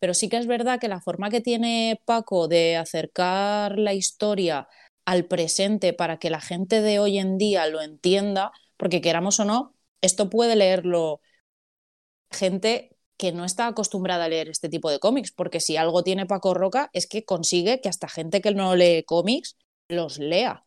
Pero 0.00 0.14
sí 0.14 0.28
que 0.28 0.38
es 0.38 0.46
verdad 0.46 0.80
que 0.80 0.88
la 0.88 1.00
forma 1.00 1.30
que 1.30 1.40
tiene 1.40 2.00
Paco 2.06 2.48
de 2.48 2.76
acercar 2.76 3.78
la 3.78 3.94
historia 3.94 4.68
al 5.08 5.24
presente 5.24 5.94
para 5.94 6.18
que 6.18 6.28
la 6.28 6.40
gente 6.40 6.82
de 6.82 6.98
hoy 6.98 7.18
en 7.18 7.38
día 7.38 7.66
lo 7.66 7.80
entienda, 7.80 8.52
porque 8.76 9.00
queramos 9.00 9.40
o 9.40 9.46
no, 9.46 9.74
esto 10.02 10.28
puede 10.28 10.54
leerlo 10.54 11.22
gente 12.30 12.94
que 13.16 13.32
no 13.32 13.46
está 13.46 13.68
acostumbrada 13.68 14.26
a 14.26 14.28
leer 14.28 14.50
este 14.50 14.68
tipo 14.68 14.90
de 14.90 14.98
cómics, 15.00 15.32
porque 15.32 15.60
si 15.60 15.78
algo 15.78 16.04
tiene 16.04 16.26
Paco 16.26 16.52
Roca 16.52 16.90
es 16.92 17.06
que 17.06 17.24
consigue 17.24 17.80
que 17.80 17.88
hasta 17.88 18.06
gente 18.06 18.42
que 18.42 18.52
no 18.52 18.76
lee 18.76 19.02
cómics 19.04 19.56
los 19.88 20.18
lea. 20.18 20.66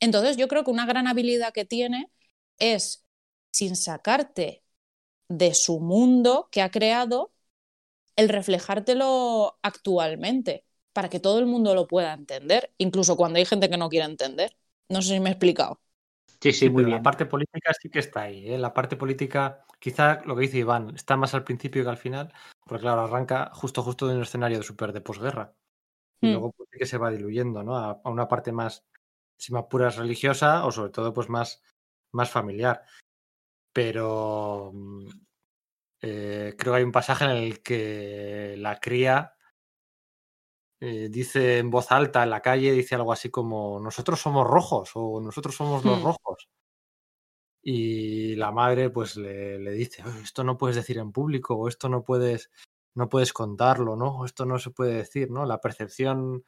Entonces 0.00 0.36
yo 0.36 0.48
creo 0.48 0.64
que 0.64 0.72
una 0.72 0.86
gran 0.86 1.06
habilidad 1.06 1.52
que 1.52 1.64
tiene 1.64 2.10
es, 2.58 3.06
sin 3.52 3.76
sacarte 3.76 4.64
de 5.28 5.54
su 5.54 5.78
mundo 5.78 6.48
que 6.50 6.62
ha 6.62 6.72
creado, 6.72 7.32
el 8.16 8.28
reflejártelo 8.30 9.60
actualmente 9.62 10.64
para 10.92 11.08
que 11.08 11.20
todo 11.20 11.38
el 11.38 11.46
mundo 11.46 11.74
lo 11.74 11.86
pueda 11.86 12.12
entender, 12.12 12.72
incluso 12.78 13.16
cuando 13.16 13.38
hay 13.38 13.44
gente 13.44 13.68
que 13.68 13.76
no 13.76 13.88
quiere 13.88 14.06
entender. 14.06 14.56
No 14.88 15.02
sé 15.02 15.14
si 15.14 15.20
me 15.20 15.28
he 15.28 15.32
explicado. 15.32 15.80
Sí, 16.40 16.52
sí, 16.52 16.70
muy 16.70 16.84
bien. 16.84 16.96
La 16.96 17.02
parte 17.02 17.26
política 17.26 17.72
sí 17.80 17.90
que 17.90 17.98
está 17.98 18.22
ahí. 18.22 18.48
¿eh? 18.52 18.58
La 18.58 18.72
parte 18.72 18.96
política, 18.96 19.64
quizá 19.78 20.22
lo 20.24 20.34
que 20.34 20.42
dice 20.42 20.58
Iván, 20.58 20.94
está 20.94 21.16
más 21.16 21.34
al 21.34 21.44
principio 21.44 21.84
que 21.84 21.90
al 21.90 21.98
final, 21.98 22.32
porque 22.64 22.82
claro, 22.82 23.02
arranca 23.02 23.50
justo 23.52 23.82
justo 23.82 24.08
de 24.08 24.16
un 24.16 24.22
escenario 24.22 24.58
de 24.58 24.64
super 24.64 24.92
de 24.92 25.00
posguerra. 25.00 25.54
Y 26.20 26.28
mm. 26.28 26.30
luego 26.30 26.52
pues, 26.52 26.68
que 26.70 26.86
se 26.86 26.98
va 26.98 27.10
diluyendo, 27.10 27.62
¿no? 27.62 27.76
A, 27.76 28.00
a, 28.02 28.08
una 28.08 28.26
parte 28.26 28.52
más, 28.52 28.84
si 29.38 29.52
me 29.52 29.58
apuras, 29.58 29.96
religiosa 29.96 30.64
o 30.64 30.72
sobre 30.72 30.90
todo 30.90 31.12
pues 31.12 31.28
más, 31.28 31.62
más 32.12 32.30
familiar. 32.30 32.84
Pero 33.72 34.72
eh, 36.00 36.54
creo 36.58 36.72
que 36.72 36.78
hay 36.78 36.84
un 36.84 36.92
pasaje 36.92 37.24
en 37.24 37.30
el 37.30 37.62
que 37.62 38.54
la 38.58 38.80
cría 38.80 39.34
eh, 40.80 41.08
dice 41.10 41.58
en 41.58 41.70
voz 41.70 41.92
alta 41.92 42.22
en 42.24 42.30
la 42.30 42.40
calle, 42.42 42.72
dice 42.72 42.94
algo 42.96 43.12
así 43.12 43.30
como, 43.30 43.80
nosotros 43.80 44.20
somos 44.20 44.46
rojos 44.46 44.90
o 44.94 45.20
nosotros 45.20 45.54
somos 45.56 45.84
los 45.84 46.00
Hmm. 46.00 46.04
rojos. 46.04 46.48
Y 47.62 48.36
la 48.36 48.50
madre 48.52 48.90
pues 48.90 49.16
le, 49.16 49.58
le 49.58 49.72
dice, 49.72 50.02
"Oye, 50.04 50.20
esto 50.22 50.44
no 50.44 50.56
puedes 50.58 50.76
decir 50.76 50.98
en 50.98 51.12
público 51.12 51.54
o 51.56 51.68
esto 51.68 51.88
no 51.88 52.02
puedes, 52.04 52.50
no 52.94 53.08
puedes 53.08 53.32
contarlo, 53.32 53.96
¿no? 53.96 54.24
Esto 54.24 54.46
no 54.46 54.58
se 54.58 54.70
puede 54.70 54.94
decir, 54.94 55.30
¿no? 55.30 55.44
La 55.46 55.60
percepción, 55.60 56.44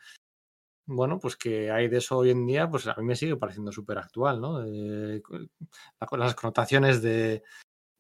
bueno, 0.87 1.19
pues 1.21 1.37
que 1.37 1.71
hay 1.73 1.89
de 1.89 1.99
eso 1.99 2.19
hoy 2.19 2.31
en 2.31 2.47
día, 2.47 2.71
pues 2.71 2.87
a 2.89 2.95
mí 2.97 3.05
me 3.05 3.17
sigue 3.17 3.37
pareciendo 3.37 3.73
súper 3.73 3.99
actual, 3.99 4.41
¿no? 4.41 4.65
Eh, 4.67 5.23
las 6.19 6.35
connotaciones 6.35 7.03
de, 7.03 7.43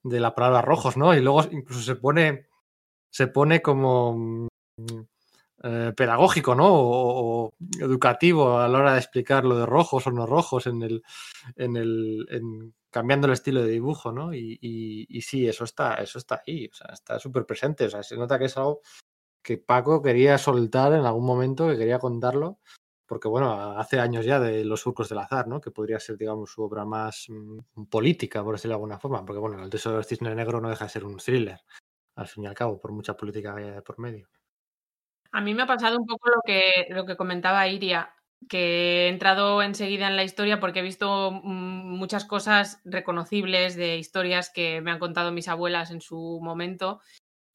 de 0.05 0.20
la 0.20 0.35
palabra 0.35 0.62
rojos, 0.62 0.97
¿no? 0.97 1.14
Y 1.14 1.20
luego 1.22 1.43
incluso 1.53 1.83
se 1.83 1.97
pone, 1.97 2.49
se 3.11 3.28
pone 3.28 3.62
como 3.62 4.14
mm, 4.16 4.49
eh, 5.65 5.93
pedagógico, 5.97 6.55
¿no? 6.55 6.67
O, 6.71 7.55
educativo 7.79 8.59
a 8.59 8.69
la 8.69 8.79
hora 8.79 8.93
de 8.95 8.99
explicar 8.99 9.45
lo 9.45 9.57
de 9.57 9.67
rojos 9.67 10.07
o 10.07 10.11
no 10.11 10.27
rojos 10.27 10.67
en 10.67 10.83
el, 10.83 11.03
en 11.57 11.77
el, 11.77 12.27
en, 12.31 12.75
cambiando 12.91 13.29
el 13.29 13.33
estilo 13.35 13.63
de 13.63 13.71
dibujo, 13.71 14.11
¿no? 14.13 14.35
Y, 14.35 14.59
y, 14.61 15.23
sí, 15.23 15.47
eso 15.47 15.65
está, 15.65 15.95
eso 15.95 16.19
está 16.19 16.43
ahí, 16.47 16.67
o 16.67 16.75
sea, 16.75 16.89
está 16.93 17.19
súper 17.19 17.47
presente, 17.47 17.87
o 17.87 17.91
sea, 17.91 18.03
se 18.03 18.17
nota 18.17 18.39
que 18.39 18.47
es 18.47 18.57
algo 18.57 18.81
que 19.43 19.59
Paco 19.59 20.03
quería 20.03 20.39
soltar 20.39 20.93
en 20.95 21.07
algún 21.07 21.27
momento, 21.27 21.69
que 21.69 21.79
quería 21.79 21.99
contarlo, 21.99 22.59
porque 23.07 23.29
bueno, 23.29 23.79
hace 23.79 24.01
años 24.01 24.25
ya 24.25 24.41
de 24.41 24.65
Los 24.65 24.81
Surcos 24.81 25.09
del 25.09 25.19
Azar, 25.19 25.47
¿no? 25.47 25.61
Que 25.61 25.71
podría 25.71 26.01
ser, 26.01 26.17
digamos, 26.17 26.51
su 26.51 26.63
obra 26.63 26.85
más 26.85 27.27
mm, 27.29 27.85
política, 27.85 28.43
por 28.43 28.55
decirlo 28.55 28.73
de 28.73 28.77
alguna 28.77 28.99
forma, 28.99 29.25
porque 29.25 29.41
bueno, 29.41 29.63
El 29.63 29.71
Tesoro 29.71 29.97
del 29.97 30.05
Cisne 30.05 30.35
Negro 30.35 30.61
no 30.61 30.71
deja 30.71 30.87
de 30.87 30.91
ser 30.91 31.05
un 31.05 31.19
thriller, 31.19 31.61
al 32.17 32.27
fin 32.27 32.45
y 32.45 32.47
al 32.47 32.55
cabo, 32.55 32.81
por 32.81 32.93
mucha 32.93 33.17
política 33.17 33.55
que 33.55 33.63
haya 33.63 33.83
por 33.83 33.99
medio. 33.99 34.29
A 35.33 35.41
mí 35.41 35.55
me 35.55 35.62
ha 35.62 35.66
pasado 35.66 35.99
un 35.99 36.07
poco 36.07 36.28
lo 36.28 36.43
que, 36.45 36.87
lo 36.91 37.07
que 37.07 37.16
comentaba 37.16 37.66
Iria, 37.66 38.14
que 38.49 39.07
he 39.07 39.09
entrado 39.09 39.62
enseguida 39.62 40.09
en 40.09 40.16
la 40.16 40.24
historia 40.24 40.61
porque 40.61 40.80
he 40.80 40.83
visto 40.83 41.30
mm, 41.33 41.97
muchas 41.97 42.24
cosas 42.24 42.80
reconocibles 42.85 43.76
de 43.76 43.97
historias 43.97 44.51
que 44.51 44.80
me 44.83 44.91
han 44.91 44.99
contado 44.99 45.33
mis 45.33 45.49
abuelas 45.49 45.91
en 45.91 46.01
su 46.01 46.39
momento 46.43 47.01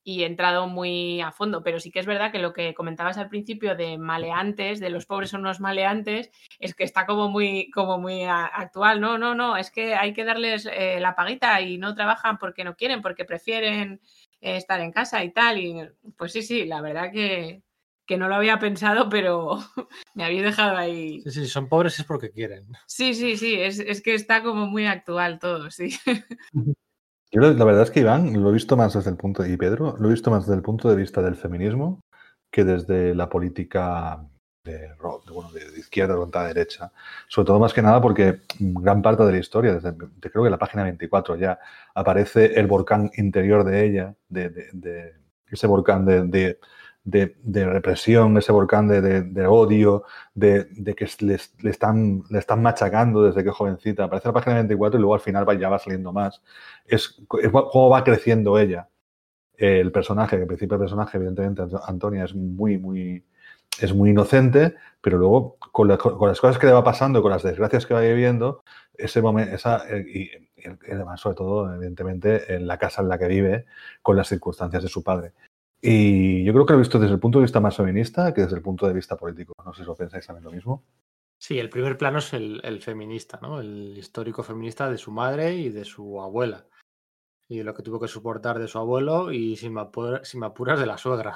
y 0.03 0.23
he 0.23 0.25
entrado 0.28 0.67
muy 0.67 1.21
a 1.21 1.32
fondo, 1.34 1.63
pero 1.63 1.80
sí 1.82 1.91
que 1.91 1.99
es 1.99 2.05
verdad 2.05 2.32
que 2.32 2.39
lo 2.39 2.53
que 2.53 2.73
comentabas 2.73 3.17
al 3.17 3.30
principio 3.30 3.75
de 3.75 3.97
maleantes, 3.97 4.80
de 4.80 4.89
los 4.89 5.05
pobres 5.05 5.32
son 5.32 5.41
unos 5.41 5.59
maleantes, 5.59 6.32
es 6.59 6.73
que 6.75 6.86
está 6.86 7.05
como 7.05 7.30
muy, 7.30 7.69
como 7.71 7.99
muy 7.99 8.23
actual. 8.23 9.01
No, 9.01 9.17
no, 9.17 9.36
no, 9.36 9.57
es 9.57 9.69
que 9.69 9.95
hay 9.95 10.13
que 10.13 10.23
darles 10.25 10.65
eh, 10.65 10.99
la 11.01 11.15
paguita 11.15 11.59
y 11.61 11.78
no 11.78 11.93
trabajan 11.93 12.38
porque 12.38 12.63
no 12.63 12.75
quieren, 12.78 13.01
porque 13.01 13.25
prefieren 13.25 14.01
eh, 14.41 14.55
estar 14.57 14.80
en 14.80 14.93
casa 14.93 15.23
y 15.25 15.32
tal. 15.34 15.59
Y 15.59 15.75
pues 16.17 16.32
sí, 16.32 16.41
sí, 16.41 16.65
la 16.65 16.82
verdad 16.82 17.11
que, 17.11 17.63
que 18.08 18.18
no 18.18 18.28
lo 18.30 18.36
había 18.36 18.58
pensado, 18.58 19.10
pero 19.10 19.60
me 20.16 20.24
habéis 20.24 20.43
dejado 20.43 20.78
ahí. 20.78 21.22
Sí, 21.22 21.32
sí, 21.32 21.41
si 21.41 21.47
son 21.47 21.68
pobres 21.70 21.99
es 21.99 22.05
porque 22.05 22.32
quieren. 22.32 22.66
Sí, 22.88 23.14
sí, 23.14 23.38
sí, 23.38 23.55
es, 23.60 23.80
es 23.80 24.01
que 24.01 24.16
está 24.16 24.41
como 24.41 24.66
muy 24.66 24.88
actual 24.88 25.38
todo, 25.39 25.70
sí. 25.70 25.89
Yo 27.30 27.41
la 27.41 27.66
verdad 27.66 27.84
es 27.84 27.91
que 27.91 27.99
Iván 27.99 28.41
lo 28.41 28.49
he 28.49 28.53
visto 28.53 28.78
más 28.78 28.93
desde 28.93 29.10
el 29.10 29.18
punto 29.18 29.43
de, 29.43 29.51
y 29.51 29.58
Pedro 29.58 29.97
lo 29.99 30.08
he 30.08 30.12
visto 30.12 30.32
más 30.32 30.45
desde 30.45 30.55
el 30.55 30.62
punto 30.62 30.89
de 30.89 30.95
vista 30.95 31.22
del 31.22 31.36
feminismo 31.36 31.99
que 32.49 32.64
desde 32.64 33.14
la 33.14 33.28
política 33.28 34.26
de, 34.64 34.89
bueno, 35.34 35.51
de, 35.51 35.78
izquierda 35.78 36.16
contra 36.16 36.47
derecha. 36.47 36.91
Sobre 37.28 37.47
todo 37.47 37.60
más 37.60 37.74
que 37.74 37.82
nada 37.82 38.01
porque 38.01 38.41
gran 38.60 39.01
parte 39.01 39.24
de 39.24 39.34
la 39.34 39.38
historia, 39.39 39.74
desde 39.74 39.91
de- 39.91 40.32
creo 40.32 40.43
que 40.45 40.49
la 40.49 40.58
página 40.58 40.84
24 40.84 41.36
ya 41.36 41.60
aparece 41.93 42.58
el 42.60 42.68
volcán 42.68 43.12
interior 43.18 43.66
de 43.66 43.86
ella, 43.86 44.16
de, 44.30 44.49
de- 44.49 44.70
de- 44.72 45.14
ese 45.49 45.68
volcán 45.68 46.05
de, 46.05 46.60
de- 47.08 47.36
represión, 47.66 48.38
ese 48.38 48.51
volcán 48.51 48.88
de, 48.89 49.47
odio, 49.47 50.03
de, 50.36 50.68
que 50.95 51.08
les- 51.22 51.55
le, 51.64 51.70
están, 51.72 52.24
machacando 52.62 53.24
desde 53.24 53.43
que 53.43 53.49
jovencita. 53.51 54.03
Aparece 54.05 54.28
la 54.30 54.34
página 54.34 54.55
24 54.58 54.97
y 54.99 55.01
luego 55.01 55.14
al 55.16 55.22
final 55.22 55.47
va, 55.47 55.53
ya 55.55 55.70
va 55.70 55.80
saliendo 55.80 56.12
más 56.12 56.41
es, 56.86 57.18
cómo 57.28 57.89
va 57.89 58.03
creciendo 58.03 58.60
ella. 58.60 58.89
El 59.58 59.91
personaje, 59.91 60.38
que 60.38 60.43
al 60.43 60.47
principio 60.47 60.76
el 60.76 60.82
personaje, 60.82 61.18
evidentemente, 61.18 61.62
Anto- 61.64 61.82
Antonia 61.86 62.26
es 62.26 62.36
muy, 62.36 62.78
muy, 62.78 63.26
es 63.80 63.93
muy 63.93 64.12
inocente, 64.12 64.76
pero 65.01 65.18
luego 65.18 65.58
con 65.72 65.88
las 65.88 65.97
cosas 66.41 66.58
que 66.60 66.68
le 66.68 66.74
va 66.74 66.84
pasando, 66.84 67.22
con 67.22 67.32
las 67.32 67.43
desgracias 67.43 67.86
que 67.86 67.93
va 67.93 68.01
viviendo, 68.01 68.64
ese 68.97 69.22
momento, 69.22 69.55
esa, 69.55 69.84
eh, 69.89 70.05
y, 70.08 70.22
y 70.58 70.91
además, 70.91 71.22
sobre 71.22 71.36
todo, 71.38 71.74
evidentemente, 71.74 72.53
en 72.55 72.68
la 72.68 72.78
casa 72.78 73.01
en 73.01 73.10
la 73.10 73.18
que 73.20 73.28
vive, 73.28 73.66
con 74.01 74.16
las 74.18 74.28
circunstancias 74.30 74.84
de 74.84 74.89
su 74.89 75.03
padre. 75.03 75.34
Y 75.82 76.43
yo 76.43 76.53
creo 76.53 76.65
que 76.65 76.73
lo 76.73 76.80
he 76.80 76.82
visto 76.82 76.99
desde 76.99 77.13
el 77.13 77.19
punto 77.19 77.39
de 77.39 77.43
vista 77.43 77.59
más 77.59 77.75
feminista 77.78 78.34
que 78.34 78.41
desde 78.41 78.55
el 78.55 78.61
punto 78.63 78.88
de 78.88 78.93
vista 78.93 79.15
político. 79.15 79.53
No 79.65 79.73
sé 79.73 79.82
si 79.82 79.88
lo 79.88 79.95
pensáis 79.95 80.25
también 80.25 80.45
lo 80.45 80.51
mismo. 80.51 80.84
Sí, 81.39 81.59
el 81.59 81.69
primer 81.69 81.97
plano 81.97 82.17
es 82.17 82.34
el, 82.34 82.59
el 82.63 82.82
feminista, 82.82 83.38
¿no? 83.41 83.59
El 83.59 83.95
histórico 83.97 84.41
feminista 84.41 84.89
de 84.89 84.97
su 84.97 85.11
madre 85.11 85.53
y 85.53 85.69
de 85.69 85.86
su 85.86 86.19
abuela. 86.19 86.65
Y 87.47 87.61
lo 87.63 87.73
que 87.73 87.84
tuvo 87.84 87.99
que 87.99 88.07
soportar 88.07 88.57
de 88.59 88.67
su 88.67 88.80
abuelo 88.80 89.32
y, 89.32 89.55
si 89.55 89.69
me, 89.69 89.82
apura- 89.82 90.23
si 90.25 90.38
me 90.39 90.47
apuras, 90.47 90.80
de 90.80 90.88
la 90.88 90.97
suegra. 90.97 91.36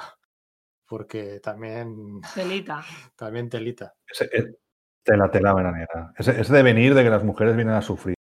Porque 0.86 1.38
también, 1.40 2.20
Celita. 2.34 2.84
también 3.16 3.48
telita. 3.48 3.94
Ese, 4.06 4.28
es- 4.32 4.56
tela, 5.04 5.30
tela 5.30 5.54
veranera. 5.54 6.12
Ese, 6.18 6.40
ese 6.40 6.52
devenir 6.52 6.94
de 6.94 7.04
que 7.04 7.10
las 7.10 7.24
mujeres 7.24 7.54
vienen 7.54 7.74
a 7.74 7.82
sufrir. 7.82 8.16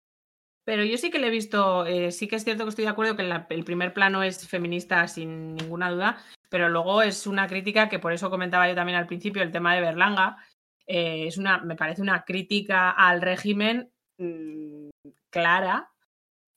Pero 0.70 0.84
yo 0.84 1.00
sí 1.00 1.10
que 1.10 1.18
le 1.18 1.30
he 1.30 1.32
visto, 1.32 1.88
eh, 1.88 2.12
sí 2.12 2.28
que 2.28 2.36
es 2.36 2.44
cierto 2.44 2.64
que 2.64 2.70
estoy 2.70 2.86
de 2.86 2.92
acuerdo 2.92 3.16
que 3.16 3.24
el 3.24 3.64
primer 3.64 3.92
plano 3.92 4.22
es 4.22 4.48
feminista 4.48 5.08
sin 5.08 5.56
ninguna 5.56 5.90
duda, 5.90 6.24
pero 6.52 6.70
luego 6.70 7.02
es 7.02 7.26
una 7.26 7.48
crítica 7.48 7.90
que 7.90 7.98
por 7.98 8.14
eso 8.14 8.30
comentaba 8.30 8.70
yo 8.70 8.76
también 8.76 9.00
al 9.00 9.08
principio 9.08 9.42
el 9.42 9.52
tema 9.52 9.74
de 9.74 9.82
Berlanga. 9.82 10.38
eh, 10.86 11.26
es 11.26 11.40
una, 11.40 11.58
me 11.58 11.76
parece 11.76 12.04
una 12.04 12.24
crítica 12.24 12.92
al 12.92 13.20
régimen 13.24 13.92
mm, 14.20 14.90
clara, 15.32 15.90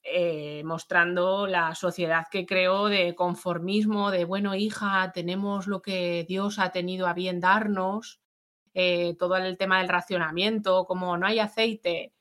eh, 0.03 0.61
mostrando 0.63 1.47
la 1.47 1.73
sociedad 1.73 2.27
que 2.29 2.45
creó 2.45 2.89
de 2.89 3.15
conformismo, 3.15 4.11
de 4.11 4.25
bueno, 4.25 4.53
hija, 4.53 5.11
tenemos 5.11 5.65
lo 5.65 5.81
que 5.81 6.23
Dios 6.29 6.59
ha 6.59 6.71
tenido 6.71 7.07
a 7.07 7.13
bien 7.13 7.39
darnos, 7.39 8.19
todo 9.17 9.37
el 9.37 9.57
tema 9.57 9.79
del 9.79 9.89
racionamiento, 9.89 10.85
como 10.85 11.17
no 11.17 11.25
hay 11.25 11.39
aceite, 11.39 12.12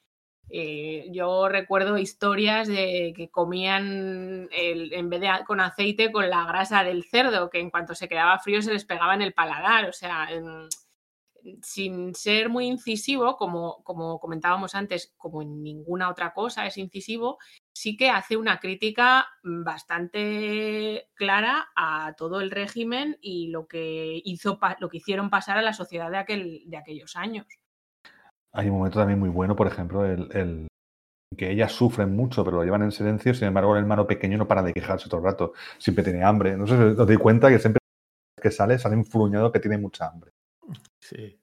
eh, 0.54 1.06
yo 1.12 1.48
recuerdo 1.48 1.96
historias 1.98 2.68
de 2.68 3.14
que 3.16 3.30
comían 3.30 4.48
el- 4.52 4.92
en 4.92 5.08
vez 5.10 5.20
de 5.22 5.30
con 5.46 5.60
aceite 5.60 6.12
con 6.12 6.28
la 6.30 6.44
grasa 6.46 6.84
del 6.84 7.04
cerdo, 7.04 7.48
que 7.50 7.58
en 7.60 7.70
cuanto 7.70 7.94
se 7.94 8.08
quedaba 8.08 8.38
frío 8.38 8.60
se 8.62 8.72
les 8.72 8.84
pegaba 8.84 9.14
en 9.14 9.22
el 9.22 9.32
paladar. 9.34 9.88
O 9.88 9.92
sea, 9.92 10.28
sin 11.62 12.14
ser 12.14 12.48
muy 12.48 12.66
incisivo, 12.66 13.36
como, 13.36 13.82
como 13.82 14.20
comentábamos 14.20 14.74
antes, 14.74 15.12
como 15.16 15.42
en 15.42 15.62
ninguna 15.62 16.08
otra 16.08 16.32
cosa 16.32 16.66
es 16.66 16.76
incisivo, 16.78 17.38
sí 17.74 17.96
que 17.96 18.10
hace 18.10 18.36
una 18.36 18.60
crítica 18.60 19.26
bastante 19.42 21.08
clara 21.14 21.68
a 21.74 22.14
todo 22.16 22.40
el 22.40 22.50
régimen 22.50 23.18
y 23.20 23.48
lo 23.48 23.66
que 23.66 24.20
hizo 24.24 24.58
lo 24.78 24.88
que 24.88 24.98
hicieron 24.98 25.30
pasar 25.30 25.58
a 25.58 25.62
la 25.62 25.72
sociedad 25.72 26.10
de, 26.10 26.18
aquel, 26.18 26.62
de 26.66 26.76
aquellos 26.76 27.16
años. 27.16 27.46
Hay 28.54 28.68
un 28.68 28.76
momento 28.76 28.98
también 28.98 29.18
muy 29.18 29.30
bueno, 29.30 29.56
por 29.56 29.66
ejemplo, 29.66 30.04
el, 30.04 30.28
el- 30.32 30.66
que 31.36 31.50
ellas 31.50 31.72
sufren 31.72 32.14
mucho, 32.14 32.44
pero 32.44 32.58
lo 32.58 32.64
llevan 32.64 32.82
en 32.82 32.92
silencio. 32.92 33.34
Sin 33.34 33.48
embargo, 33.48 33.74
el 33.74 33.82
hermano 33.82 34.06
pequeño 34.06 34.38
no 34.38 34.46
para 34.46 34.62
de 34.62 34.72
quejarse 34.72 35.08
todo 35.08 35.20
el 35.20 35.24
rato. 35.26 35.52
Siempre 35.78 36.04
tiene 36.04 36.22
hambre. 36.22 36.56
No 36.56 36.66
sé 36.66 36.76
si 36.76 36.82
os 36.82 37.06
doy 37.06 37.16
cuenta 37.16 37.48
que 37.48 37.58
siempre 37.58 37.80
que 38.40 38.50
sale, 38.50 38.78
sale 38.78 38.96
enfurruñado 38.96 39.52
que 39.52 39.60
tiene 39.60 39.78
mucha 39.78 40.08
hambre. 40.08 40.32
Sí. 41.00 41.38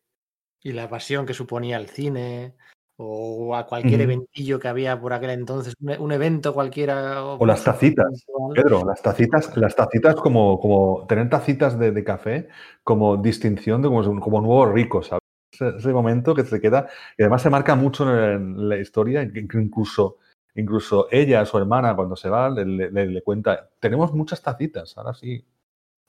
Y 0.61 0.73
la 0.73 0.89
pasión 0.89 1.25
que 1.25 1.33
suponía 1.33 1.77
el 1.77 1.87
cine, 1.87 2.55
o 2.97 3.55
a 3.55 3.65
cualquier 3.65 4.01
eventillo 4.01 4.59
que 4.59 4.67
había 4.67 4.99
por 4.99 5.13
aquel 5.13 5.29
entonces, 5.29 5.73
un, 5.79 6.11
evento 6.11 6.53
cualquiera. 6.53 7.23
O 7.23 7.45
las 7.45 7.63
tacitas. 7.63 8.25
Pedro, 8.53 8.85
las 8.85 9.01
tacitas, 9.01 9.55
las 9.55 9.73
tacitas 9.75 10.15
como, 10.15 10.59
como 10.59 11.05
tener 11.07 11.29
tacitas 11.29 11.79
de, 11.79 11.91
de 11.91 12.03
café 12.03 12.49
como 12.83 13.15
distinción 13.15 13.81
de 13.81 13.87
como, 13.87 14.19
como 14.19 14.41
nuevo 14.41 14.65
rico, 14.65 15.01
¿sabes? 15.01 15.18
Ese, 15.59 15.77
ese 15.77 15.89
momento 15.93 16.33
que 16.33 16.45
se 16.45 16.61
queda, 16.61 16.87
y 17.17 17.23
además 17.23 17.41
se 17.41 17.49
marca 17.49 17.75
mucho 17.75 18.09
en 18.09 18.69
la 18.69 18.77
historia, 18.77 19.29
que 19.31 19.39
incluso, 19.39 20.17
incluso 20.55 21.07
ella, 21.11 21.45
su 21.45 21.57
hermana, 21.57 21.95
cuando 21.95 22.15
se 22.15 22.29
va, 22.29 22.49
le, 22.49 22.65
le- 22.65 23.05
le 23.07 23.21
cuenta, 23.21 23.69
tenemos 23.79 24.13
muchas 24.13 24.41
tacitas, 24.41 24.97
ahora 24.97 25.13
sí, 25.13 25.43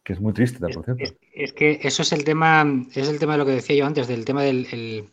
que 0.05 0.13
es 0.13 0.21
muy 0.21 0.33
triste, 0.33 0.65
Es, 0.67 0.77
por 0.77 0.85
cierto. 0.85 1.03
es- 1.05 1.17
es 1.35 1.53
que 1.53 1.81
eso 1.83 2.03
es 2.03 2.13
el 2.13 2.25
tema, 2.25 2.65
es 2.95 3.09
el 3.09 3.19
tema 3.19 3.33
de 3.33 3.39
lo 3.39 3.47
que 3.47 3.53
decía 3.53 3.77
yo 3.77 3.87
antes, 3.87 4.07
del 4.09 4.25
tema 4.25 4.43
del 4.43 4.67
el- 4.73 5.05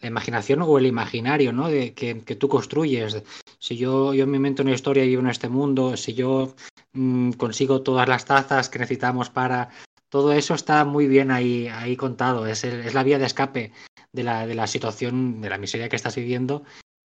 la 0.00 0.08
imaginación 0.08 0.60
o 0.62 0.78
el 0.78 0.86
imaginario, 0.86 1.52
¿no? 1.52 1.68
De 1.68 1.94
que, 1.94 2.22
que 2.24 2.34
tú 2.34 2.48
construyes. 2.48 3.22
Si 3.60 3.76
yo, 3.76 4.12
yo 4.14 4.26
me 4.26 4.36
invento 4.38 4.62
una 4.64 4.72
historia 4.72 5.04
y 5.04 5.08
vivo 5.08 5.22
en 5.22 5.28
este 5.28 5.48
mundo, 5.48 5.96
si 5.96 6.12
yo 6.14 6.54
mm, 6.92 7.32
consigo 7.32 7.82
todas 7.82 8.08
las 8.08 8.24
tazas 8.24 8.68
que 8.68 8.78
necesitamos 8.80 9.30
para. 9.30 9.70
Todo 10.12 10.34
eso 10.34 10.52
está 10.52 10.84
muy 10.84 11.06
bien 11.06 11.30
ahí, 11.30 11.68
ahí 11.68 11.96
contado. 11.96 12.46
Es, 12.46 12.64
la 12.92 13.02
vía 13.02 13.18
de 13.18 13.24
escape 13.24 13.72
de 14.12 14.22
la, 14.22 14.46
de 14.46 14.54
la 14.54 14.66
situación, 14.66 15.40
de 15.40 15.48
la 15.48 15.56
miseria 15.56 15.88
que 15.88 15.96
estás 15.96 16.16
viviendo 16.16 16.64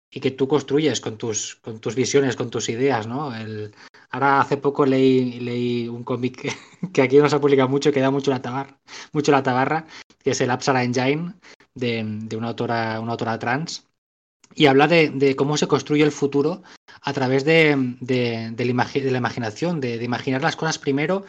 y 0.10 0.20
que 0.20 0.32
tú 0.32 0.48
construyes 0.48 1.02
con 1.02 1.16
tus, 1.16 1.58
con 1.58 1.80
tus 1.80 1.94
visiones, 1.94 2.36
con 2.36 2.50
tus 2.50 2.68
ideas, 2.68 3.06
¿no? 3.06 3.36
El, 3.36 3.76
ahora 4.10 4.42
hace 4.42 4.58
poco 4.58 4.88
leí, 4.88 5.40
leí 5.40 5.88
un 5.88 6.04
cómic 6.04 6.52
que, 6.92 7.02
aquí 7.04 7.18
no 7.20 7.30
se 7.30 7.36
ha 7.36 7.40
publicado 7.40 7.70
mucho, 7.70 7.92
que 7.92 8.00
da 8.00 8.10
mucho 8.10 8.32
la 8.32 8.42
tabarra, 8.42 8.80
mucho 9.12 9.32
la 9.32 9.44
tabarra, 9.44 9.86
que 10.24 10.32
es 10.32 10.42
el 10.42 10.50
Apsara 10.50 10.84
Engine, 10.84 11.36
de, 11.76 12.04
de 12.04 12.36
una, 12.36 12.48
autora, 12.48 13.00
una 13.02 13.12
autora 13.12 13.38
trans, 13.38 13.86
y 14.56 14.66
habla 14.66 14.88
de, 14.88 15.12
de 15.12 15.36
cómo 15.36 15.58
se 15.58 15.68
construye 15.68 16.04
el 16.04 16.12
futuro 16.12 16.64
a 17.04 17.14
través 17.14 17.46
de, 17.46 17.76
de, 18.02 18.50
de 18.50 18.66
la, 19.12 19.18
imaginación, 19.20 19.80
de 19.80 20.04
imaginar 20.04 20.42
las 20.42 20.56
cosas 20.56 20.80
primero 20.80 21.24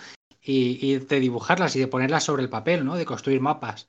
y, 0.46 0.98
de 0.98 1.20
dibujarlas 1.20 1.74
y 1.76 1.80
de 1.80 1.88
ponerlas 1.88 2.24
sobre 2.24 2.42
el 2.42 2.48
papel, 2.48 2.84
¿no? 2.84 2.94
De 2.96 3.04
construir 3.04 3.40
mapas. 3.40 3.88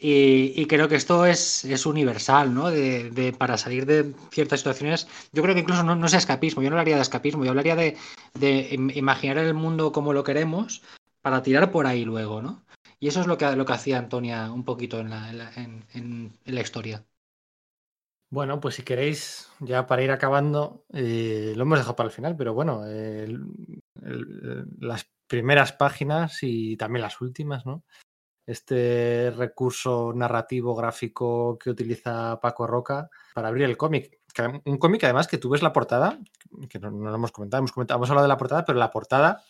Y, 0.00 0.64
creo 0.66 0.88
que 0.88 0.94
esto 0.94 1.26
es, 1.26 1.64
es 1.64 1.84
universal, 1.84 2.54
¿no? 2.54 2.70
De, 2.70 3.34
para 3.36 3.58
salir 3.58 3.84
de 3.84 4.14
ciertas 4.30 4.60
situaciones. 4.60 5.08
Yo 5.32 5.42
creo 5.42 5.54
que 5.54 5.62
incluso 5.62 5.82
no, 5.82 5.96
no 5.96 6.06
es 6.06 6.14
escapismo, 6.14 6.62
yo 6.62 6.70
no 6.70 6.76
hablaría 6.76 6.96
de 6.96 7.02
escapismo, 7.02 7.44
yo 7.44 7.50
hablaría 7.50 7.74
de, 7.74 7.96
de 8.38 8.70
im- 8.70 8.96
imaginar 8.96 9.38
el 9.38 9.54
mundo 9.54 9.90
como 9.90 10.12
lo 10.12 10.22
queremos 10.22 10.82
para 11.20 11.42
tirar 11.42 11.72
por 11.72 11.86
ahí 11.86 12.04
luego, 12.04 12.40
¿no? 12.42 12.62
Y 13.00 13.08
eso 13.08 13.20
es 13.20 13.26
lo 13.26 13.36
que, 13.38 13.56
lo 13.56 13.66
que 13.66 13.72
hacía 13.72 13.98
Antonia 13.98 14.52
un 14.52 14.64
poquito 14.64 15.00
en 15.00 15.10
la, 15.10 15.30
en 15.30 15.38
la- 15.38 15.52
en- 15.54 15.84
en- 15.94 16.32
la 16.44 16.60
historia. 16.60 17.04
Bueno, 18.30 18.60
pues 18.60 18.76
si 18.76 18.82
queréis, 18.82 19.48
ya 19.58 19.86
para 19.86 20.02
ir 20.02 20.10
acabando, 20.10 20.84
eh, 20.92 21.54
lo 21.56 21.62
hemos 21.62 21.78
dejado 21.78 21.96
para 21.96 22.08
el 22.08 22.14
final, 22.14 22.36
pero 22.36 22.52
bueno, 22.54 22.84
las 24.80 25.06
primeras 25.28 25.72
páginas 25.72 26.38
y 26.42 26.76
también 26.76 27.02
las 27.02 27.20
últimas, 27.20 27.64
¿no? 27.66 27.84
Este 28.46 29.30
recurso 29.36 30.12
narrativo 30.14 30.74
gráfico 30.74 31.58
que 31.58 31.70
utiliza 31.70 32.40
Paco 32.40 32.66
Roca 32.66 33.10
para 33.34 33.48
abrir 33.48 33.64
el 33.64 33.76
cómic. 33.76 34.18
Un 34.64 34.78
cómic 34.78 35.04
además 35.04 35.26
que 35.28 35.38
tú 35.38 35.50
ves 35.50 35.62
la 35.62 35.72
portada, 35.72 36.18
que 36.68 36.78
no, 36.78 36.90
no 36.90 37.10
lo 37.10 37.14
hemos 37.14 37.32
comentado, 37.32 37.58
hemos 37.58 37.72
comentado, 37.72 37.98
hemos 37.98 38.10
hablado 38.10 38.24
de 38.24 38.28
la 38.32 38.38
portada, 38.38 38.64
pero 38.64 38.78
la 38.78 38.90
portada 38.90 39.42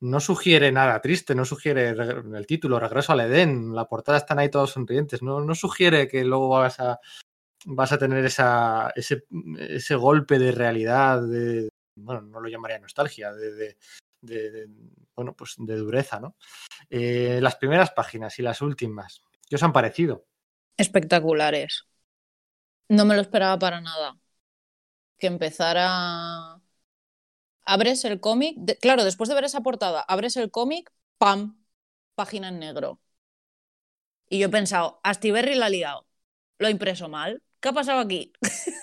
no 0.00 0.20
sugiere 0.20 0.70
nada 0.72 1.00
triste, 1.00 1.34
no 1.34 1.44
sugiere 1.46 1.88
el 1.90 2.46
título, 2.46 2.78
regreso 2.78 3.12
al 3.12 3.20
Edén, 3.20 3.74
la 3.74 3.86
portada 3.86 4.18
están 4.18 4.38
ahí 4.38 4.50
todos 4.50 4.72
sonrientes, 4.72 5.22
no, 5.22 5.40
no 5.40 5.54
sugiere 5.54 6.08
que 6.08 6.24
luego 6.24 6.50
vas 6.50 6.78
a, 6.80 7.00
vas 7.64 7.92
a 7.92 7.98
tener 7.98 8.24
esa, 8.24 8.92
ese, 8.94 9.24
ese 9.58 9.94
golpe 9.94 10.38
de 10.38 10.52
realidad, 10.52 11.22
de, 11.22 11.70
bueno, 11.96 12.20
no 12.20 12.40
lo 12.40 12.48
llamaría 12.48 12.78
nostalgia, 12.78 13.32
de- 13.32 13.78
de- 14.24 14.68
bueno, 15.14 15.34
pues 15.34 15.54
de 15.58 15.76
dureza, 15.76 16.20
¿no? 16.20 16.36
Eh, 16.90 17.38
las 17.40 17.56
primeras 17.56 17.90
páginas 17.92 18.38
y 18.38 18.42
las 18.42 18.60
últimas, 18.62 19.22
¿qué 19.48 19.56
os 19.56 19.62
han 19.62 19.72
parecido? 19.72 20.26
Espectaculares. 20.76 21.86
No 22.88 23.04
me 23.04 23.14
lo 23.14 23.20
esperaba 23.22 23.58
para 23.58 23.80
nada. 23.80 24.18
Que 25.18 25.26
empezara. 25.28 26.60
Abres 27.64 28.04
el 28.04 28.20
cómic. 28.20 28.58
Claro, 28.80 29.04
después 29.04 29.28
de 29.28 29.34
ver 29.34 29.44
esa 29.44 29.60
portada, 29.62 30.00
abres 30.02 30.36
el 30.36 30.50
cómic, 30.50 30.92
¡pam! 31.18 31.62
Página 32.14 32.48
en 32.48 32.58
negro. 32.58 33.00
Y 34.28 34.38
yo 34.38 34.46
he 34.46 34.50
pensado, 34.50 35.00
Astiberri 35.02 35.54
la 35.54 35.66
ha 35.66 35.68
liado. 35.70 36.06
Lo 36.58 36.66
ha 36.66 36.70
impreso 36.70 37.08
mal. 37.08 37.42
¿Qué 37.60 37.68
ha 37.68 37.72
pasado 37.72 38.00
aquí? 38.00 38.32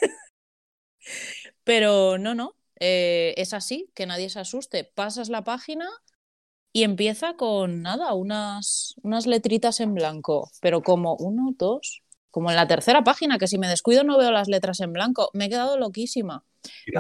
Pero 1.63 2.17
no, 2.17 2.35
no. 2.35 2.55
Eh, 2.84 3.36
es 3.38 3.53
así, 3.53 3.91
que 3.93 4.07
nadie 4.07 4.29
se 4.32 4.39
asuste. 4.39 4.84
Pasas 4.84 5.29
la 5.29 5.43
página 5.43 5.88
y 6.73 6.84
empieza 6.84 7.36
con 7.36 7.84
nada, 7.84 8.13
unas, 8.15 8.95
unas 9.03 9.27
letritas 9.27 9.79
en 9.82 9.93
blanco. 9.93 10.49
Pero 10.61 10.82
como 10.82 11.15
uno, 11.15 11.53
dos, 11.57 12.01
como 12.32 12.49
en 12.49 12.55
la 12.55 12.67
tercera 12.67 13.03
página, 13.03 13.38
que 13.38 13.47
si 13.47 13.59
me 13.59 13.67
descuido 13.67 14.03
no 14.03 14.17
veo 14.17 14.32
las 14.32 14.47
letras 14.47 14.79
en 14.79 14.93
blanco. 14.93 15.29
Me 15.34 15.45
he 15.45 15.49
quedado 15.49 15.77
loquísima. 15.77 16.43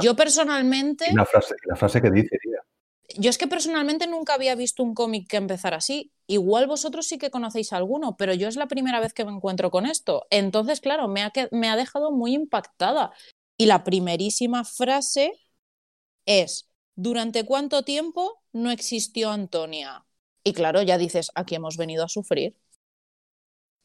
Yo 0.01 0.15
personalmente, 0.15 1.05
la 1.13 1.25
frase, 1.25 1.55
y 1.65 1.69
la 1.69 1.75
frase 1.75 1.99
que 1.99 2.11
dice, 2.11 2.37
yo 3.17 3.29
es 3.31 3.39
que 3.39 3.47
personalmente 3.47 4.05
nunca 4.05 4.35
había 4.35 4.53
visto 4.53 4.83
un 4.83 4.93
cómic 4.93 5.27
que 5.27 5.37
empezara 5.37 5.77
así. 5.77 6.11
Igual 6.27 6.67
vosotros 6.67 7.07
sí 7.07 7.17
que 7.17 7.31
conocéis 7.31 7.73
alguno, 7.73 8.15
pero 8.17 8.35
yo 8.35 8.47
es 8.47 8.55
la 8.55 8.67
primera 8.67 8.99
vez 8.99 9.13
que 9.13 9.25
me 9.25 9.31
encuentro 9.31 9.71
con 9.71 9.87
esto. 9.87 10.27
Entonces, 10.29 10.79
claro, 10.79 11.07
me 11.07 11.23
ha, 11.23 11.33
me 11.49 11.69
ha 11.69 11.75
dejado 11.75 12.11
muy 12.11 12.35
impactada. 12.35 13.11
Y 13.57 13.65
la 13.65 13.83
primerísima 13.83 14.63
frase 14.63 15.33
es, 16.25 16.69
¿durante 16.95 17.45
cuánto 17.45 17.83
tiempo 17.83 18.41
no 18.53 18.71
existió 18.71 19.31
Antonia? 19.31 20.05
Y 20.43 20.53
claro, 20.53 20.81
ya 20.81 20.97
dices, 20.97 21.31
aquí 21.35 21.55
hemos 21.55 21.77
venido 21.77 22.03
a 22.03 22.09
sufrir. 22.09 22.55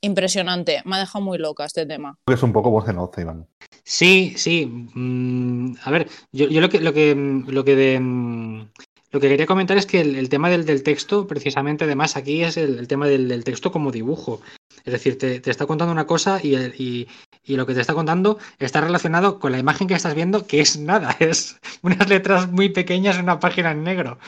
Impresionante, 0.00 0.82
me 0.84 0.96
ha 0.96 1.00
dejado 1.00 1.24
muy 1.24 1.38
loca 1.38 1.64
este 1.64 1.86
tema. 1.86 2.18
Es 2.26 2.42
un 2.42 2.52
poco 2.52 2.70
voz 2.70 2.88
en 2.88 2.98
off, 2.98 3.18
Iván. 3.18 3.48
Sí, 3.82 4.34
sí. 4.36 4.66
mm, 4.66 5.76
a 5.82 5.90
ver, 5.90 6.08
yo, 6.32 6.48
yo 6.48 6.60
lo 6.60 6.68
que 6.68 6.80
lo 6.80 6.92
que 6.92 7.14
lo 7.14 7.64
que 7.64 7.76
de, 7.76 8.00
mm, 8.00 8.70
lo 9.12 9.20
que 9.20 9.28
quería 9.28 9.46
comentar 9.46 9.76
es 9.76 9.86
que 9.86 10.00
el, 10.00 10.16
el 10.16 10.28
tema 10.28 10.50
del, 10.50 10.64
del 10.66 10.82
texto, 10.82 11.26
precisamente, 11.26 11.84
además, 11.84 12.16
aquí 12.16 12.42
es 12.42 12.56
el, 12.56 12.78
el 12.78 12.88
tema 12.88 13.06
del, 13.06 13.28
del 13.28 13.44
texto 13.44 13.70
como 13.72 13.90
dibujo. 13.92 14.40
Es 14.84 14.92
decir, 14.92 15.18
te, 15.18 15.40
te 15.40 15.50
está 15.50 15.66
contando 15.66 15.92
una 15.92 16.06
cosa 16.06 16.40
y, 16.42 16.54
el- 16.54 16.74
y- 16.78 17.08
y 17.44 17.56
lo 17.56 17.66
que 17.66 17.74
te 17.74 17.80
está 17.80 17.94
contando 17.94 18.38
está 18.58 18.80
relacionado 18.80 19.38
con 19.38 19.52
la 19.52 19.58
imagen 19.58 19.86
que 19.86 19.94
estás 19.94 20.14
viendo, 20.14 20.46
que 20.46 20.60
es 20.60 20.78
nada, 20.78 21.16
es 21.20 21.58
unas 21.82 22.08
letras 22.08 22.50
muy 22.50 22.68
pequeñas 22.70 23.16
en 23.16 23.22
una 23.22 23.38
página 23.40 23.70
en 23.70 23.84
negro. 23.84 24.18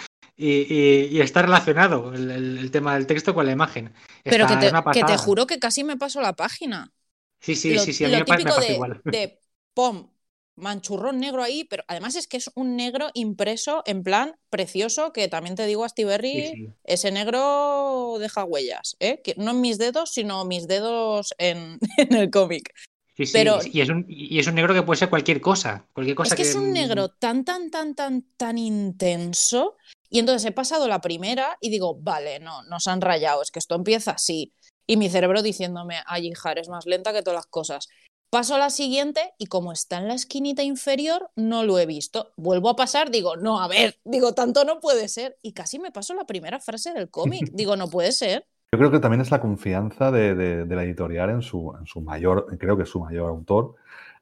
Y, 0.40 1.20
está 1.20 1.42
relacionado 1.42 2.14
el, 2.14 2.70
tema 2.70 2.94
del 2.94 3.06
texto 3.08 3.34
con 3.34 3.44
la 3.44 3.52
imagen. 3.52 3.92
Pero 4.22 4.44
Está- 4.44 4.60
que 4.92 5.00
te, 5.02 5.04
que 5.04 5.16
juro 5.16 5.48
que 5.48 5.58
casi 5.58 5.82
me 5.82 5.96
paso 5.96 6.20
la 6.20 6.34
página. 6.34 6.92
Sí, 7.40 7.56
sí, 7.56 7.74
lo, 7.74 7.80
sí, 7.80 7.92
sí, 7.92 8.04
a 8.04 8.08
mí 8.08 8.14
me, 8.14 8.36
me 8.36 8.44
pasa 8.44 8.60
de, 8.60 8.72
igual. 8.74 9.00
de 9.04 9.40
pom, 9.74 10.10
manchurrón 10.58 11.18
negro 11.18 11.42
ahí, 11.42 11.64
pero 11.64 11.84
además 11.88 12.14
es 12.16 12.26
que 12.26 12.36
es 12.36 12.50
un 12.54 12.76
negro 12.76 13.08
impreso 13.14 13.82
en 13.86 14.02
plan 14.02 14.36
precioso, 14.50 15.12
que 15.12 15.28
también 15.28 15.56
te 15.56 15.66
digo, 15.66 15.84
Astiberri, 15.84 16.32
Sí, 16.32 16.52
sí. 16.54 16.68
ese 16.84 17.10
negro 17.10 18.16
deja 18.18 18.44
huellas, 18.44 18.96
¿eh? 19.00 19.20
Que 19.22 19.34
no 19.38 19.52
en 19.52 19.60
mis 19.60 19.78
dedos, 19.78 20.10
sino 20.12 20.44
mis 20.44 20.66
dedos 20.68 21.34
en, 21.38 21.78
en 21.96 22.14
el 22.14 22.30
cómic. 22.30 22.72
Sí, 23.16 23.26
sí, 23.26 23.32
Pero- 23.32 23.58
y, 23.64 23.80
es 23.80 23.88
un, 23.88 24.04
y 24.08 24.38
es 24.38 24.46
un 24.46 24.54
negro 24.54 24.74
que 24.74 24.82
puede 24.82 24.98
ser 24.98 25.10
cualquier 25.10 25.40
cosa. 25.40 25.88
Cualquier 25.92 26.14
cosa 26.16 26.34
Es 26.34 26.36
que 26.36 26.42
es 26.48 26.54
un 26.54 26.70
mm, 26.70 26.72
negro 26.72 27.08
tan, 27.08 27.44
tan, 27.44 27.68
tan, 27.70 27.94
tan, 27.96 28.22
tan 28.36 28.58
intenso. 28.58 29.76
Y 30.08 30.20
entonces 30.20 30.48
he 30.48 30.52
pasado 30.52 30.86
la 30.88 31.00
primera 31.00 31.56
y 31.60 31.68
digo, 31.70 31.96
vale, 32.00 32.38
no, 32.40 32.62
nos 32.64 32.86
han 32.86 33.00
rayado, 33.00 33.42
es 33.42 33.50
que 33.50 33.58
esto 33.58 33.74
empieza 33.74 34.12
así. 34.12 34.52
Y 34.86 34.96
mi 34.96 35.10
cerebro 35.10 35.42
diciéndome, 35.42 35.96
ay, 36.06 36.28
hija, 36.28 36.52
eres 36.52 36.68
más 36.68 36.86
lenta 36.86 37.12
que 37.12 37.22
todas 37.22 37.36
las 37.36 37.46
cosas. 37.46 37.88
Paso 38.30 38.54
a 38.54 38.58
la 38.58 38.68
siguiente 38.68 39.32
y 39.38 39.46
como 39.46 39.72
está 39.72 39.96
en 39.98 40.08
la 40.08 40.14
esquinita 40.14 40.62
inferior, 40.62 41.30
no 41.34 41.64
lo 41.64 41.78
he 41.78 41.86
visto. 41.86 42.32
Vuelvo 42.36 42.68
a 42.68 42.76
pasar, 42.76 43.10
digo, 43.10 43.36
no, 43.36 43.60
a 43.60 43.68
ver, 43.68 43.96
digo, 44.04 44.34
tanto 44.34 44.64
no 44.64 44.80
puede 44.80 45.08
ser. 45.08 45.38
Y 45.42 45.52
casi 45.52 45.78
me 45.78 45.90
paso 45.92 46.12
la 46.12 46.26
primera 46.26 46.60
frase 46.60 46.92
del 46.92 47.08
cómic. 47.08 47.48
Digo, 47.54 47.76
no 47.76 47.88
puede 47.88 48.12
ser. 48.12 48.44
Yo 48.70 48.78
creo 48.78 48.90
que 48.90 48.98
también 48.98 49.22
es 49.22 49.30
la 49.30 49.40
confianza 49.40 50.10
de, 50.10 50.34
de- 50.34 50.64
de 50.66 50.76
la 50.76 50.84
editorial 50.84 51.30
en 51.30 51.40
su, 51.40 51.74
en 51.80 51.86
su 51.86 52.02
mayor, 52.02 52.58
creo 52.58 52.76
que 52.76 52.82
es 52.82 52.90
su 52.90 53.00
mayor 53.00 53.30
autor. 53.30 53.76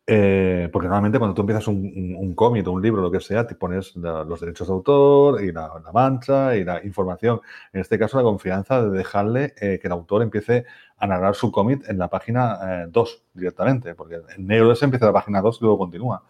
Eh, 0.09 0.69
porque 0.73 0.87
normalmente 0.87 1.19
cuando 1.19 1.35
tú 1.35 1.41
empiezas 1.43 1.67
un, 1.67 2.15
un, 2.17 2.35
cómic 2.37 2.67
o 2.69 2.71
un 2.71 2.81
libro, 2.81 3.03
lo 3.03 3.11
que 3.11 3.21
sea, 3.21 3.45
te 3.45 3.57
pones 3.57 3.97
los 3.97 4.41
derechos 4.41 4.69
de 4.69 4.73
autor 4.73 5.43
y 5.43 5.51
la, 5.51 5.83
mancha 5.93 6.57
y 6.57 6.65
la 6.65 6.85
información. 6.85 7.41
En 7.73 7.81
este 7.81 7.99
caso, 7.99 8.17
la 8.17 8.23
confianza 8.23 8.83
de 8.83 8.97
dejarle 8.97 9.55
eh, 9.61 9.79
que 9.81 9.89
el 9.89 9.93
autor 9.93 10.23
empiece 10.23 10.65
a 10.99 11.07
narrar 11.09 11.35
su 11.35 11.51
cómic 11.51 11.89
en 11.89 11.99
la 11.99 12.09
página 12.09 12.87
2 12.89 13.23
directamente, 13.35 13.95
porque 13.95 14.21
el 14.37 14.47
negro 14.47 14.73
ese 14.73 14.85
empieza 14.85 15.07
la 15.07 15.13
página 15.13 15.41
2 15.41 15.59
y 15.61 15.65
luego 15.65 15.79
continúa. 15.79 16.23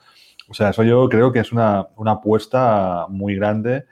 O 0.49 0.55
sea, 0.55 0.70
eso 0.70 0.83
yo 0.83 1.09
creo 1.09 1.33
que 1.33 1.41
es 1.41 1.53
una, 1.53 1.89
una 1.97 2.12
apuesta 2.12 3.07
muy 3.09 3.37
grande 3.37 3.87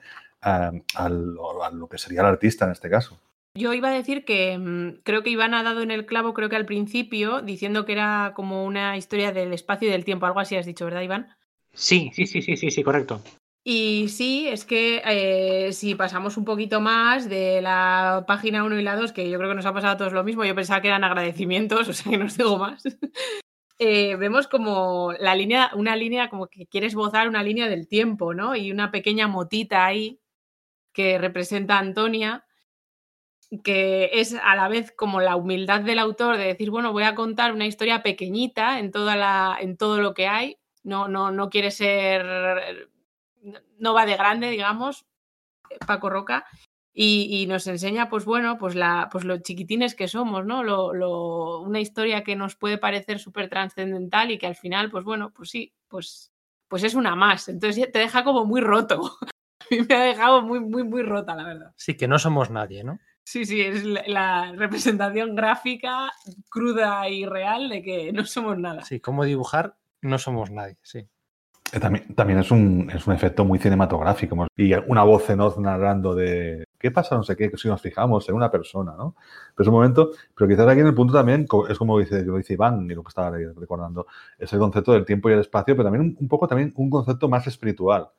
eh, 0.44 0.82
a 0.94 1.08
lo 1.08 1.88
que 1.88 1.98
sería 1.98 2.20
el 2.20 2.26
artista 2.26 2.64
en 2.64 2.72
este 2.72 2.88
caso. 2.88 3.18
Yo 3.56 3.72
iba 3.72 3.88
a 3.88 3.92
decir 3.92 4.24
que 4.24 4.58
mm, 4.58 5.02
creo 5.04 5.22
que 5.22 5.30
Iván 5.30 5.54
ha 5.54 5.62
dado 5.62 5.82
en 5.82 5.92
el 5.92 6.06
clavo, 6.06 6.34
creo 6.34 6.48
que 6.48 6.56
al 6.56 6.66
principio, 6.66 7.40
diciendo 7.40 7.84
que 7.84 7.92
era 7.92 8.32
como 8.34 8.64
una 8.64 8.96
historia 8.96 9.30
del 9.30 9.52
espacio 9.52 9.88
y 9.88 9.92
del 9.92 10.04
tiempo, 10.04 10.26
algo 10.26 10.40
así 10.40 10.56
has 10.56 10.66
dicho, 10.66 10.84
¿verdad, 10.84 11.02
Iván? 11.02 11.28
Sí, 11.72 12.10
sí, 12.12 12.26
sí, 12.26 12.42
sí, 12.42 12.56
sí, 12.56 12.72
sí, 12.72 12.82
correcto. 12.82 13.22
Y 13.62 14.08
sí, 14.08 14.48
es 14.48 14.64
que 14.64 15.00
eh, 15.06 15.72
si 15.72 15.94
pasamos 15.94 16.36
un 16.36 16.44
poquito 16.44 16.80
más 16.80 17.28
de 17.28 17.62
la 17.62 18.24
página 18.26 18.64
1 18.64 18.78
y 18.78 18.82
la 18.82 18.96
2, 18.96 19.12
que 19.12 19.30
yo 19.30 19.38
creo 19.38 19.50
que 19.50 19.56
nos 19.56 19.66
ha 19.66 19.72
pasado 19.72 19.94
a 19.94 19.96
todos 19.96 20.12
lo 20.12 20.24
mismo, 20.24 20.44
yo 20.44 20.54
pensaba 20.54 20.82
que 20.82 20.88
eran 20.88 21.04
agradecimientos, 21.04 21.88
o 21.88 21.92
sea 21.92 22.10
que 22.10 22.18
no 22.18 22.26
os 22.26 22.36
digo 22.36 22.58
más. 22.58 22.82
eh, 23.78 24.16
vemos 24.16 24.48
como 24.48 25.12
la 25.18 25.36
línea, 25.36 25.70
una 25.74 25.94
línea 25.94 26.28
como 26.28 26.48
que 26.48 26.66
quiere 26.66 26.88
esbozar 26.88 27.28
una 27.28 27.44
línea 27.44 27.68
del 27.68 27.86
tiempo, 27.86 28.34
¿no? 28.34 28.56
Y 28.56 28.72
una 28.72 28.90
pequeña 28.90 29.28
motita 29.28 29.86
ahí 29.86 30.20
que 30.92 31.18
representa 31.18 31.76
a 31.76 31.80
Antonia, 31.80 32.43
que 33.62 34.10
es 34.12 34.34
a 34.34 34.56
la 34.56 34.68
vez 34.68 34.92
como 34.92 35.20
la 35.20 35.36
humildad 35.36 35.80
del 35.80 35.98
autor 35.98 36.36
de 36.36 36.44
decir, 36.44 36.70
bueno, 36.70 36.92
voy 36.92 37.04
a 37.04 37.14
contar 37.14 37.52
una 37.52 37.66
historia 37.66 38.02
pequeñita 38.02 38.78
en, 38.78 38.90
toda 38.90 39.16
la, 39.16 39.56
en 39.60 39.76
todo 39.76 40.00
lo 40.00 40.14
que 40.14 40.26
hay, 40.26 40.58
no, 40.82 41.08
no, 41.08 41.30
no 41.30 41.50
quiere 41.50 41.70
ser, 41.70 42.90
no 43.78 43.94
va 43.94 44.06
de 44.06 44.16
grande, 44.16 44.50
digamos, 44.50 45.06
Paco 45.86 46.10
Roca, 46.10 46.46
y, 46.96 47.46
nos 47.48 47.66
enseña, 47.66 48.08
pues 48.08 48.24
bueno, 48.24 48.56
pues, 48.56 48.76
la, 48.76 49.08
pues 49.10 49.24
lo 49.24 49.38
chiquitines 49.38 49.96
que 49.96 50.06
somos, 50.06 50.46
¿no? 50.46 50.62
Lo, 50.62 50.94
lo, 50.94 51.58
una 51.60 51.80
historia 51.80 52.22
que 52.22 52.36
nos 52.36 52.54
puede 52.54 52.78
parecer 52.78 53.18
súper 53.18 53.48
trascendental 53.48 54.30
y 54.30 54.38
que 54.38 54.46
al 54.46 54.54
final, 54.54 54.92
pues 54.92 55.04
bueno, 55.04 55.32
pues 55.32 55.50
sí, 55.50 55.74
pues, 55.88 56.32
pues 56.68 56.84
es 56.84 56.94
una 56.94 57.16
más. 57.16 57.48
Entonces 57.48 57.90
te 57.90 57.98
deja 57.98 58.22
como 58.22 58.44
muy 58.44 58.60
roto. 58.60 59.18
A 59.60 59.66
mí 59.74 59.78
me 59.88 59.94
ha 59.94 60.04
dejado 60.04 60.42
muy, 60.42 60.60
muy, 60.60 60.84
muy 60.84 61.02
rota, 61.02 61.34
la 61.34 61.42
verdad. 61.42 61.72
Sí, 61.76 61.96
que 61.96 62.06
no 62.06 62.18
somos 62.18 62.50
nadie, 62.50 62.84
¿no? 62.84 63.00
Sí, 63.24 63.46
sí, 63.46 63.62
es 63.62 63.84
la, 63.84 64.52
representación 64.52 65.34
gráfica 65.34 66.12
cruda 66.50 67.08
y 67.08 67.24
real 67.24 67.70
de 67.70 67.82
que 67.82 68.12
no 68.12 68.24
somos 68.26 68.58
nada. 68.58 68.84
Sí, 68.84 69.00
cómo 69.00 69.24
dibujar, 69.24 69.76
no 70.02 70.18
somos 70.18 70.50
nadie, 70.50 70.76
sí. 70.82 71.08
También, 71.80 72.14
también 72.14 72.38
es, 72.38 72.50
un, 72.50 72.88
es 72.94 73.04
un 73.06 73.14
efecto 73.14 73.44
muy 73.44 73.58
cinematográfico. 73.58 74.46
Y 74.54 74.74
una 74.74 75.02
voz 75.02 75.28
en 75.30 75.40
off 75.40 75.58
narrando 75.58 76.14
de 76.14 76.64
qué 76.78 76.90
pasa, 76.90 77.16
no 77.16 77.24
sé 77.24 77.34
qué, 77.34 77.50
que 77.50 77.56
si 77.56 77.66
nos 77.66 77.80
fijamos 77.80 78.28
en 78.28 78.36
una 78.36 78.50
persona, 78.50 78.92
¿no? 78.96 79.16
Pero 79.56 79.64
es 79.64 79.68
un 79.68 79.74
momento, 79.74 80.10
pero 80.36 80.46
quizás 80.46 80.68
aquí 80.68 80.80
en 80.80 80.86
el 80.86 80.94
punto 80.94 81.14
también, 81.14 81.46
es 81.68 81.78
como 81.78 81.98
dice, 81.98 82.22
lo 82.22 82.36
dice 82.36 82.52
Iván 82.52 82.88
y 82.88 82.94
lo 82.94 83.02
que 83.02 83.08
estaba 83.08 83.36
recordando, 83.56 84.06
es 84.38 84.52
el 84.52 84.58
concepto 84.58 84.92
del 84.92 85.04
tiempo 85.06 85.30
y 85.30 85.32
el 85.32 85.40
espacio, 85.40 85.74
pero 85.74 85.84
también 85.84 86.02
un, 86.02 86.16
un 86.20 86.28
poco 86.28 86.46
también 86.46 86.72
un 86.76 86.90
concepto 86.90 87.28
más 87.28 87.46
espiritual, 87.46 88.10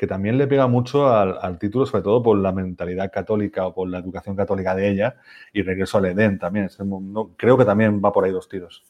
que 0.00 0.06
también 0.06 0.38
le 0.38 0.46
pega 0.46 0.66
mucho 0.66 1.08
al, 1.08 1.58
título, 1.58 1.84
sobre 1.84 2.02
todo 2.02 2.22
por 2.22 2.38
la 2.38 2.52
mentalidad 2.52 3.12
católica 3.12 3.66
o 3.66 3.74
por 3.74 3.86
la 3.86 3.98
educación 3.98 4.34
católica 4.34 4.74
de 4.74 4.88
ella, 4.88 5.16
y 5.52 5.60
regreso 5.60 5.98
al 5.98 6.06
Edén 6.06 6.38
también. 6.38 6.70
Creo 7.36 7.58
que 7.58 7.66
también 7.66 8.00
va 8.02 8.10
por 8.10 8.24
ahí 8.24 8.32
los 8.32 8.48
tiros. 8.48 8.82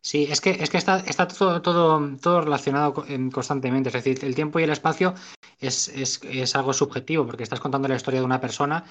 Sí, 0.00 0.26
es 0.28 0.40
que, 0.40 0.50
es 0.50 0.68
que 0.68 0.78
está, 0.78 0.98
está 0.98 1.28
todo, 1.28 1.62
todo, 1.62 2.16
todo 2.20 2.40
relacionado 2.40 2.92
co- 2.92 3.04
em, 3.06 3.30
constantemente. 3.30 3.90
Es 3.90 3.92
decir, 3.92 4.18
el 4.24 4.34
tiempo 4.34 4.58
y 4.58 4.64
el 4.64 4.70
espacio 4.70 5.14
es, 5.60 5.86
es, 5.86 6.20
es 6.24 6.56
algo 6.56 6.72
subjetivo, 6.72 7.24
porque 7.24 7.44
estás 7.44 7.60
contando 7.60 7.86
la 7.86 7.94
historia 7.94 8.18
de 8.18 8.26
una 8.26 8.40
persona 8.40 8.82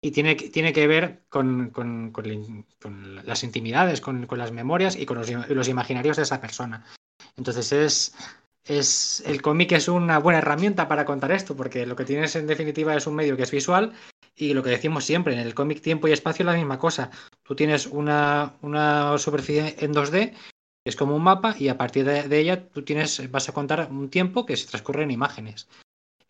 y 0.00 0.12
tiene, 0.12 0.36
tiene 0.36 0.72
que 0.72 0.86
ver 0.86 1.24
con, 1.28 1.70
con- 1.70 2.12
con 2.12 2.22
las 3.26 3.42
intimidades, 3.42 4.00
con, 4.00 4.28
las 4.30 4.52
memorias 4.52 4.94
y 4.94 5.06
con 5.06 5.18
los, 5.18 5.28
los 5.48 5.68
imaginarios 5.68 6.18
de 6.18 6.22
esa 6.22 6.40
persona. 6.40 6.84
Entonces 7.36 7.72
es, 7.72 8.14
es 8.64 9.22
el 9.26 9.42
cómic 9.42 9.72
es 9.72 9.88
una 9.88 10.18
buena 10.18 10.38
herramienta 10.38 10.88
para 10.88 11.04
contar 11.04 11.32
esto, 11.32 11.56
porque 11.56 11.86
lo 11.86 11.96
que 11.96 12.04
tienes 12.04 12.36
en 12.36 12.46
definitiva 12.46 12.94
es 12.94 13.06
un 13.06 13.14
medio 13.14 13.36
que 13.36 13.42
es 13.44 13.50
visual 13.50 13.92
y 14.36 14.54
lo 14.54 14.62
que 14.62 14.70
decimos 14.70 15.04
siempre, 15.04 15.34
en 15.34 15.40
el 15.40 15.54
cómic 15.54 15.80
tiempo 15.80 16.08
y 16.08 16.12
espacio 16.12 16.42
es 16.42 16.46
la 16.46 16.54
misma 16.54 16.78
cosa. 16.78 17.10
Tú 17.42 17.54
tienes 17.54 17.86
una, 17.86 18.54
una 18.62 19.18
superficie 19.18 19.76
en 19.80 19.92
2D 19.92 20.34
es 20.84 20.96
como 20.96 21.14
un 21.14 21.22
mapa 21.22 21.54
y 21.58 21.68
a 21.68 21.76
partir 21.76 22.06
de, 22.06 22.38
ella 22.38 22.68
tú 22.68 22.82
tienes, 22.82 23.30
vas 23.30 23.48
a 23.48 23.52
contar 23.52 23.88
un 23.90 24.08
tiempo 24.08 24.46
que 24.46 24.56
se 24.56 24.66
transcurre 24.66 25.02
en 25.02 25.10
imágenes. 25.10 25.68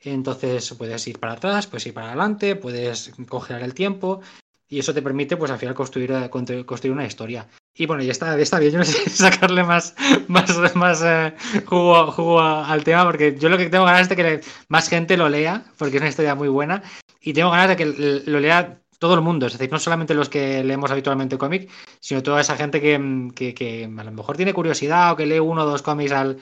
Entonces 0.01 0.75
puedes 0.75 1.07
ir 1.07 1.21
para 1.21 1.35
atrás, 1.35 1.67
puedes 1.67 1.87
ir 1.87 1.95
para 1.95 2.09
adelante, 2.09 2.57
puedes 2.57 3.13
congelar 3.29 3.63
el 3.63 3.75
tiempo 3.75 4.21
y 4.69 4.79
eso 4.79 4.95
te 4.95 5.03
permite 5.03 5.37
pues 5.37 5.51
al 5.51 5.59
final 5.59 5.75
construir, 5.75 6.13
eh, 6.13 6.31
construir 6.31 6.93
una 6.93 7.07
historia. 7.07 7.49
Y 7.75 7.87
bueno, 7.87 8.03
ya 8.03 8.13
está, 8.13 8.37
ya 8.37 8.43
está 8.43 8.59
bien, 8.59 8.73
yo 8.73 8.79
no 8.79 8.85
sé 8.85 9.09
sacarle 9.11 9.63
más, 9.65 9.95
más, 10.29 10.75
más 10.75 11.03
eh, 11.05 11.35
jugo, 11.67 12.11
jugo 12.13 12.41
al 12.41 12.85
tema 12.85 13.05
porque 13.05 13.37
yo 13.39 13.49
lo 13.49 13.57
que 13.57 13.71
tengo 13.71 13.85
ganas 13.85 14.03
es 14.03 14.09
de 14.09 14.17
que 14.17 14.41
más 14.69 14.89
gente 14.89 15.17
lo 15.17 15.29
lea 15.29 15.65
porque 15.79 15.97
es 15.97 16.03
una 16.03 16.11
historia 16.11 16.35
muy 16.35 16.49
buena. 16.49 16.83
Y 17.23 17.33
tengo 17.33 17.51
ganas 17.51 17.69
de 17.69 17.77
que 17.77 18.23
lo 18.27 18.41
lea 18.41 18.81
todo 18.99 19.15
el 19.15 19.23
mundo, 19.23 19.47
es 19.47 19.55
decir, 19.55 19.73
no 19.73 19.79
solamente 19.79 20.15
los 20.15 20.29
que 20.29 20.63
leemos 20.63 20.91
habitualmente 20.91 21.39
cómic, 21.39 21.71
sino 22.01 22.23
toda 22.23 22.41
esa 22.41 22.57
gente 22.57 22.81
que, 22.81 22.99
mm, 22.99 23.31
que, 23.31 23.55
que 23.55 23.85
a 23.85 24.05
lo 24.05 24.13
mejor 24.13 24.37
tiene 24.37 24.53
curiosidad 24.53 25.13
o 25.13 25.17
que 25.17 25.27
lee 25.27 25.39
uno 25.39 25.63
o 25.63 25.67
dos 25.67 25.83
cómics 25.83 26.13
al, 26.13 26.39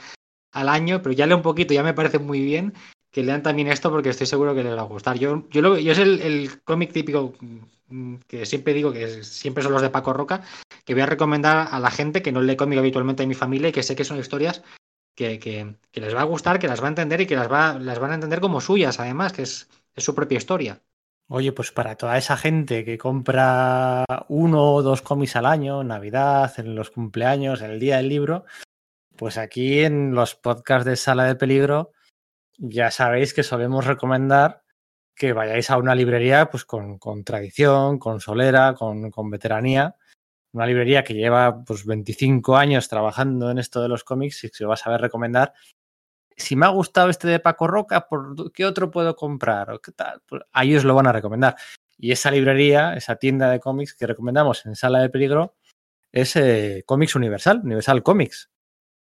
al 0.53 0.68
año, 0.68 1.01
pero 1.03 1.12
ya 1.12 1.26
lee 1.26 1.35
un 1.35 1.43
poquito, 1.43 1.74
ya 1.74 1.85
me 1.85 1.95
parece 1.95 2.18
muy 2.18 2.41
bien 2.41 2.74
que 3.11 3.22
lean 3.22 3.42
también 3.42 3.68
esto 3.68 3.90
porque 3.90 4.11
estoy 4.11 4.26
seguro 4.26 4.54
que 4.54 4.62
les 4.64 4.76
va 4.76 4.80
a 4.82 4.84
gustar. 4.84 5.18
Yo, 5.18 5.48
yo, 5.50 5.62
lo- 5.62 5.78
yo 5.78 5.92
es 5.92 5.98
el, 5.98 6.20
el 6.20 6.62
cómic 6.62 6.92
típico 6.92 7.34
mm, 7.88 8.16
que 8.26 8.44
siempre 8.46 8.74
digo 8.74 8.92
que 8.92 9.24
siempre 9.24 9.62
son 9.62 9.72
los 9.72 9.82
de 9.82 9.90
Paco 9.90 10.12
Roca, 10.12 10.42
que 10.84 10.94
voy 10.94 11.02
a 11.02 11.06
recomendar 11.06 11.68
a 11.70 11.80
la 11.80 11.90
gente 11.90 12.22
que 12.22 12.32
no 12.32 12.40
lee 12.42 12.56
cómic 12.56 12.78
habitualmente 12.78 13.22
en 13.22 13.28
mi 13.28 13.34
familia 13.34 13.68
y 13.68 13.72
que 13.72 13.82
sé 13.82 13.96
que 13.96 14.04
son 14.04 14.18
historias 14.18 14.62
que, 15.14 15.38
que- 15.38 15.74
que 15.90 16.00
les 16.00 16.14
va 16.14 16.20
a 16.20 16.24
gustar, 16.24 16.59
que 16.59 16.68
las 16.68 16.80
va 16.82 16.86
a 16.86 16.90
entender 16.90 17.20
y 17.20 17.26
que 17.26 17.36
las, 17.36 17.50
va, 17.50 17.78
las 17.78 17.98
van 17.98 18.12
a 18.12 18.14
entender 18.14 18.40
como 18.40 18.61
suyas, 18.61 19.00
además, 19.00 19.32
que 19.32 19.42
es, 19.42 19.68
es 19.94 20.04
su 20.04 20.14
propia 20.14 20.36
historia. 20.38 20.80
Oye, 21.30 21.52
pues 21.52 21.72
para 21.72 21.96
toda 21.96 22.16
esa 22.16 22.36
gente 22.38 22.84
que 22.86 22.96
compra 22.96 24.04
uno 24.28 24.72
o 24.74 24.82
dos 24.82 25.02
cómics 25.02 25.36
al 25.36 25.44
año, 25.46 25.84
Navidad, 25.84 26.52
en 26.59 26.74
los 26.74 26.90
cumpleaños, 26.90 27.61
en 27.61 27.70
el 27.72 27.80
día 27.80 27.98
del 27.98 28.09
libro, 28.09 28.44
pues 29.16 29.36
aquí 29.36 29.80
en 29.80 30.14
los 30.14 30.34
podcasts 30.36 30.86
de 30.86 30.96
Sala 30.96 31.24
de 31.24 31.34
Peligro 31.34 31.92
ya 32.59 32.90
sabéis 32.90 33.32
que 33.32 33.42
solemos 33.42 33.86
recomendar 33.86 34.62
que 35.14 35.32
vayáis 35.32 35.70
a 35.70 35.78
una 35.78 35.94
librería 35.94 36.48
pues 36.50 36.64
con, 36.64 36.98
con 36.98 37.24
tradición, 37.24 37.98
con 37.98 38.20
solera, 38.20 38.74
con, 38.74 39.11
con 39.11 39.30
veteranía. 39.30 39.96
Una 40.52 40.66
librería 40.66 41.02
que 41.02 41.14
lleva 41.14 41.64
pues 41.64 41.84
25 41.84 42.56
años 42.56 42.88
trabajando 42.88 43.50
en 43.50 43.59
esto 43.59 43.82
de 43.82 43.88
los 43.88 44.04
cómics 44.04 44.44
y 44.44 44.50
que 44.50 44.64
va 44.64 44.74
a 44.74 44.76
saber 44.76 45.00
recomendar 45.00 45.54
si 46.38 46.56
me 46.56 46.66
ha 46.66 46.70
gustado 46.70 47.11
este 47.11 47.28
de 47.28 47.40
Paco 47.40 47.66
Roca, 47.66 48.06
¿por 48.09 48.52
qué 48.52 48.64
otro 48.64 48.90
puedo 48.90 49.16
comprar? 49.16 49.70
¿O 49.72 49.80
qué 49.80 49.92
tal? 49.92 50.22
Pues 50.26 50.42
os 50.76 50.84
lo 50.84 50.94
van 50.94 51.09
a 51.09 51.12
recomendar. 51.12 51.56
Y 51.98 52.12
esa 52.12 52.30
librería, 52.30 52.94
esa 52.94 53.16
tienda 53.16 53.50
de 53.50 53.61
cómics 53.61 53.94
que 53.94 54.06
recomendamos 54.06 54.64
en 54.64 54.76
Sala 54.76 55.00
de 55.00 55.11
Peligro, 55.11 55.56
es 56.12 56.36
eh, 56.36 56.84
Comics 56.86 57.16
Universal, 57.16 57.61
Universal 57.64 58.02
Comics. 58.02 58.50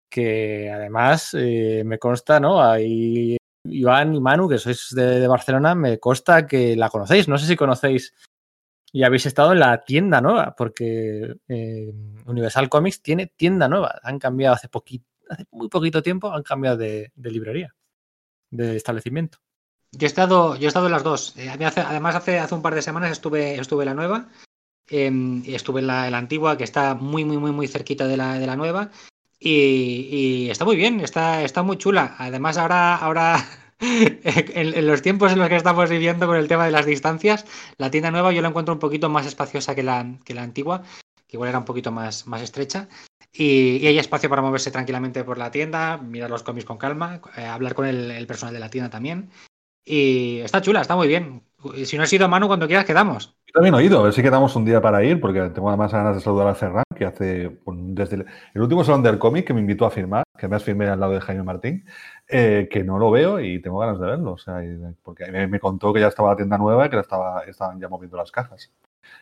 Que 0.08 0.70
además 0.70 1.34
eh, 1.34 1.82
me 1.84 1.98
consta, 1.98 2.38
¿no? 2.38 2.62
Ahí 2.62 3.36
Iván 3.64 4.14
y 4.14 4.20
Manu, 4.20 4.48
que 4.48 4.58
sois 4.58 4.94
de, 4.94 5.26
Barcelona, 5.26 5.74
me 5.74 5.98
consta 5.98 6.46
que 6.46 6.76
la 6.76 6.90
conocéis. 6.90 7.28
No 7.28 7.38
sé 7.38 7.46
si 7.46 7.56
conocéis 7.56 8.14
y 8.92 9.02
habéis 9.02 9.26
estado 9.26 9.52
en 9.52 9.60
la 9.60 9.82
tienda 9.84 10.20
nueva, 10.20 10.54
porque 10.56 11.36
eh, 11.48 11.92
Universal 12.26 12.68
Comics 12.68 13.02
tiene 13.02 13.26
tienda 13.26 13.68
nueva. 13.68 13.98
Han 14.02 14.18
cambiado 14.18 14.54
hace 14.54 14.68
poquito 14.68 15.06
hace 15.28 15.46
muy 15.50 15.68
poquito 15.68 16.02
tiempo 16.02 16.30
han 16.30 16.42
cambiado 16.42 16.76
de, 16.76 17.10
librería, 17.16 17.74
de 18.50 18.76
establecimiento. 18.76 19.38
Yo 19.92 20.06
he 20.06 20.08
estado, 20.08 20.56
yo 20.56 20.64
he 20.64 20.68
estado 20.68 20.86
en 20.86 20.92
las 20.92 21.02
dos. 21.02 21.34
Eh, 21.38 21.48
además, 21.48 22.14
hace, 22.16 22.38
hace 22.38 22.54
un 22.54 22.62
par 22.62 22.74
de 22.74 22.82
semanas 22.82 23.12
estuve, 23.12 23.54
estuve 23.58 23.84
en 23.84 23.88
la 23.88 23.94
nueva. 23.94 24.28
y 24.88 25.54
estuve 25.54 25.80
en 25.80 25.86
la 25.86 26.18
antigua, 26.18 26.58
que 26.58 26.64
está 26.64 26.94
muy, 26.94 27.24
muy, 27.24 27.38
muy, 27.38 27.52
muy 27.52 27.68
cerquita 27.68 28.06
de 28.06 28.16
la, 28.16 28.38
de 28.38 28.46
la 28.46 28.56
nueva. 28.56 28.90
Y, 29.46 30.48
está 30.50 30.64
muy 30.64 30.76
bien, 30.76 31.00
está, 31.00 31.42
está 31.42 31.62
muy 31.62 31.76
chula. 31.76 32.14
Además, 32.18 32.56
ahora, 32.56 32.96
ahora 32.96 33.46
en, 33.78 34.86
los 34.86 35.02
tiempos 35.02 35.32
en 35.32 35.38
los 35.38 35.50
que 35.50 35.56
estamos 35.56 35.90
viviendo 35.90 36.26
con 36.26 36.36
el 36.36 36.48
tema 36.48 36.64
de 36.64 36.70
las 36.70 36.86
distancias, 36.86 37.44
la 37.76 37.90
tienda 37.90 38.10
nueva 38.10 38.32
yo 38.32 38.40
la 38.40 38.48
encuentro 38.48 38.72
un 38.72 38.80
poquito 38.80 39.10
más 39.10 39.26
espaciosa 39.26 39.74
que 39.74 39.82
la, 39.82 40.16
que 40.24 40.32
la 40.32 40.42
antigua, 40.42 40.82
que 41.26 41.36
igual 41.36 41.50
era 41.50 41.58
un 41.58 41.66
poquito 41.66 41.92
más, 41.92 42.26
más 42.26 42.40
estrecha. 42.40 42.88
Y, 43.34 43.86
hay 43.86 43.98
espacio 43.98 44.30
para 44.30 44.40
moverse 44.40 44.70
tranquilamente 44.70 45.24
por 45.24 45.36
la 45.36 45.50
tienda, 45.50 45.98
mirar 45.98 46.30
los 46.30 46.42
cómics 46.42 46.64
con 46.64 46.78
calma, 46.78 47.20
eh, 47.36 47.44
hablar 47.44 47.74
con 47.74 47.84
el, 47.84 48.12
el 48.12 48.26
personal 48.26 48.54
de 48.54 48.60
la 48.60 48.70
tienda 48.70 48.88
también. 48.88 49.28
Y 49.84 50.38
está 50.38 50.62
chula, 50.62 50.80
está 50.80 50.96
muy 50.96 51.08
bien. 51.08 51.42
Si 51.84 51.98
no 51.98 52.04
has 52.04 52.12
ido, 52.14 52.28
Manu, 52.30 52.46
cuando 52.46 52.66
quieras 52.66 52.86
quedamos. 52.86 53.36
También 53.54 53.74
he 53.74 53.78
oído, 53.78 54.00
a 54.00 54.02
ver 54.02 54.12
si 54.12 54.20
quedamos 54.22 54.56
un 54.56 54.64
día 54.64 54.80
para 54.82 55.04
ir, 55.04 55.20
porque 55.20 55.40
tengo 55.50 55.76
más 55.76 55.92
ganas 55.92 56.16
de 56.16 56.20
saludar 56.20 56.48
a 56.48 56.56
Ferran, 56.56 56.82
que 56.96 57.06
hace 57.06 57.50
pues, 57.64 57.78
desde 57.80 58.16
el, 58.16 58.26
el 58.52 58.62
último 58.62 58.82
salón 58.82 59.04
del 59.04 59.18
cómic 59.20 59.46
que 59.46 59.54
me 59.54 59.60
invitó 59.60 59.86
a 59.86 59.92
firmar, 59.92 60.24
que 60.36 60.48
me 60.48 60.56
has 60.56 60.64
firmé 60.64 60.88
al 60.88 60.98
lado 60.98 61.12
de 61.12 61.20
Jaime 61.20 61.44
Martín, 61.44 61.86
eh, 62.28 62.68
que 62.70 62.84
no 62.84 62.98
lo 62.98 63.12
veo 63.12 63.38
y 63.40 63.62
tengo 63.62 63.78
ganas 63.78 64.00
de 64.00 64.06
verlo. 64.06 64.32
O 64.32 64.38
sea, 64.38 64.64
y- 64.64 64.76
porque 65.04 65.30
me, 65.30 65.46
me 65.46 65.60
contó 65.60 65.92
que 65.94 66.00
ya 66.00 66.08
estaba 66.08 66.30
la 66.30 66.36
tienda 66.36 66.58
nueva 66.58 66.86
y 66.86 66.90
que 66.90 66.96
la 66.96 67.02
estaba, 67.02 67.44
estaban 67.44 67.80
ya 67.80 67.88
moviendo 67.88 68.16
las 68.16 68.32
cajas. 68.32 68.72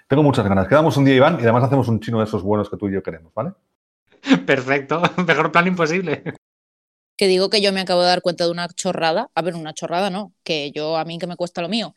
Tengo 0.09 0.23
muchas 0.25 0.49
ganas. 0.49 0.69
Quedamos 0.69 0.97
un 0.97 1.05
día, 1.07 1.17
Iván, 1.17 1.37
y 1.41 1.45
además 1.45 1.65
hacemos 1.65 1.89
un 1.89 2.01
chino 2.01 2.19
de 2.19 2.25
esos 2.25 2.43
buenos 2.43 2.71
que 2.71 2.79
tú 2.79 2.89
y 2.89 2.95
yo 2.95 3.03
queremos, 3.03 3.35
¿vale? 3.35 3.53
Perfecto, 4.47 5.03
mejor 5.27 5.53
plan 5.53 5.69
imposible. 5.69 6.25
Que 7.17 7.27
digo 7.29 7.51
que 7.51 7.61
yo 7.63 7.73
me 7.73 7.81
acabo 7.81 8.01
de 8.03 8.09
dar 8.09 8.23
cuenta 8.23 8.45
de 8.45 8.51
una 8.51 8.69
chorrada. 8.69 9.31
A 9.35 9.43
ver, 9.43 9.55
una 9.55 9.75
chorrada 9.75 10.11
no, 10.11 10.35
que 10.43 10.73
yo 10.73 10.97
a 10.97 11.05
mí 11.05 11.19
que 11.19 11.27
me 11.27 11.37
cuesta 11.37 11.63
lo 11.63 11.69
mío. 11.69 11.95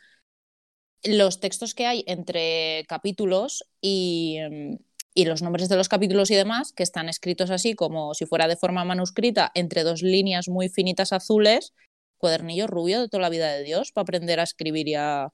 Los 1.05 1.39
textos 1.39 1.73
que 1.73 1.85
hay 1.85 2.03
entre 2.07 2.83
capítulos 2.87 3.63
y, 3.81 4.37
em, 4.39 4.79
y 5.13 5.25
los 5.25 5.41
nombres 5.41 5.69
de 5.69 5.77
los 5.77 5.87
capítulos 5.87 6.31
y 6.31 6.35
demás, 6.35 6.73
que 6.73 6.83
están 6.83 7.07
escritos 7.09 7.51
así 7.51 7.75
como 7.75 8.13
si 8.13 8.25
fuera 8.25 8.47
de 8.47 8.57
forma 8.57 8.83
manuscrita, 8.85 9.51
entre 9.53 9.83
dos 9.83 10.01
líneas 10.01 10.47
muy 10.49 10.67
finitas 10.69 11.13
azules, 11.13 11.73
cuadernillo 12.17 12.67
rubio 12.67 13.01
de 13.01 13.07
toda 13.09 13.21
la 13.21 13.29
vida 13.29 13.51
de 13.53 13.63
Dios, 13.63 13.91
para 13.91 14.03
aprender 14.03 14.39
a 14.39 14.43
escribir 14.43 14.87
y 14.87 14.95
a, 14.95 15.29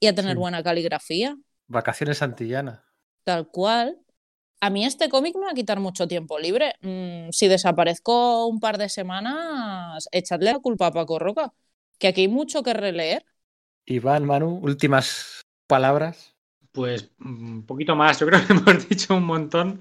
y 0.00 0.06
a 0.08 0.14
tener 0.14 0.32
Sí. 0.32 0.38
buena 0.38 0.62
caligrafía, 0.62 1.36
Vacaciones 1.68 2.18
Santillana. 2.18 2.84
tal 3.24 3.48
cual. 3.48 3.98
A 4.60 4.70
mí 4.70 4.84
este 4.84 5.08
cómic 5.08 5.36
me 5.36 5.44
va 5.44 5.52
a 5.52 5.54
quitar 5.54 5.78
mucho 5.78 6.08
tiempo 6.08 6.38
libre. 6.38 6.74
Mm, 6.80 7.30
si 7.30 7.46
desaparezco 7.46 8.46
un 8.46 8.58
par 8.58 8.76
de 8.78 8.88
semanas, 8.88 10.08
echadle 10.10 10.52
la 10.52 10.58
culpa 10.58 10.88
a 10.88 10.92
Paco 10.92 11.18
Roca, 11.20 11.52
que 11.98 12.08
aquí 12.08 12.22
hay 12.22 12.28
mucho 12.28 12.62
que 12.64 12.74
releer. 12.74 13.24
Iván, 13.88 14.24
Manu, 14.24 14.58
últimas 14.62 15.40
palabras. 15.66 16.36
Pues 16.72 17.10
un 17.20 17.64
poquito 17.66 17.96
más, 17.96 18.18
yo 18.20 18.26
creo 18.26 18.46
que 18.46 18.52
hemos 18.52 18.88
dicho 18.88 19.16
un 19.16 19.24
montón, 19.24 19.80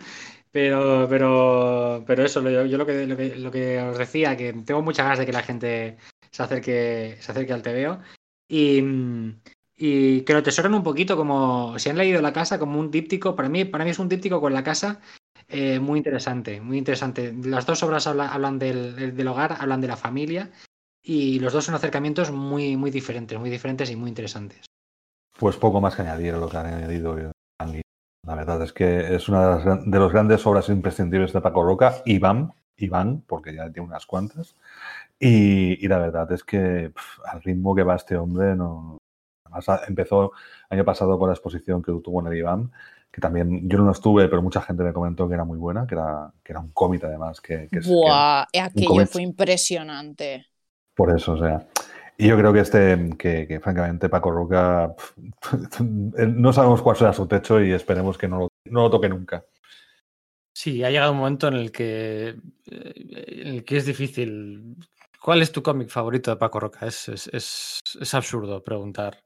pero, 0.52 1.08
pero, 1.10 2.04
pero 2.08 2.24
eso, 2.26 2.42
lo- 2.42 2.66
yo, 2.66 2.78
lo, 2.78 2.86
que, 2.86 3.06
lo, 3.06 3.18
que, 3.18 3.36
lo 3.36 3.52
que 3.52 3.80
os 3.82 3.98
decía, 3.98 4.36
que 4.38 4.54
tengo 4.54 4.82
muchas 4.82 5.06
ganas 5.06 5.20
de 5.20 5.26
que 5.26 5.34
la 5.34 5.44
gente 5.44 5.98
se 6.32 6.44
acerque, 6.44 7.18
se 7.20 7.32
acerque 7.32 7.54
al 7.54 7.62
TVO 7.62 8.00
y, 8.48 8.82
y 9.76 10.22
que 10.22 10.34
lo 10.34 10.44
tesoren 10.44 10.74
un 10.74 10.84
poquito 10.84 11.16
como 11.18 11.78
si 11.78 11.90
han 11.90 11.98
leído 11.98 12.22
la 12.22 12.34
casa 12.34 12.58
como 12.60 12.80
un 12.80 12.90
díptico, 12.92 13.36
para 13.36 13.50
mí, 13.50 13.66
para 13.66 13.84
mí 13.84 13.92
es 13.92 14.00
un 14.00 14.10
díptico 14.10 14.40
con 14.42 14.54
la 14.54 14.64
casa 14.64 15.02
eh, 15.50 15.80
muy 15.80 15.98
interesante, 16.00 16.62
muy 16.62 16.78
interesante. 16.78 17.34
Las 17.44 17.66
dos 17.66 17.84
obras 17.84 18.08
habla- 18.08 18.30
hablan 18.30 18.58
del- 18.60 19.16
del 19.16 19.28
hogar, 19.28 19.58
hablan 19.60 19.82
de 19.82 19.88
la 19.88 19.98
familia 19.98 20.52
y 21.08 21.40
los 21.40 21.54
dos 21.54 21.66
son 21.66 21.76
acercamientos 21.76 22.32
muy, 22.32 22.76
muy 22.78 22.92
diferentes, 22.92 23.40
muy 23.40 23.50
diferentes 23.50 23.90
y 23.90 23.96
muy 23.96 24.10
interesantes. 24.10 24.66
Pues 25.40 25.56
poco 25.56 25.80
más 25.82 25.96
que 25.96 26.02
añadir 26.02 26.34
a 26.34 26.38
lo 26.38 26.50
que 26.50 26.58
han 26.58 26.66
añadido 26.66 27.16
La 28.26 28.36
verdad 28.36 28.62
es 28.62 28.74
que 28.74 29.16
es 29.16 29.30
una 29.30 29.42
de 29.58 29.66
las, 29.66 29.86
de 29.86 30.00
las 30.00 30.12
grandes 30.12 30.46
obras 30.46 30.70
imprescindibles 30.70 31.32
de 31.34 31.42
Paco 31.42 31.64
Roca, 31.64 31.96
Iván, 32.06 32.54
Iván, 32.78 33.24
porque 33.28 33.56
ya 33.56 33.72
tiene 33.72 33.88
unas 33.88 34.06
cuantas. 34.06 34.56
Y, 35.20 35.84
y 35.86 35.88
la 35.88 36.00
verdad 36.00 36.32
es 36.34 36.44
que 36.44 36.92
pf, 36.96 37.22
al 37.26 37.42
ritmo 37.44 37.76
que 37.76 37.84
va 37.84 37.96
este 37.96 38.18
hombre, 38.18 38.56
no. 38.56 38.98
Además, 39.46 39.70
a- 39.70 39.82
empezó 39.88 40.32
año 40.70 40.86
pasado 40.86 41.20
con 41.20 41.30
la 41.30 41.36
exposición 41.36 41.82
que 41.84 41.94
tuvo 42.04 42.22
en 42.22 42.28
el 42.28 42.38
Iván, 42.40 42.72
que 43.12 43.22
también 43.22 43.70
yo 43.70 43.80
no 43.80 43.92
estuve, 43.92 44.28
pero 44.30 44.42
mucha 44.42 44.62
gente 44.62 44.84
me 44.84 44.94
comentó 44.94 45.28
que 45.28 45.36
era 45.36 45.46
muy 45.46 45.58
buena, 45.60 45.88
que 45.88 45.96
era, 45.96 46.34
que 46.44 46.54
era 46.54 46.62
un 46.62 46.72
cómic 46.72 47.04
además, 47.06 47.42
que, 47.42 47.70
que 47.72 47.80
es- 47.80 47.88
que- 47.88 47.90
Buah, 47.90 48.46
aquello 48.62 49.06
fue 49.06 49.22
impresionante. 49.24 50.46
Por 50.98 51.16
eso, 51.16 51.34
o 51.34 51.38
sea. 51.38 51.66
Y 52.18 52.28
yo 52.28 52.38
creo 52.38 52.52
que 52.52 52.62
este, 52.62 53.16
que, 53.18 53.60
francamente 53.62 54.10
Paco 54.10 54.32
Roca, 54.32 54.96
no 55.80 56.52
sabemos 56.52 56.82
cuál 56.82 56.98
será 56.98 57.14
su 57.14 57.28
techo 57.28 57.62
y 57.62 57.72
esperemos 57.72 58.18
que 58.18 58.28
no 58.28 58.40
lo, 58.40 58.48
no 58.66 58.82
lo 58.82 58.90
toque 58.90 59.08
nunca. 59.08 59.46
Sí, 60.54 60.84
ha 60.84 60.90
llegado 60.90 61.12
un 61.12 61.20
momento 61.20 61.48
en 61.48 61.54
el 61.54 61.72
que, 61.72 62.30
eh, 62.30 62.94
en 63.06 63.48
el 63.48 63.64
que 63.64 63.78
es 63.78 63.86
difícil. 63.86 64.76
¿Cuál 65.22 65.44
es 65.44 65.52
tu 65.52 65.62
cómic 65.62 65.90
favorito 65.90 66.32
de 66.32 66.38
Paco 66.38 66.60
Roca? 66.60 66.88
Es, 66.88 67.08
es, 67.10 67.30
es, 67.32 68.14
absurdo 68.16 68.64
preguntar. 68.64 69.24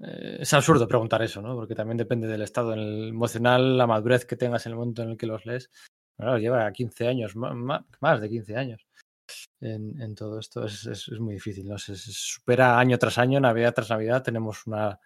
Eh, 0.00 0.38
es 0.40 0.54
absurdo 0.54 0.88
preguntar 0.88 1.22
eso, 1.22 1.42
¿no? 1.42 1.54
Porque 1.54 1.74
también 1.74 1.98
depende 1.98 2.26
del 2.26 2.40
estado 2.40 2.72
emocional, 2.72 3.76
la 3.76 3.86
madurez 3.86 4.24
que 4.24 4.36
tengas 4.36 4.64
en 4.64 4.72
el 4.72 4.78
momento 4.78 5.02
en 5.02 5.10
el 5.10 5.16
que 5.18 5.26
los 5.26 5.44
lees. 5.44 5.70
Claro, 6.16 6.38
lleva 6.38 6.72
15 6.72 7.08
años, 7.08 7.36
más 7.36 8.20
de 8.20 8.30
15 8.30 8.56
años 8.56 8.86
en, 9.60 10.14
todo 10.14 10.38
esto. 10.38 10.64
Es, 10.64 10.86
es- 10.86 11.08
es 11.08 11.20
muy 11.20 11.34
difícil, 11.34 11.68
¿no? 11.68 11.78
Se, 11.78 11.96
se 11.96 12.10
supera 12.12 12.78
año 12.78 12.98
tras 12.98 13.18
año, 13.18 13.40
Navidad 13.40 13.74
tras 13.74 13.90
Navidad. 13.90 14.22
Tenemos 14.22 14.66
una, 14.66 14.98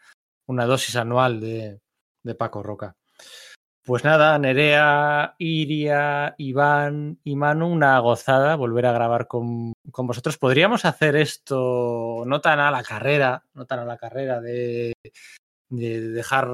una 0.46 0.66
dosis 0.66 0.96
anual 0.96 1.40
de, 1.40 1.80
de 2.22 2.34
Paco 2.34 2.62
Roca. 2.62 2.96
Pues 3.84 4.04
nada, 4.04 4.38
Nerea, 4.38 5.34
Iria, 5.38 6.34
Iván 6.36 7.18
y 7.24 7.36
Manu, 7.36 7.68
una 7.68 7.98
gozada 8.00 8.54
volver 8.54 8.84
a 8.84 8.92
grabar 8.92 9.26
con, 9.26 9.72
con 9.90 10.06
vosotros. 10.06 10.36
Podríamos 10.36 10.84
hacer 10.84 11.16
esto 11.16 12.22
no 12.26 12.40
tan 12.42 12.60
a 12.60 12.70
la 12.70 12.82
carrera, 12.82 13.44
no 13.54 13.64
tan 13.64 13.78
a 13.78 13.86
la 13.86 13.96
carrera 13.96 14.42
de, 14.42 14.92
de 15.70 16.00
dejar 16.10 16.50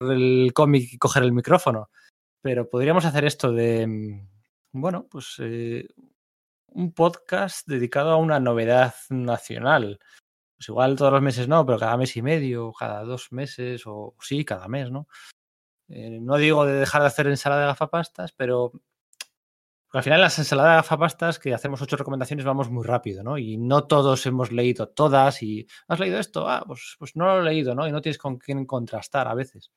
el 0.00 0.52
cómic 0.54 0.94
y 0.94 0.96
coger 0.98 1.24
el 1.24 1.32
micrófono, 1.32 1.90
pero 2.40 2.70
podríamos 2.70 3.04
hacer 3.04 3.26
esto 3.26 3.52
de, 3.52 3.86
mm, 3.86 4.28
bueno, 4.80 5.06
pues 5.10 5.36
eh, 5.40 5.88
un 6.68 6.92
podcast 6.92 7.66
dedicado 7.66 8.10
a 8.10 8.16
una 8.16 8.40
novedad 8.40 8.94
nacional. 9.10 9.98
Pues 10.56 10.68
igual 10.68 10.96
todos 10.96 11.12
los 11.12 11.22
meses 11.22 11.48
no, 11.48 11.64
pero 11.64 11.78
cada 11.78 11.96
mes 11.96 12.16
y 12.16 12.22
medio, 12.22 12.72
cada 12.72 13.04
dos 13.04 13.32
meses, 13.32 13.82
o 13.86 14.14
sí, 14.20 14.44
cada 14.44 14.68
mes, 14.68 14.90
¿no? 14.90 15.08
Eh, 15.88 16.18
no 16.20 16.36
digo 16.36 16.66
de 16.66 16.74
dejar 16.74 17.02
de 17.02 17.08
hacer 17.08 17.26
ensalada 17.28 17.62
de 17.62 17.68
gafapastas, 17.68 18.32
pero 18.32 18.72
al 19.92 20.02
final 20.02 20.20
las 20.20 20.38
ensaladas 20.38 20.72
de 20.72 20.76
gafapastas 20.76 21.38
que 21.38 21.54
hacemos 21.54 21.80
ocho 21.80 21.96
recomendaciones 21.96 22.44
vamos 22.44 22.70
muy 22.70 22.84
rápido, 22.84 23.22
¿no? 23.22 23.38
Y 23.38 23.56
no 23.56 23.84
todos 23.84 24.26
hemos 24.26 24.52
leído 24.52 24.88
todas 24.88 25.42
y 25.42 25.66
¿has 25.86 25.98
leído 25.98 26.18
esto? 26.18 26.48
Ah, 26.48 26.64
pues, 26.66 26.96
pues 26.98 27.16
no 27.16 27.26
lo 27.26 27.40
he 27.40 27.44
leído, 27.44 27.74
¿no? 27.74 27.86
Y 27.86 27.92
no 27.92 28.02
tienes 28.02 28.18
con 28.18 28.38
quién 28.38 28.66
contrastar 28.66 29.28
a 29.28 29.34
veces. 29.34 29.72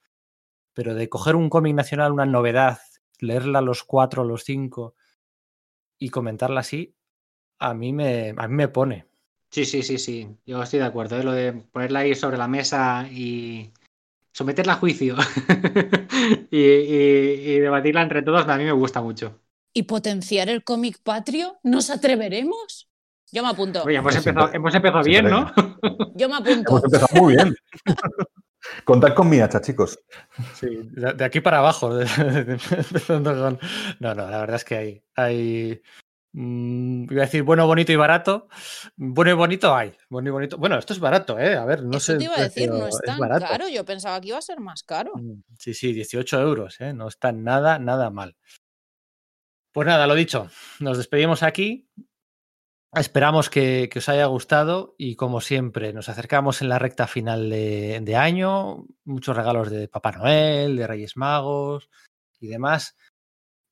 Pero 0.74 0.96
de 0.96 1.10
coger 1.10 1.36
un 1.36 1.50
cómic 1.50 1.76
nacional, 1.76 2.12
una 2.12 2.26
novedad, 2.26 2.80
leerla 3.20 3.62
los 3.62 3.84
cuatro, 3.84 4.24
los 4.24 4.44
cinco 4.44 4.96
y 6.02 6.10
comentarla 6.10 6.62
así, 6.62 6.96
a 7.60 7.74
mí 7.76 7.94
me, 7.94 8.34
a 8.36 8.48
mí 8.48 8.56
me 8.56 8.68
pone. 8.68 9.06
Sí, 9.52 9.66
sí, 9.66 9.84
sí, 9.84 10.00
sí. 10.00 10.28
Yo 10.48 10.64
estoy 10.64 10.80
de 10.80 10.86
acuerdo. 10.86 11.20
¿eh? 11.20 11.24
Lo 11.24 11.32
de 11.32 11.54
ponerla 11.54 12.00
ahí 12.00 12.16
sobre 12.16 12.38
la 12.38 12.48
mesa 12.48 13.08
y 13.12 13.72
someterla 14.34 14.74
a 14.74 14.78
juicio 14.78 15.16
y, 16.52 16.58
y- 16.60 17.52
y 17.52 17.60
debatirla 17.60 18.02
entre 18.02 18.24
todos, 18.24 18.48
a 18.48 18.58
mí 18.58 18.64
me 18.64 18.72
gusta 18.72 19.00
mucho. 19.02 19.40
¿Y 19.74 19.84
potenciar 19.84 20.50
el 20.50 20.64
cómic 20.64 21.00
patrio? 21.04 21.58
¿Nos 21.64 21.90
atreveremos? 21.92 22.90
Yo 23.32 23.44
me 23.44 23.50
apunto. 23.50 23.84
Oye, 23.84 23.98
hemos 23.98 24.14
Sí, 24.14 24.18
empezado, 24.20 24.48
siempre- 24.48 24.58
hemos 24.58 24.76
empezado 24.76 25.04
bien, 25.04 25.26
¿no? 25.30 25.54
Yo 26.16 26.28
me 26.30 26.36
apunto. 26.36 26.72
Hemos 26.72 26.84
empezado 26.86 27.22
muy 27.22 27.36
bien. 27.36 27.56
Contad 28.86 29.14
con 29.16 29.30
mi 29.30 29.40
hacha, 29.40 29.62
chicos. 29.62 30.00
Sí, 30.54 30.68
de, 30.92 31.24
aquí 31.24 31.42
para 31.42 31.60
abajo. 31.60 31.90
No, 33.10 34.16
no, 34.16 34.30
la 34.30 34.40
verdad 34.40 34.56
es 34.56 34.64
que 34.66 34.76
hay. 34.78 35.04
hay 35.16 35.82
mm, 36.34 37.12
iba 37.12 37.24
a 37.24 37.26
decir 37.26 37.44
bueno, 37.44 37.66
bonito 37.68 37.92
y 37.92 37.96
barato. 37.96 38.48
Bueno 38.96 39.32
y 39.32 39.34
bonito 39.34 39.76
hay. 39.76 39.94
Bueno 40.10 40.30
y 40.30 40.32
bonito. 40.32 40.58
Bueno, 40.58 40.78
esto 40.78 40.94
es 40.94 41.00
barato, 41.00 41.40
¿eh? 41.40 41.56
A 41.56 41.66
ver, 41.66 41.84
no 41.84 41.98
Eso 41.98 42.14
sé. 42.14 42.18
te 42.18 42.24
iba 42.26 42.36
a 42.38 42.42
decir, 42.44 42.70
no 42.70 42.88
es 42.88 42.98
tan 43.06 43.20
barato. 43.20 43.46
caro. 43.48 43.68
Yo 43.70 43.84
pensaba 43.86 44.20
que 44.22 44.30
iba 44.30 44.38
a 44.38 44.42
ser 44.42 44.60
más 44.60 44.84
caro. 44.84 45.14
Mm, 45.16 45.42
Sí, 45.58 45.74
sí, 45.74 45.94
18 45.94 46.40
euros, 46.42 46.80
¿eh? 46.82 46.94
No 46.94 47.08
está 47.08 47.32
nada, 47.32 47.80
nada 47.80 48.10
mal. 48.10 48.36
Pues 49.74 49.88
nada, 49.88 50.06
lo 50.06 50.16
dicho, 50.16 50.50
nos 50.80 50.98
despedimos 50.98 51.44
aquí. 51.44 51.88
Esperamos 52.94 53.50
que, 53.50 53.90
os 53.96 54.10
haya 54.10 54.26
gustado 54.26 54.96
y 54.98 55.16
como 55.16 55.40
siempre 55.40 55.94
nos 55.94 56.10
acercamos 56.10 56.62
en 56.62 56.68
la 56.68 56.78
recta 56.78 57.08
final 57.08 57.50
de, 57.50 58.16
año, 58.18 58.86
muchos 59.06 59.36
regalos 59.36 59.70
de 59.70 59.88
Papá 59.88 60.12
Noel, 60.12 60.76
de 60.76 60.88
Reyes 60.88 61.16
Magos 61.16 61.90
y 62.42 62.48
demás. 62.48 62.98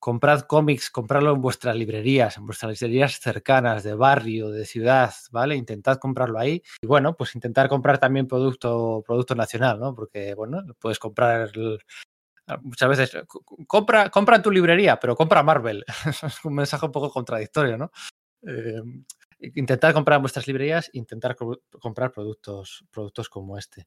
Comprad 0.00 0.42
cómics, 0.42 0.90
compradlo 0.90 1.34
en 1.34 1.42
vuestras 1.42 1.76
librerías, 1.76 2.38
en 2.38 2.46
vuestras 2.46 2.80
librerías 2.80 3.20
cercanas, 3.20 3.82
de 3.84 3.94
barrio, 3.94 4.50
de 4.50 4.66
ciudad, 4.66 5.12
¿vale? 5.32 5.56
Intentad 5.56 5.98
comprarlo 5.98 6.38
ahí. 6.38 6.62
Y 6.82 6.86
bueno, 6.86 7.16
pues 7.16 7.34
intentar 7.34 7.68
comprar 7.68 7.98
también 7.98 8.26
producto, 8.28 9.02
producto 9.06 9.34
nacional, 9.34 9.80
¿no? 9.80 9.94
Porque, 9.94 10.34
bueno, 10.34 10.62
puedes 10.80 10.98
comprar 10.98 11.50
muchas 12.62 12.88
veces 12.88 13.24
co- 13.26 13.42
co- 13.44 13.56
compra, 13.66 14.10
compra 14.10 14.36
en 14.36 14.42
tu 14.42 14.50
librería, 14.50 14.98
pero 14.98 15.14
compra 15.16 15.42
Marvel. 15.42 15.84
es 16.22 16.44
un 16.44 16.54
mensaje 16.54 16.86
un 16.86 16.92
poco 16.92 17.10
contradictorio, 17.10 17.76
¿no? 17.78 17.90
Eh, 18.46 18.82
intentar 19.40 19.92
comprar 19.94 20.16
en 20.16 20.22
vuestras 20.22 20.46
librerías, 20.46 20.90
intentar 20.92 21.36
co- 21.36 21.62
comprar 21.80 22.12
productos, 22.12 22.84
productos 22.90 23.28
como 23.28 23.56
este. 23.58 23.86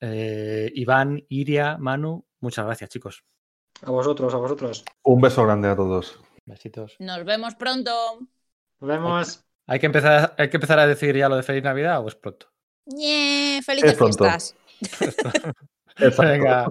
Eh, 0.00 0.70
Iván, 0.74 1.24
Iria, 1.28 1.76
Manu, 1.78 2.24
muchas 2.40 2.64
gracias, 2.64 2.90
chicos. 2.90 3.24
A 3.82 3.90
vosotros, 3.90 4.32
a 4.34 4.38
vosotros. 4.38 4.84
Un 5.04 5.20
beso 5.20 5.44
grande 5.44 5.68
a 5.68 5.76
todos. 5.76 6.20
Besitos. 6.44 6.96
Nos 6.98 7.24
vemos 7.24 7.54
pronto. 7.54 7.90
Nos 8.80 8.88
vemos. 8.88 9.44
¿Hay 9.66 9.78
que, 9.78 9.86
empezar, 9.86 10.34
¿Hay 10.38 10.50
que 10.50 10.56
empezar 10.56 10.78
a 10.80 10.86
decir 10.86 11.16
ya 11.16 11.28
lo 11.28 11.36
de 11.36 11.42
Feliz 11.42 11.62
Navidad 11.62 12.02
o 12.04 12.08
es 12.08 12.14
pronto? 12.16 12.46
¡Nie! 12.86 13.60
¡Felices 13.62 13.92
Es 13.92 13.96
pronto. 13.96 14.24
fiestas! 14.24 14.56
Venga. 16.18 16.66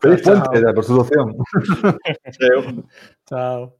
Feliz 0.00 0.22
puente 0.22 0.58
de 0.58 0.62
la 0.62 0.74
Constitución. 0.74 1.36
Chao. 3.28 3.76